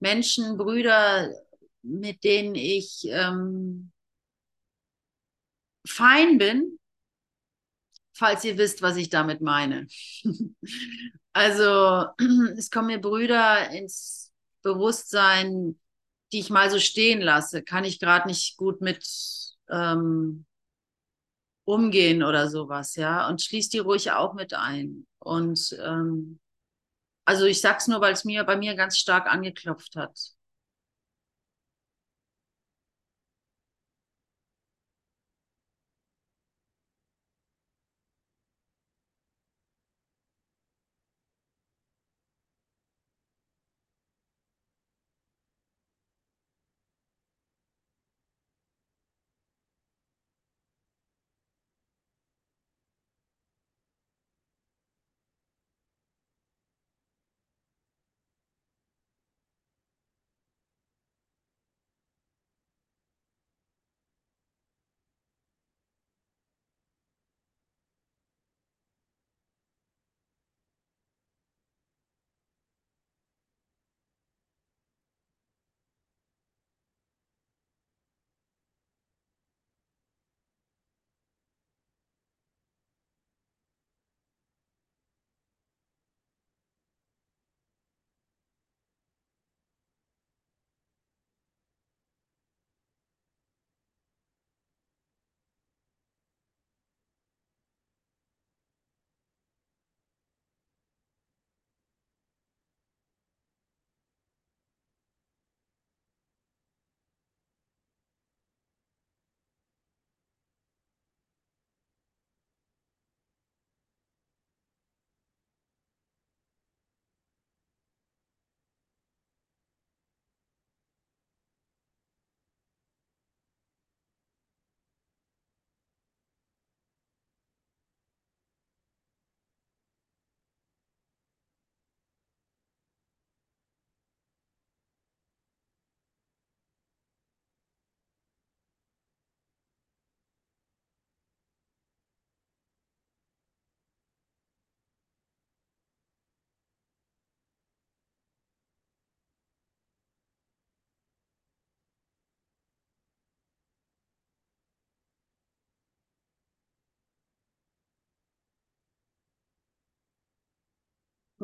Menschen, 0.00 0.56
Brüder, 0.56 1.30
mit 1.82 2.24
denen 2.24 2.54
ich 2.54 3.06
ähm, 3.08 3.92
fein 5.86 6.38
bin, 6.38 6.78
falls 8.12 8.44
ihr 8.44 8.56
wisst, 8.56 8.82
was 8.82 8.96
ich 8.96 9.10
damit 9.10 9.40
meine. 9.40 9.86
also 11.32 12.06
es 12.56 12.70
kommen 12.70 12.86
mir 12.88 13.00
Brüder 13.00 13.70
ins 13.70 14.32
Bewusstsein, 14.62 15.78
die 16.32 16.40
ich 16.40 16.50
mal 16.50 16.70
so 16.70 16.78
stehen 16.78 17.20
lasse. 17.20 17.62
Kann 17.62 17.84
ich 17.84 18.00
gerade 18.00 18.26
nicht 18.28 18.56
gut 18.56 18.80
mit 18.80 19.04
ähm, 19.68 20.46
umgehen 21.64 22.22
oder 22.22 22.48
sowas, 22.48 22.96
ja. 22.96 23.28
Und 23.28 23.42
schließ 23.42 23.68
die 23.70 23.78
ruhig 23.78 24.10
auch 24.12 24.34
mit 24.34 24.54
ein. 24.54 25.06
Und 25.18 25.76
ähm, 25.82 26.40
also 27.24 27.46
ich 27.46 27.60
sag's 27.60 27.88
nur, 27.88 28.00
weil 28.00 28.12
es 28.12 28.24
mir 28.24 28.44
bei 28.44 28.56
mir 28.56 28.74
ganz 28.74 28.98
stark 28.98 29.26
angeklopft 29.32 29.96
hat. 29.96 30.33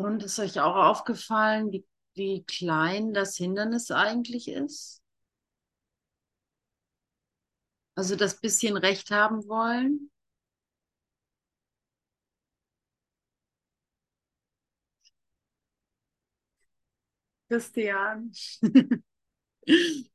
Und 0.01 0.23
ist 0.25 0.39
euch 0.41 0.59
auch 0.61 0.75
aufgefallen, 0.75 1.71
wie, 1.73 1.87
wie 2.15 2.43
klein 2.45 3.13
das 3.15 3.37
Hindernis 3.37 3.91
eigentlich 3.93 4.49
ist? 4.49 5.01
Also 7.95 8.17
das 8.17 8.41
bisschen 8.41 8.77
Recht 8.77 9.13
haben 9.13 9.47
wollen? 9.47 10.11
Christian. 17.49 18.33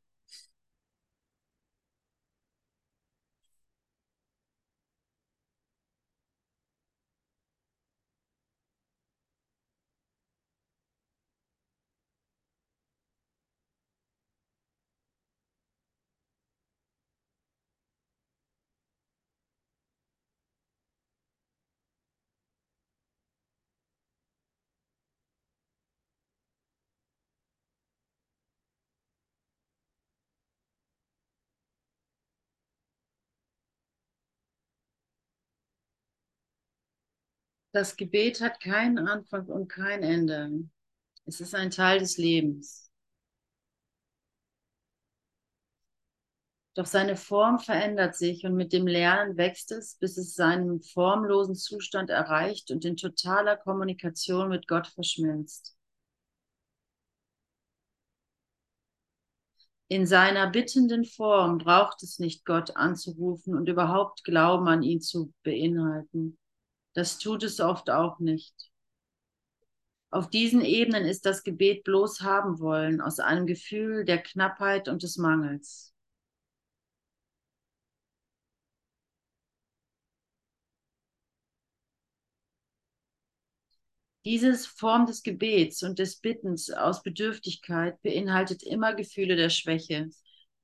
Das 37.76 37.98
Gebet 37.98 38.40
hat 38.40 38.62
keinen 38.62 38.98
Anfang 39.00 39.48
und 39.48 39.68
kein 39.68 40.02
Ende. 40.02 40.64
Es 41.26 41.42
ist 41.42 41.54
ein 41.54 41.72
Teil 41.72 42.00
des 42.00 42.18
Lebens. 42.18 42.90
Doch 46.74 46.86
seine 46.86 47.18
Form 47.18 47.60
verändert 47.60 48.16
sich 48.16 48.46
und 48.46 48.56
mit 48.56 48.72
dem 48.72 48.88
Lernen 48.88 49.36
wächst 49.36 49.74
es, 49.74 49.96
bis 49.96 50.16
es 50.16 50.36
seinen 50.36 50.82
formlosen 50.84 51.56
Zustand 51.56 52.10
erreicht 52.10 52.72
und 52.72 52.86
in 52.86 52.96
totaler 52.96 53.58
Kommunikation 53.58 54.48
mit 54.48 54.70
Gott 54.70 54.88
verschmilzt. 54.88 55.76
In 59.90 60.08
seiner 60.08 60.50
bittenden 60.50 61.04
Form 61.04 61.58
braucht 61.58 62.04
es 62.04 62.20
nicht 62.20 62.46
Gott 62.46 62.78
anzurufen 62.78 63.54
und 63.54 63.68
überhaupt 63.68 64.24
Glauben 64.24 64.70
an 64.70 64.82
ihn 64.82 65.02
zu 65.02 65.34
beinhalten. 65.44 66.38
Das 66.96 67.20
tut 67.20 67.44
es 67.44 67.60
oft 67.60 67.92
auch 67.92 68.20
nicht. 68.20 68.56
Auf 70.10 70.30
diesen 70.30 70.62
Ebenen 70.62 71.06
ist 71.06 71.26
das 71.26 71.44
Gebet 71.44 71.84
bloß 71.84 72.22
haben 72.22 72.60
wollen, 72.60 73.02
aus 73.02 73.20
einem 73.20 73.46
Gefühl 73.46 74.06
der 74.06 74.24
Knappheit 74.24 74.88
und 74.88 75.04
des 75.04 75.18
Mangels. 75.18 75.94
Diese 84.24 84.56
Form 84.56 85.06
des 85.06 85.22
Gebets 85.22 85.84
und 85.84 86.00
des 86.00 86.16
Bittens 86.16 86.72
aus 86.72 87.04
Bedürftigkeit 87.04 88.02
beinhaltet 88.02 88.64
immer 88.64 88.96
Gefühle 88.96 89.36
der 89.36 89.50
Schwäche 89.50 90.10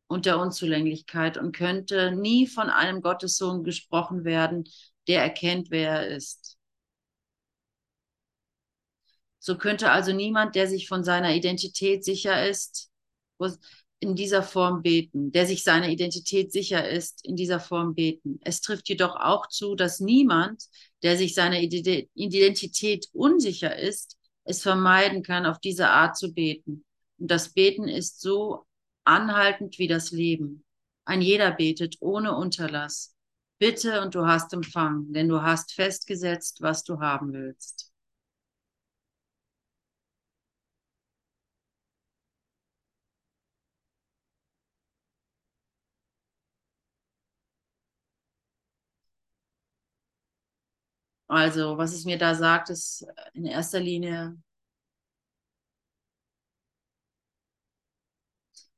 und 0.07 0.25
der 0.25 0.39
Unzulänglichkeit 0.39 1.37
und 1.37 1.55
könnte 1.55 2.11
nie 2.11 2.47
von 2.47 2.69
einem 2.69 3.01
Gottessohn 3.01 3.63
gesprochen 3.63 4.23
werden, 4.23 4.63
der 5.07 5.21
erkennt, 5.21 5.71
wer 5.71 5.91
er 5.91 6.07
ist. 6.07 6.57
So 9.39 9.57
könnte 9.57 9.89
also 9.89 10.13
niemand, 10.13 10.55
der 10.55 10.67
sich 10.67 10.87
von 10.87 11.03
seiner 11.03 11.33
Identität 11.33 12.05
sicher 12.05 12.47
ist, 12.47 12.91
in 13.99 14.15
dieser 14.15 14.43
Form 14.43 14.81
beten, 14.81 15.31
der 15.31 15.45
sich 15.45 15.63
seiner 15.63 15.89
Identität 15.89 16.51
sicher 16.51 16.87
ist, 16.89 17.25
in 17.25 17.35
dieser 17.35 17.59
Form 17.59 17.93
beten. 17.93 18.39
Es 18.43 18.61
trifft 18.61 18.89
jedoch 18.89 19.15
auch 19.15 19.47
zu, 19.47 19.75
dass 19.75 19.99
niemand, 19.99 20.63
der 21.03 21.17
sich 21.17 21.35
seiner 21.35 21.59
Identität 21.59 23.07
unsicher 23.13 23.77
ist, 23.77 24.17
es 24.43 24.63
vermeiden 24.63 25.21
kann, 25.21 25.45
auf 25.45 25.59
diese 25.59 25.89
Art 25.89 26.17
zu 26.17 26.33
beten. 26.33 26.83
Und 27.19 27.29
das 27.29 27.53
Beten 27.53 27.87
ist 27.87 28.21
so 28.21 28.65
anhaltend 29.03 29.77
wie 29.77 29.87
das 29.87 30.11
Leben. 30.11 30.63
Ein 31.05 31.21
jeder 31.21 31.51
betet 31.51 31.97
ohne 31.99 32.35
Unterlass. 32.35 33.15
Bitte 33.61 34.01
und 34.01 34.13
du 34.13 34.25
hast 34.27 34.51
empfangen, 34.51 35.13
denn 35.13 35.29
du 35.29 35.41
hast 35.41 35.71
festgesetzt, 35.73 36.61
was 36.61 36.83
du 36.83 36.99
haben 36.99 37.31
willst. 37.31 37.89
Also, 51.27 51.77
was 51.77 51.93
es 51.93 52.05
mir 52.05 52.17
da 52.17 52.35
sagt, 52.35 52.69
ist 52.69 53.05
in 53.33 53.45
erster 53.45 53.79
Linie, 53.79 54.37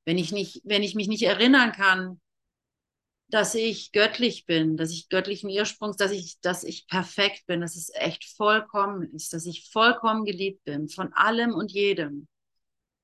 wenn 0.06 0.18
ich 0.18 0.32
nicht, 0.32 0.62
wenn 0.66 0.84
ich 0.84 0.96
mich 0.96 1.08
nicht 1.08 1.24
erinnern 1.24 1.72
kann, 1.72 2.20
dass 3.34 3.56
ich 3.56 3.92
göttlich 3.92 4.46
bin, 4.46 4.78
dass 4.78 4.92
ich 4.92 5.10
göttlichen 5.10 5.50
Ursprungs, 5.50 5.98
dass 5.98 6.12
ich, 6.12 6.40
dass 6.42 6.64
ich 6.64 6.86
perfekt 6.86 7.48
bin, 7.48 7.62
dass 7.62 7.76
es 7.76 7.90
echt 7.96 8.26
vollkommen 8.26 9.12
ist, 9.12 9.34
dass 9.34 9.48
ich 9.48 9.72
vollkommen 9.72 10.24
geliebt 10.24 10.64
bin 10.66 10.88
von 10.88 11.12
allem 11.14 11.52
und 11.52 11.72
jedem. 11.72 12.28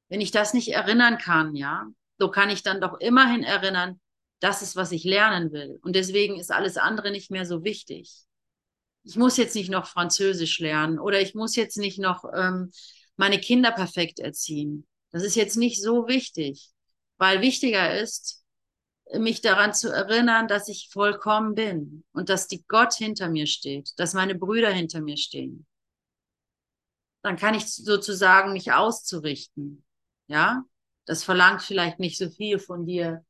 Wenn 0.07 0.21
ich 0.21 0.29
das 0.29 0.53
nicht 0.53 0.71
erinnern 0.71 1.17
kann, 1.17 1.55
ja, 1.55 1.87
so 2.19 2.29
kann 2.29 2.51
ich 2.51 2.61
dann 2.61 2.79
doch 2.79 2.99
immerhin 2.99 3.41
erinnern, 3.41 3.99
das 4.39 4.61
ist, 4.61 4.75
was 4.75 4.91
ich 4.91 5.03
lernen 5.03 5.51
will. 5.51 5.79
Und 5.81 5.95
deswegen 5.95 6.39
ist 6.39 6.51
alles 6.51 6.77
andere 6.77 7.09
nicht 7.09 7.31
mehr 7.31 7.47
so 7.47 7.63
wichtig. 7.63 8.13
Ich 9.03 9.15
muss 9.15 9.35
jetzt 9.35 9.55
nicht 9.55 9.71
noch 9.71 9.87
Französisch 9.87 10.59
lernen 10.59 10.99
oder 10.99 11.19
ich 11.19 11.33
muss 11.33 11.55
jetzt 11.55 11.77
nicht 11.79 11.97
noch 11.97 12.23
ähm, 12.35 12.71
meine 13.17 13.39
Kinder 13.39 13.71
perfekt 13.71 14.19
erziehen. 14.19 14.85
Das 15.09 15.23
ist 15.23 15.35
jetzt 15.35 15.57
nicht 15.57 15.81
so 15.81 16.07
wichtig, 16.07 16.69
weil 17.17 17.41
wichtiger 17.41 17.99
ist, 17.99 18.38
mich 19.17 19.41
daran 19.41 19.73
zu 19.73 19.89
erinnern, 19.91 20.47
dass 20.47 20.67
ich 20.67 20.89
vollkommen 20.91 21.55
bin 21.55 22.03
und 22.11 22.29
dass 22.29 22.47
die 22.47 22.63
Gott 22.67 22.93
hinter 22.93 23.29
mir 23.29 23.47
steht, 23.47 23.91
dass 23.97 24.13
meine 24.13 24.35
Brüder 24.35 24.69
hinter 24.69 25.01
mir 25.01 25.17
stehen. 25.17 25.65
Dann 27.23 27.35
kann 27.35 27.55
ich 27.55 27.73
sozusagen 27.73 28.53
mich 28.53 28.71
auszurichten. 28.71 29.83
Ja, 30.27 30.63
das 31.05 31.23
verlangt 31.23 31.63
vielleicht 31.63 31.99
nicht 31.99 32.17
so 32.17 32.29
viel 32.29 32.59
von 32.59 32.85
dir, 32.85 33.25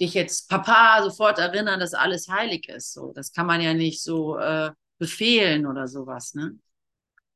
dich 0.00 0.14
jetzt 0.14 0.48
Papa 0.48 1.02
sofort 1.02 1.38
erinnern, 1.38 1.80
dass 1.80 1.94
alles 1.94 2.28
heilig 2.28 2.68
ist. 2.68 2.92
So, 2.92 3.12
das 3.12 3.32
kann 3.32 3.46
man 3.46 3.60
ja 3.60 3.74
nicht 3.74 4.02
so 4.02 4.38
äh, 4.38 4.70
befehlen 4.98 5.66
oder 5.66 5.88
sowas. 5.88 6.34
Ne? 6.34 6.58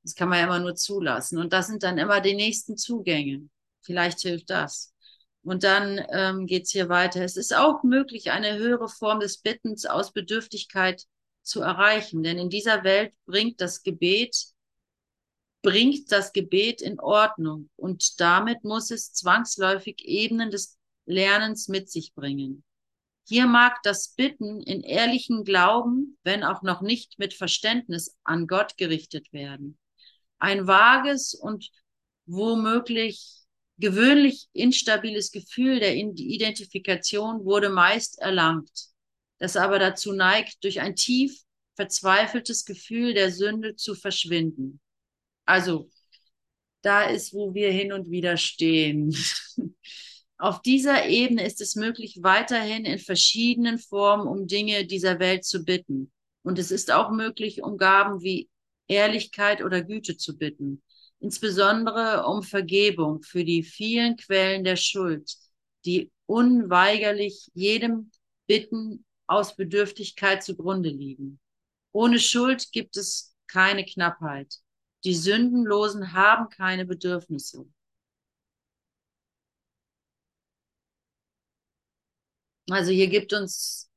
Das 0.03 0.15
kann 0.15 0.29
man 0.29 0.39
ja 0.39 0.45
immer 0.45 0.61
nur 0.61 0.75
zulassen. 0.75 1.39
Und 1.39 1.53
das 1.53 1.67
sind 1.67 1.83
dann 1.83 1.99
immer 1.99 2.21
die 2.21 2.35
nächsten 2.35 2.77
Zugänge. 2.77 3.49
Vielleicht 3.83 4.21
hilft 4.21 4.51
das. 4.51 4.90
Und 5.43 5.65
dann 5.65 6.05
ähm, 6.11 6.47
geht 6.47 6.65
es 6.65 6.71
hier 6.71 6.89
weiter. 6.89 7.23
Es 7.23 7.37
ist 7.37 7.55
auch 7.55 7.83
möglich, 7.83 8.31
eine 8.31 8.57
höhere 8.57 8.89
Form 8.89 9.21
des 9.21 9.39
Bittens 9.39 9.87
aus 9.87 10.13
Bedürftigkeit 10.13 11.07
zu 11.43 11.63
erreichen. 11.63 12.23
Denn 12.23 12.39
in 12.39 12.51
dieser 12.51 12.85
Welt 12.85 13.15
bringt 13.27 13.61
das 13.61 13.83
Gebet, 13.83 14.37
bringt 15.63 16.13
das 16.13 16.33
Gebet 16.33 16.83
in 16.83 17.01
Ordnung. 17.01 17.71
Und 17.77 18.21
damit 18.21 18.65
muss 18.65 18.91
es 18.91 19.13
zwangsläufig 19.13 20.05
Ebenen 20.05 20.51
des 20.51 20.79
Lernens 21.07 21.69
mit 21.69 21.91
sich 21.91 22.15
bringen. 22.15 22.63
Hier 23.27 23.47
mag 23.47 23.83
das 23.83 24.15
Bitten 24.15 24.61
in 24.61 24.83
ehrlichen 24.83 25.45
Glauben, 25.45 26.19
wenn 26.25 26.43
auch 26.43 26.63
noch 26.63 26.81
nicht 26.83 27.19
mit 27.19 27.33
Verständnis 27.33 28.17
an 28.25 28.47
Gott 28.47 28.77
gerichtet 28.77 29.33
werden. 29.33 29.79
Ein 30.39 30.67
vages 30.67 31.35
und 31.35 31.71
womöglich 32.27 33.40
gewöhnlich 33.81 34.49
instabiles 34.53 35.33
Gefühl 35.33 35.81
der 35.81 35.97
Identifikation 35.97 37.45
wurde 37.45 37.71
meist 37.71 38.19
erlangt, 38.19 38.71
das 39.39 39.57
aber 39.57 39.79
dazu 39.79 40.13
neigt, 40.13 40.63
durch 40.63 40.81
ein 40.81 40.95
tief 40.95 41.41
verzweifeltes 41.77 42.65
Gefühl 42.65 43.15
der 43.15 43.33
Sünde 43.33 43.75
zu 43.75 43.95
verschwinden. 43.95 44.81
Also, 45.47 45.91
da 46.83 47.05
ist, 47.05 47.33
wo 47.33 47.55
wir 47.55 47.73
hin 47.73 47.93
und 47.93 48.11
wieder 48.11 48.37
stehen. 48.37 49.17
Auf 50.39 50.63
dieser 50.63 51.07
Ebene 51.07 51.45
ist 51.45 51.61
es 51.61 51.75
möglich, 51.75 52.19
weiterhin 52.21 52.85
in 52.85 52.99
verschiedenen 52.99 53.79
Formen 53.79 54.27
um 54.27 54.47
Dinge 54.47 54.87
dieser 54.87 55.19
Welt 55.19 55.45
zu 55.45 55.65
bitten. 55.65 56.13
Und 56.43 56.59
es 56.59 56.71
ist 56.71 56.91
auch 56.91 57.11
möglich, 57.11 57.63
um 57.63 57.77
Gaben 57.77 58.23
wie 58.23 58.49
Ehrlichkeit 58.89 59.63
oder 59.63 59.83
Güte 59.83 60.17
zu 60.17 60.39
bitten 60.39 60.83
insbesondere 61.21 62.27
um 62.27 62.43
Vergebung 62.43 63.23
für 63.23 63.45
die 63.45 63.63
vielen 63.63 64.17
Quellen 64.17 64.65
der 64.65 64.77
Schuld, 64.77 65.37
die 65.85 66.11
unweigerlich 66.27 67.49
jedem 67.55 68.11
Bitten 68.47 69.05
aus 69.27 69.55
Bedürftigkeit 69.57 70.43
zugrunde 70.43 70.89
liegen. 70.89 71.39
Ohne 71.93 72.19
Schuld 72.19 72.73
gibt 72.73 72.97
es 72.97 73.37
keine 73.47 73.85
Knappheit. 73.85 74.57
Die 75.05 75.15
Sündenlosen 75.15 76.13
haben 76.13 76.49
keine 76.49 76.85
Bedürfnisse. 76.85 77.67
Also 82.71 82.93
hier 82.93 83.09
gibt 83.09 83.33
uns 83.33 83.91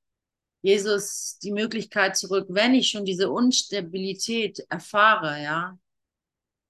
Jesus 0.61 1.37
die 1.39 1.51
Möglichkeit 1.51 2.17
zurück, 2.17 2.47
wenn 2.49 2.73
ich 2.73 2.89
schon 2.89 3.05
diese 3.05 3.29
Unstabilität 3.29 4.65
erfahre, 4.69 5.41
ja, 5.43 5.77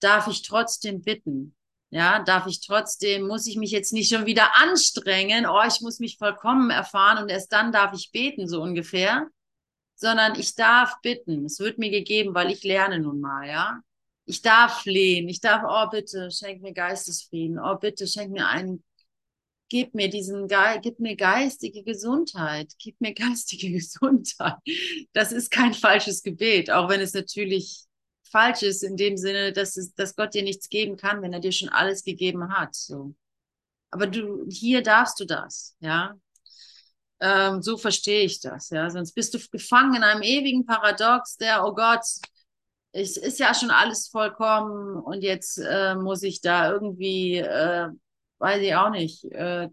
darf 0.04 0.28
ich 0.28 0.42
trotzdem 0.42 1.02
bitten. 1.02 1.56
Ja, 1.90 2.24
darf 2.24 2.48
ich 2.48 2.66
trotzdem, 2.66 3.28
muss 3.28 3.46
ich 3.46 3.56
mich 3.56 3.70
jetzt 3.70 3.94
nicht 3.94 4.10
schon 4.12 4.26
wieder 4.26 4.56
anstrengen, 4.56 5.46
oh, 5.46 5.62
ich 5.68 5.80
muss 5.82 6.00
mich 6.00 6.18
vollkommen 6.18 6.72
erfahren 6.72 7.22
und 7.22 7.30
erst 7.30 7.52
dann 7.54 7.72
darf 7.72 7.94
ich 7.94 8.12
beten, 8.12 8.48
so 8.48 8.64
ungefähr, 8.64 9.28
sondern 9.96 10.40
ich 10.40 10.56
darf 10.56 10.96
bitten. 11.04 11.46
Es 11.46 11.60
wird 11.60 11.78
mir 11.78 11.92
gegeben, 11.92 12.34
weil 12.34 12.50
ich 12.50 12.64
lerne 12.64 13.00
nun 13.00 13.22
mal, 13.22 13.48
ja. 13.48 13.80
Ich 14.26 14.42
darf 14.42 14.82
flehen, 14.82 15.30
ich 15.30 15.40
darf, 15.40 15.64
oh 15.68 15.90
bitte, 15.92 16.32
schenk 16.32 16.64
mir 16.64 16.74
Geistesfrieden, 16.74 17.60
oh 17.60 17.76
bitte, 17.76 18.08
schenk 18.08 18.32
mir 18.32 18.48
einen, 18.48 18.84
gib 19.70 19.94
mir 19.94 20.10
diesen, 20.10 20.48
gib 20.82 21.00
mir 21.00 21.16
geistige 21.16 21.84
Gesundheit, 21.84 22.74
gib 22.80 23.00
mir 23.02 23.14
geistige 23.16 23.72
Gesundheit. 23.72 24.56
Das 25.14 25.32
ist 25.32 25.52
kein 25.52 25.76
falsches 25.76 26.24
Gebet, 26.24 26.72
auch 26.72 26.90
wenn 26.90 27.02
es 27.02 27.14
natürlich 27.14 27.86
falsch 28.34 28.64
ist 28.64 28.84
in 28.84 28.98
dem 28.98 29.16
Sinne, 29.16 29.54
dass, 29.54 29.78
es, 29.78 29.94
dass 29.94 30.16
Gott 30.16 30.34
dir 30.34 30.44
nichts 30.44 30.68
geben 30.68 30.98
kann, 30.98 31.22
wenn 31.22 31.32
er 31.32 31.40
dir 31.40 31.52
schon 31.52 31.70
alles 31.70 32.04
gegeben 32.04 32.52
hat. 32.52 32.76
So. 32.76 33.14
Aber 33.92 34.08
du, 34.08 34.46
hier 34.50 34.82
darfst 34.82 35.20
du 35.20 35.26
das, 35.26 35.78
ja. 35.80 36.16
Ähm, 37.22 37.62
so 37.62 37.78
verstehe 37.78 38.24
ich 38.26 38.42
das, 38.42 38.72
ja. 38.72 38.90
Sonst 38.90 39.14
bist 39.14 39.34
du 39.34 39.40
gefangen 39.52 39.96
in 39.96 40.04
einem 40.04 40.24
ewigen 40.24 40.66
Paradox, 40.66 41.38
der, 41.38 41.64
oh 41.66 41.74
Gott, 41.74 42.04
es 42.92 43.18
ist 43.18 43.40
ja 43.40 43.54
schon 43.54 43.72
alles 43.72 44.08
vollkommen 44.08 44.98
und 44.98 45.22
jetzt 45.22 45.58
äh, 45.58 45.96
muss 45.96 46.24
ich 46.24 46.42
da 46.42 46.72
irgendwie, 46.72 47.38
äh, 47.38 47.90
weiß 48.40 48.62
ich 48.62 48.76
auch 48.76 48.90
nicht, 48.90 49.24
äh, 49.26 49.70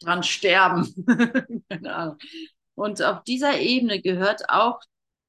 dran 0.00 0.22
sterben. 0.22 0.92
genau. 1.68 2.16
Und 2.74 3.02
auf 3.02 3.22
dieser 3.24 3.58
Ebene 3.60 4.00
gehört 4.00 4.48
auch 4.48 4.80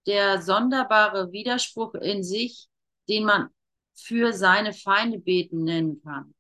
der 0.07 0.41
sonderbare 0.41 1.31
Widerspruch 1.31 1.95
in 1.95 2.23
sich, 2.23 2.67
den 3.09 3.25
man 3.25 3.49
für 3.93 4.33
seine 4.33 4.73
Feinde 4.73 5.19
beten 5.19 5.63
nennen 5.63 6.01
kann. 6.03 6.33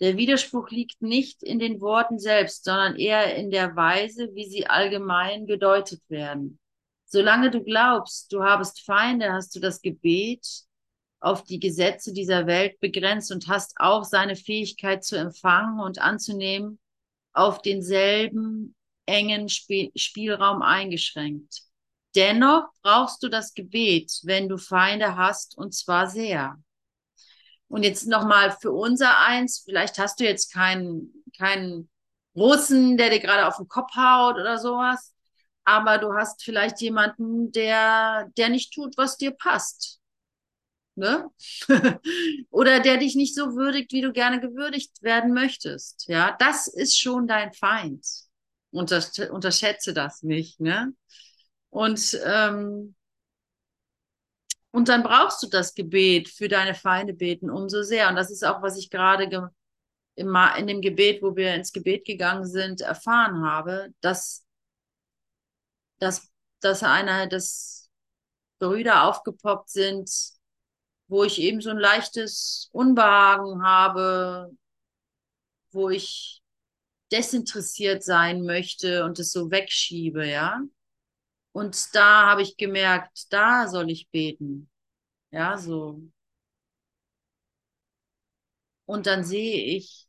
Der 0.00 0.16
Widerspruch 0.16 0.70
liegt 0.70 1.02
nicht 1.02 1.42
in 1.42 1.58
den 1.58 1.80
Worten 1.80 2.18
selbst, 2.18 2.64
sondern 2.64 2.96
eher 2.96 3.36
in 3.36 3.50
der 3.50 3.76
Weise, 3.76 4.30
wie 4.34 4.48
sie 4.48 4.66
allgemein 4.66 5.46
gedeutet 5.46 6.00
werden. 6.08 6.58
Solange 7.04 7.50
du 7.50 7.62
glaubst, 7.62 8.32
du 8.32 8.42
habest 8.42 8.80
Feinde, 8.82 9.32
hast 9.32 9.54
du 9.54 9.60
das 9.60 9.82
Gebet 9.82 10.46
auf 11.20 11.44
die 11.44 11.60
Gesetze 11.60 12.14
dieser 12.14 12.46
Welt 12.46 12.80
begrenzt 12.80 13.30
und 13.30 13.46
hast 13.48 13.74
auch 13.76 14.04
seine 14.04 14.36
Fähigkeit 14.36 15.04
zu 15.04 15.16
empfangen 15.16 15.80
und 15.80 15.98
anzunehmen 15.98 16.78
auf 17.34 17.60
denselben 17.60 18.74
engen 19.04 19.46
Sp 19.52 19.92
Spielraum 19.94 20.62
eingeschränkt. 20.62 21.69
Dennoch 22.14 22.68
brauchst 22.82 23.22
du 23.22 23.28
das 23.28 23.54
Gebet, 23.54 24.20
wenn 24.24 24.48
du 24.48 24.58
Feinde 24.58 25.16
hast, 25.16 25.56
und 25.56 25.74
zwar 25.74 26.08
sehr. 26.08 26.56
Und 27.68 27.84
jetzt 27.84 28.08
nochmal 28.08 28.56
für 28.60 28.72
unser 28.72 29.20
eins, 29.20 29.62
vielleicht 29.64 29.98
hast 29.98 30.18
du 30.18 30.24
jetzt 30.24 30.52
keinen, 30.52 31.24
keinen 31.38 31.88
Russen, 32.34 32.96
der 32.96 33.10
dir 33.10 33.20
gerade 33.20 33.46
auf 33.46 33.56
den 33.58 33.68
Kopf 33.68 33.94
haut 33.94 34.36
oder 34.36 34.58
sowas, 34.58 35.14
aber 35.64 35.98
du 35.98 36.12
hast 36.14 36.42
vielleicht 36.42 36.80
jemanden, 36.80 37.52
der, 37.52 38.28
der 38.36 38.48
nicht 38.48 38.72
tut, 38.72 38.96
was 38.96 39.16
dir 39.16 39.30
passt. 39.30 40.00
Ne? 40.96 41.30
oder 42.50 42.80
der 42.80 42.96
dich 42.96 43.14
nicht 43.14 43.34
so 43.34 43.54
würdigt, 43.54 43.92
wie 43.92 44.00
du 44.02 44.12
gerne 44.12 44.40
gewürdigt 44.40 45.02
werden 45.02 45.32
möchtest. 45.32 46.08
Ja, 46.08 46.36
das 46.38 46.66
ist 46.66 46.98
schon 46.98 47.28
dein 47.28 47.52
Feind. 47.52 48.04
Untersch 48.72 49.18
unterschätze 49.30 49.94
das 49.94 50.22
nicht, 50.22 50.60
ne? 50.60 50.92
Und, 51.70 52.18
ähm, 52.24 52.94
und 54.72 54.88
dann 54.88 55.02
brauchst 55.02 55.42
du 55.42 55.48
das 55.48 55.74
Gebet 55.74 56.28
für 56.28 56.48
deine 56.48 56.74
Feinde 56.74 57.14
beten 57.14 57.50
umso 57.50 57.82
sehr. 57.82 58.08
Und 58.08 58.16
das 58.16 58.30
ist 58.30 58.44
auch, 58.44 58.62
was 58.62 58.76
ich 58.76 58.90
gerade 58.90 59.50
im, 60.14 60.36
in 60.58 60.66
dem 60.66 60.80
Gebet, 60.80 61.22
wo 61.22 61.34
wir 61.34 61.54
ins 61.54 61.72
Gebet 61.72 62.04
gegangen 62.04 62.46
sind, 62.46 62.80
erfahren 62.80 63.44
habe, 63.44 63.94
dass, 64.00 64.44
dass, 65.98 66.30
dass 66.60 66.82
einer, 66.82 67.26
dass 67.26 67.88
Brüder 68.58 69.04
aufgepoppt 69.04 69.70
sind, 69.70 70.10
wo 71.08 71.24
ich 71.24 71.40
eben 71.40 71.60
so 71.60 71.70
ein 71.70 71.78
leichtes 71.78 72.68
Unbehagen 72.72 73.64
habe, 73.64 74.50
wo 75.72 75.90
ich 75.90 76.42
desinteressiert 77.10 78.04
sein 78.04 78.42
möchte 78.42 79.04
und 79.04 79.18
es 79.18 79.32
so 79.32 79.50
wegschiebe, 79.50 80.28
ja. 80.28 80.60
Und 81.52 81.94
da 81.94 82.26
habe 82.30 82.42
ich 82.42 82.56
gemerkt, 82.56 83.32
da 83.32 83.66
soll 83.68 83.90
ich 83.90 84.08
beten. 84.10 84.70
Ja, 85.32 85.58
so. 85.58 86.02
Und 88.84 89.06
dann 89.06 89.24
sehe 89.24 89.76
ich, 89.76 90.06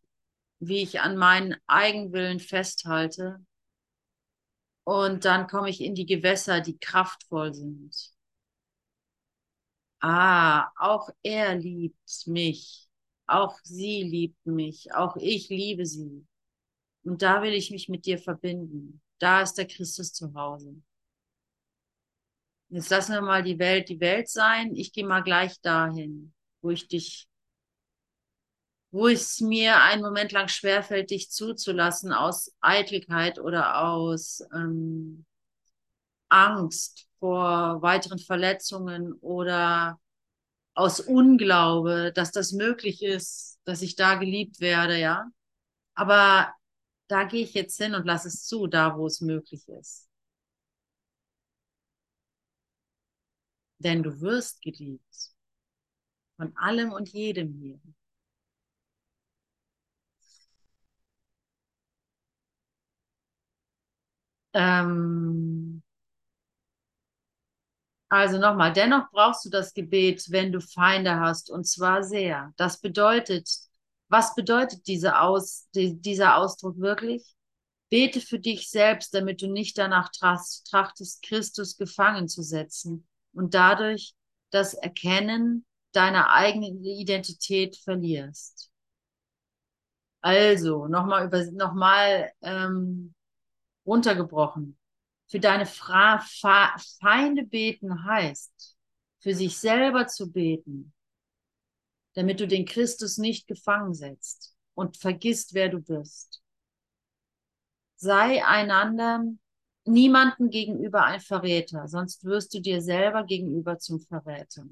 wie 0.59 0.81
ich 0.83 1.01
an 1.01 1.17
meinen 1.17 1.55
Eigenwillen 1.67 2.39
festhalte. 2.39 3.39
Und 4.83 5.25
dann 5.25 5.47
komme 5.47 5.69
ich 5.71 5.81
in 5.81 5.95
die 5.95 6.05
Gewässer, 6.05 6.61
die 6.61 6.77
kraftvoll 6.77 7.53
sind. 7.53 8.11
Ah, 10.01 10.71
auch 10.77 11.09
er 11.23 11.55
liebt 11.55 12.27
mich. 12.27 12.87
Auch 13.27 13.59
sie 13.63 14.03
liebt 14.03 14.45
mich. 14.45 14.93
Auch 14.93 15.15
ich 15.17 15.49
liebe 15.49 15.85
sie. 15.85 16.25
Und 17.03 17.21
da 17.21 17.43
will 17.43 17.53
ich 17.53 17.71
mich 17.71 17.89
mit 17.89 18.05
dir 18.05 18.17
verbinden. 18.19 19.01
Da 19.19 19.41
ist 19.41 19.55
der 19.55 19.67
Christus 19.67 20.13
zu 20.13 20.33
Hause. 20.33 20.81
Jetzt 22.71 22.89
lassen 22.89 23.11
wir 23.13 23.21
mal 23.21 23.43
die 23.43 23.59
Welt 23.59 23.89
die 23.89 23.99
Welt 23.99 24.29
sein. 24.29 24.73
Ich 24.75 24.93
gehe 24.93 25.05
mal 25.05 25.21
gleich 25.23 25.59
dahin, 25.59 26.33
wo 26.61 26.69
ich 26.69 26.87
dich, 26.87 27.27
wo 28.91 29.09
es 29.09 29.41
mir 29.41 29.81
einen 29.81 30.01
Moment 30.01 30.31
lang 30.31 30.47
schwerfällt, 30.47 31.11
dich 31.11 31.29
zuzulassen 31.31 32.13
aus 32.13 32.55
Eitelkeit 32.61 33.39
oder 33.39 33.81
aus 33.81 34.41
ähm, 34.53 35.25
Angst 36.29 37.09
vor 37.19 37.81
weiteren 37.81 38.19
Verletzungen 38.19 39.13
oder 39.19 39.99
aus 40.73 41.01
Unglaube, 41.01 42.13
dass 42.15 42.31
das 42.31 42.53
möglich 42.53 43.03
ist, 43.03 43.59
dass 43.65 43.81
ich 43.81 43.97
da 43.97 44.15
geliebt 44.15 44.61
werde, 44.61 44.97
ja. 44.97 45.25
Aber 45.93 46.53
da 47.09 47.25
gehe 47.25 47.43
ich 47.43 47.53
jetzt 47.53 47.77
hin 47.77 47.95
und 47.95 48.05
lasse 48.05 48.29
es 48.29 48.45
zu, 48.45 48.67
da 48.67 48.97
wo 48.97 49.07
es 49.07 49.19
möglich 49.19 49.67
ist. 49.67 50.10
Denn 53.81 54.03
du 54.03 54.21
wirst 54.21 54.61
geliebt 54.61 55.31
von 56.41 56.57
allem 56.57 56.91
und 56.91 57.09
jedem 57.09 57.53
hier. 57.53 57.79
Ähm, 64.53 65.81
also 68.09 68.37
nochmal, 68.39 68.73
dennoch 68.73 69.09
brauchst 69.11 69.45
du 69.45 69.49
das 69.49 69.73
Gebet, 69.73 70.25
wenn 70.29 70.51
du 70.51 70.59
Feinde 70.59 71.19
hast, 71.19 71.49
und 71.49 71.65
zwar 71.65 72.03
sehr. 72.03 72.53
Das 72.57 72.79
bedeutet, 72.81 73.49
was 74.09 74.35
bedeutet 74.35 74.87
diese 74.87 75.19
Aus, 75.19 75.67
die, 75.75 76.01
dieser 76.01 76.37
Ausdruck 76.37 76.77
wirklich? 76.79 77.35
Bete 77.89 78.19
für 78.21 78.39
dich 78.39 78.69
selbst, 78.69 79.13
damit 79.13 79.41
du 79.41 79.47
nicht 79.47 79.77
danach 79.77 80.09
trachtest, 80.11 81.21
Christus 81.23 81.77
gefangen 81.77 82.27
zu 82.27 82.41
setzen 82.41 83.07
und 83.33 83.53
dadurch 83.53 84.13
das 84.49 84.73
Erkennen 84.73 85.65
deiner 85.93 86.29
eigenen 86.31 86.83
Identität 86.83 87.77
verlierst. 87.77 88.71
Also, 90.21 90.87
nochmal 90.87 91.25
über, 91.25 91.43
nochmal 91.51 92.31
ähm, 92.41 93.13
runtergebrochen. 93.85 94.77
Für 95.27 95.39
deine 95.39 95.65
Fra 95.65 96.19
Fa 96.19 96.75
Feinde 96.99 97.43
beten 97.43 98.05
heißt, 98.05 98.77
für 99.19 99.33
sich 99.33 99.57
selber 99.57 100.07
zu 100.07 100.31
beten, 100.31 100.93
damit 102.13 102.39
du 102.39 102.47
den 102.47 102.65
Christus 102.65 103.17
nicht 103.17 103.47
gefangen 103.47 103.93
setzt 103.93 104.55
und 104.73 104.97
vergisst, 104.97 105.53
wer 105.53 105.69
du 105.69 105.79
bist. 105.79 106.41
Sei 107.95 108.43
einander 108.45 109.23
niemanden 109.91 110.49
gegenüber 110.49 111.03
ein 111.05 111.19
Verräter, 111.21 111.87
sonst 111.87 112.25
wirst 112.25 112.53
du 112.53 112.61
dir 112.61 112.81
selber 112.81 113.23
gegenüber 113.25 113.77
zum 113.79 113.99
Verräter. 114.01 114.65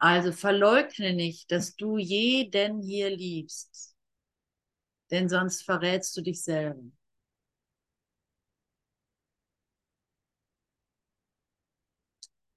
Also 0.00 0.32
verleugne 0.32 1.14
nicht, 1.14 1.52
dass 1.52 1.76
du 1.76 1.98
jeden 1.98 2.82
hier 2.82 3.10
liebst 3.10 3.87
denn 5.10 5.28
sonst 5.28 5.62
verrätst 5.64 6.16
du 6.16 6.22
dich 6.22 6.42
selber. 6.42 6.82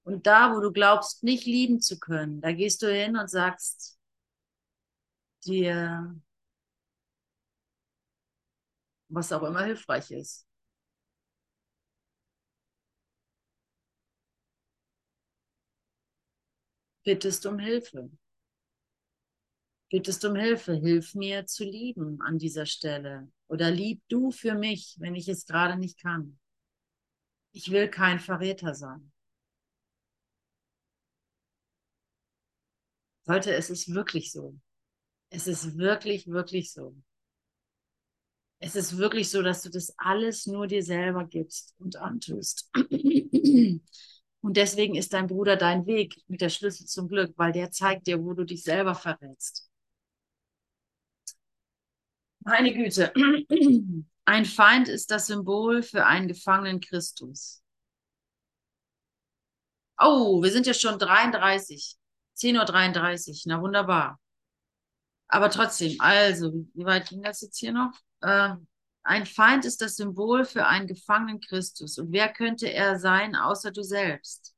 Und 0.04 0.26
da, 0.26 0.54
wo 0.54 0.60
du 0.60 0.72
glaubst, 0.72 1.22
nicht 1.22 1.44
lieben 1.46 1.80
zu 1.80 1.98
können, 1.98 2.40
da 2.40 2.52
gehst 2.52 2.82
du 2.82 2.92
hin 2.92 3.16
und 3.16 3.30
sagst 3.30 3.98
dir, 5.44 6.14
was 9.08 9.32
auch 9.32 9.42
immer 9.44 9.64
hilfreich 9.64 10.10
ist. 10.10 10.46
Bittest 17.04 17.46
um 17.46 17.60
Hilfe. 17.60 18.10
Bittest 19.92 20.24
um 20.24 20.36
Hilfe. 20.36 20.72
Hilf 20.72 21.14
mir 21.14 21.44
zu 21.44 21.64
lieben 21.64 22.18
an 22.22 22.38
dieser 22.38 22.64
Stelle. 22.64 23.30
Oder 23.46 23.70
lieb 23.70 24.00
du 24.08 24.30
für 24.30 24.54
mich, 24.54 24.96
wenn 24.98 25.14
ich 25.14 25.28
es 25.28 25.44
gerade 25.44 25.78
nicht 25.78 26.00
kann. 26.00 26.38
Ich 27.52 27.70
will 27.70 27.88
kein 27.88 28.18
Verräter 28.18 28.74
sein. 28.74 29.12
Leute, 33.26 33.54
es 33.54 33.68
ist 33.68 33.92
wirklich 33.92 34.32
so. 34.32 34.58
Es 35.28 35.46
ist 35.46 35.76
wirklich, 35.76 36.26
wirklich 36.26 36.72
so. 36.72 36.96
Es 38.60 38.76
ist 38.76 38.96
wirklich 38.96 39.28
so, 39.28 39.42
dass 39.42 39.60
du 39.60 39.68
das 39.68 39.92
alles 39.98 40.46
nur 40.46 40.68
dir 40.68 40.82
selber 40.82 41.26
gibst 41.26 41.74
und 41.78 41.96
antust. 41.96 42.70
Und 44.44 44.56
deswegen 44.56 44.94
ist 44.94 45.12
dein 45.12 45.26
Bruder 45.26 45.56
dein 45.56 45.84
Weg 45.84 46.16
mit 46.28 46.40
der 46.40 46.48
Schlüssel 46.48 46.86
zum 46.86 47.08
Glück, 47.08 47.34
weil 47.36 47.52
der 47.52 47.70
zeigt 47.70 48.06
dir, 48.06 48.24
wo 48.24 48.32
du 48.32 48.44
dich 48.44 48.62
selber 48.62 48.94
verrätst. 48.94 49.68
Meine 52.44 52.72
Güte. 52.74 53.12
Ein 54.24 54.44
Feind 54.44 54.88
ist 54.88 55.10
das 55.10 55.26
Symbol 55.26 55.82
für 55.82 56.06
einen 56.06 56.28
gefangenen 56.28 56.80
Christus. 56.80 57.62
Oh, 59.98 60.42
wir 60.42 60.50
sind 60.50 60.66
ja 60.66 60.74
schon 60.74 60.98
33. 60.98 61.96
10.33 62.36 63.30
Uhr. 63.30 63.36
Na 63.46 63.60
wunderbar. 63.60 64.18
Aber 65.28 65.50
trotzdem, 65.50 65.96
also, 66.00 66.52
wie 66.74 66.84
weit 66.84 67.08
ging 67.08 67.22
das 67.22 67.40
jetzt 67.40 67.58
hier 67.58 67.72
noch? 67.72 67.92
Äh, 68.20 68.54
ein 69.04 69.26
Feind 69.26 69.64
ist 69.64 69.80
das 69.80 69.96
Symbol 69.96 70.44
für 70.44 70.66
einen 70.66 70.86
gefangenen 70.86 71.40
Christus. 71.40 71.98
Und 71.98 72.12
wer 72.12 72.32
könnte 72.32 72.72
er 72.72 72.98
sein, 72.98 73.34
außer 73.34 73.72
du 73.72 73.82
selbst? 73.82 74.51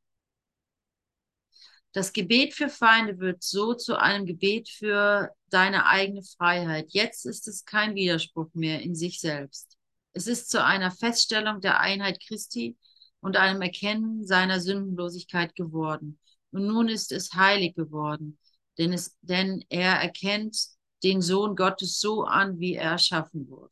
Das 1.95 2.13
Gebet 2.13 2.55
für 2.55 2.69
Feinde 2.69 3.21
wird 3.21 3.45
so 3.45 3.73
zu 3.73 3.97
einem 3.97 4.27
Gebet 4.27 4.69
für 4.69 5.31
deine 5.49 5.87
eigene 5.87 6.25
Freiheit. 6.25 6.87
Jetzt 6.89 7.25
ist 7.25 7.47
es 7.47 7.65
kein 7.65 7.95
Widerspruch 7.95 8.49
mehr 8.53 8.83
in 8.83 8.97
sich 8.97 9.21
selbst. 9.21 9.79
Es 10.13 10.27
ist 10.27 10.51
zu 10.51 10.65
einer 10.65 10.91
Feststellung 10.91 11.61
der 11.61 11.79
Einheit 11.79 12.19
Christi 12.21 12.77
und 13.21 13.37
einem 13.37 13.63
Erkennen 13.63 14.27
seiner 14.27 14.59
Sündenlosigkeit 14.59 15.55
geworden. 15.55 16.19
Und 16.51 16.67
nun 16.67 16.89
ist 16.89 17.13
es 17.13 17.33
heilig 17.35 17.77
geworden, 17.77 18.39
denn, 18.77 18.93
es, 18.93 19.17
denn 19.23 19.65
er 19.69 19.93
erkennt 19.93 20.57
den 21.05 21.23
Sohn 21.23 21.55
Gottes 21.55 22.01
so 22.01 22.25
an, 22.25 22.59
wie 22.59 22.75
er 22.75 22.91
erschaffen 22.91 23.49
wurde. 23.49 23.71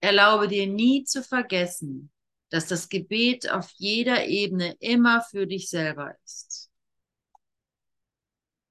Erlaube 0.00 0.48
dir 0.48 0.66
nie 0.66 1.04
zu 1.04 1.22
vergessen, 1.22 2.10
dass 2.50 2.66
das 2.66 2.88
Gebet 2.88 3.50
auf 3.50 3.70
jeder 3.76 4.26
Ebene 4.26 4.76
immer 4.80 5.22
für 5.22 5.46
dich 5.46 5.68
selber 5.70 6.14
ist. 6.24 6.70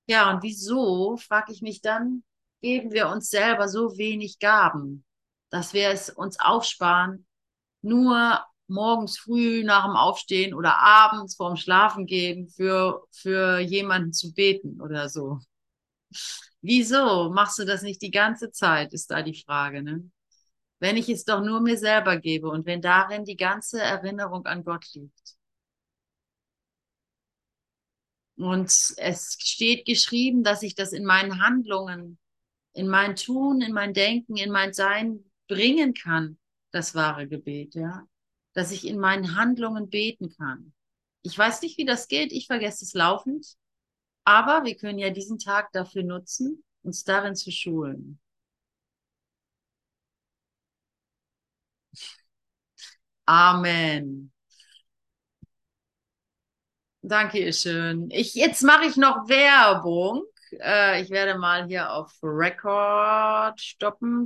Ja, 0.07 0.31
und 0.31 0.41
wieso, 0.43 1.17
frage 1.17 1.53
ich 1.53 1.61
mich 1.61 1.81
dann, 1.81 2.23
geben 2.61 2.91
wir 2.91 3.09
uns 3.09 3.29
selber 3.29 3.67
so 3.69 3.97
wenig 3.97 4.39
Gaben, 4.39 5.05
dass 5.49 5.73
wir 5.73 5.89
es 5.89 6.09
uns 6.09 6.39
aufsparen, 6.39 7.27
nur 7.81 8.43
morgens 8.67 9.17
früh 9.19 9.63
nach 9.63 9.85
dem 9.85 9.95
Aufstehen 9.95 10.53
oder 10.53 10.77
abends 10.79 11.35
vorm 11.35 11.55
Schlafen 11.57 12.05
gehen 12.05 12.49
für, 12.49 13.03
für 13.11 13.59
jemanden 13.59 14.13
zu 14.13 14.33
beten 14.33 14.81
oder 14.81 15.09
so. 15.09 15.39
Wieso 16.61 17.29
machst 17.31 17.59
du 17.59 17.65
das 17.65 17.81
nicht 17.81 18.01
die 18.01 18.11
ganze 18.11 18.51
Zeit, 18.51 18.93
ist 18.93 19.11
da 19.11 19.21
die 19.21 19.41
Frage, 19.43 19.81
ne? 19.83 20.09
Wenn 20.79 20.97
ich 20.97 21.09
es 21.09 21.25
doch 21.25 21.41
nur 21.41 21.61
mir 21.61 21.77
selber 21.77 22.17
gebe 22.17 22.49
und 22.49 22.65
wenn 22.65 22.81
darin 22.81 23.25
die 23.25 23.37
ganze 23.37 23.81
Erinnerung 23.81 24.45
an 24.45 24.63
Gott 24.63 24.85
liegt. 24.93 25.35
Und 28.37 28.71
es 28.97 29.37
steht 29.39 29.85
geschrieben, 29.85 30.43
dass 30.43 30.63
ich 30.63 30.73
das 30.73 30.93
in 30.93 31.03
meinen 31.03 31.41
Handlungen, 31.41 32.17
in 32.73 32.87
mein 32.87 33.17
Tun, 33.17 33.61
in 33.61 33.73
mein 33.73 33.93
Denken, 33.93 34.37
in 34.37 34.51
mein 34.51 34.71
Sein 34.71 35.25
bringen 35.49 35.93
kann, 35.93 36.37
das 36.71 36.95
wahre 36.95 37.27
Gebet, 37.27 37.75
ja. 37.75 38.07
Dass 38.53 38.71
ich 38.71 38.87
in 38.87 38.97
meinen 38.97 39.35
Handlungen 39.35 39.89
beten 39.89 40.33
kann. 40.37 40.73
Ich 41.21 41.37
weiß 41.37 41.61
nicht, 41.61 41.77
wie 41.77 41.85
das 41.85 42.07
geht, 42.07 42.31
ich 42.31 42.47
vergesse 42.47 42.85
es 42.85 42.93
laufend, 42.93 43.45
aber 44.23 44.63
wir 44.63 44.75
können 44.75 44.99
ja 44.99 45.09
diesen 45.09 45.37
Tag 45.37 45.73
dafür 45.73 46.03
nutzen, 46.03 46.63
uns 46.81 47.03
darin 47.03 47.35
zu 47.35 47.51
schulen. 47.51 48.21
Amen. 53.27 54.31
Danke 57.01 57.53
schön. 57.53 58.09
Ich, 58.11 58.33
jetzt 58.35 58.61
mache 58.63 58.85
ich 58.85 58.97
noch 58.97 59.27
Werbung. 59.29 60.23
Äh, 60.59 61.01
ich 61.01 61.09
werde 61.09 61.37
mal 61.39 61.65
hier 61.67 61.91
auf 61.91 62.11
Record 62.21 63.59
stoppen. 63.61 64.25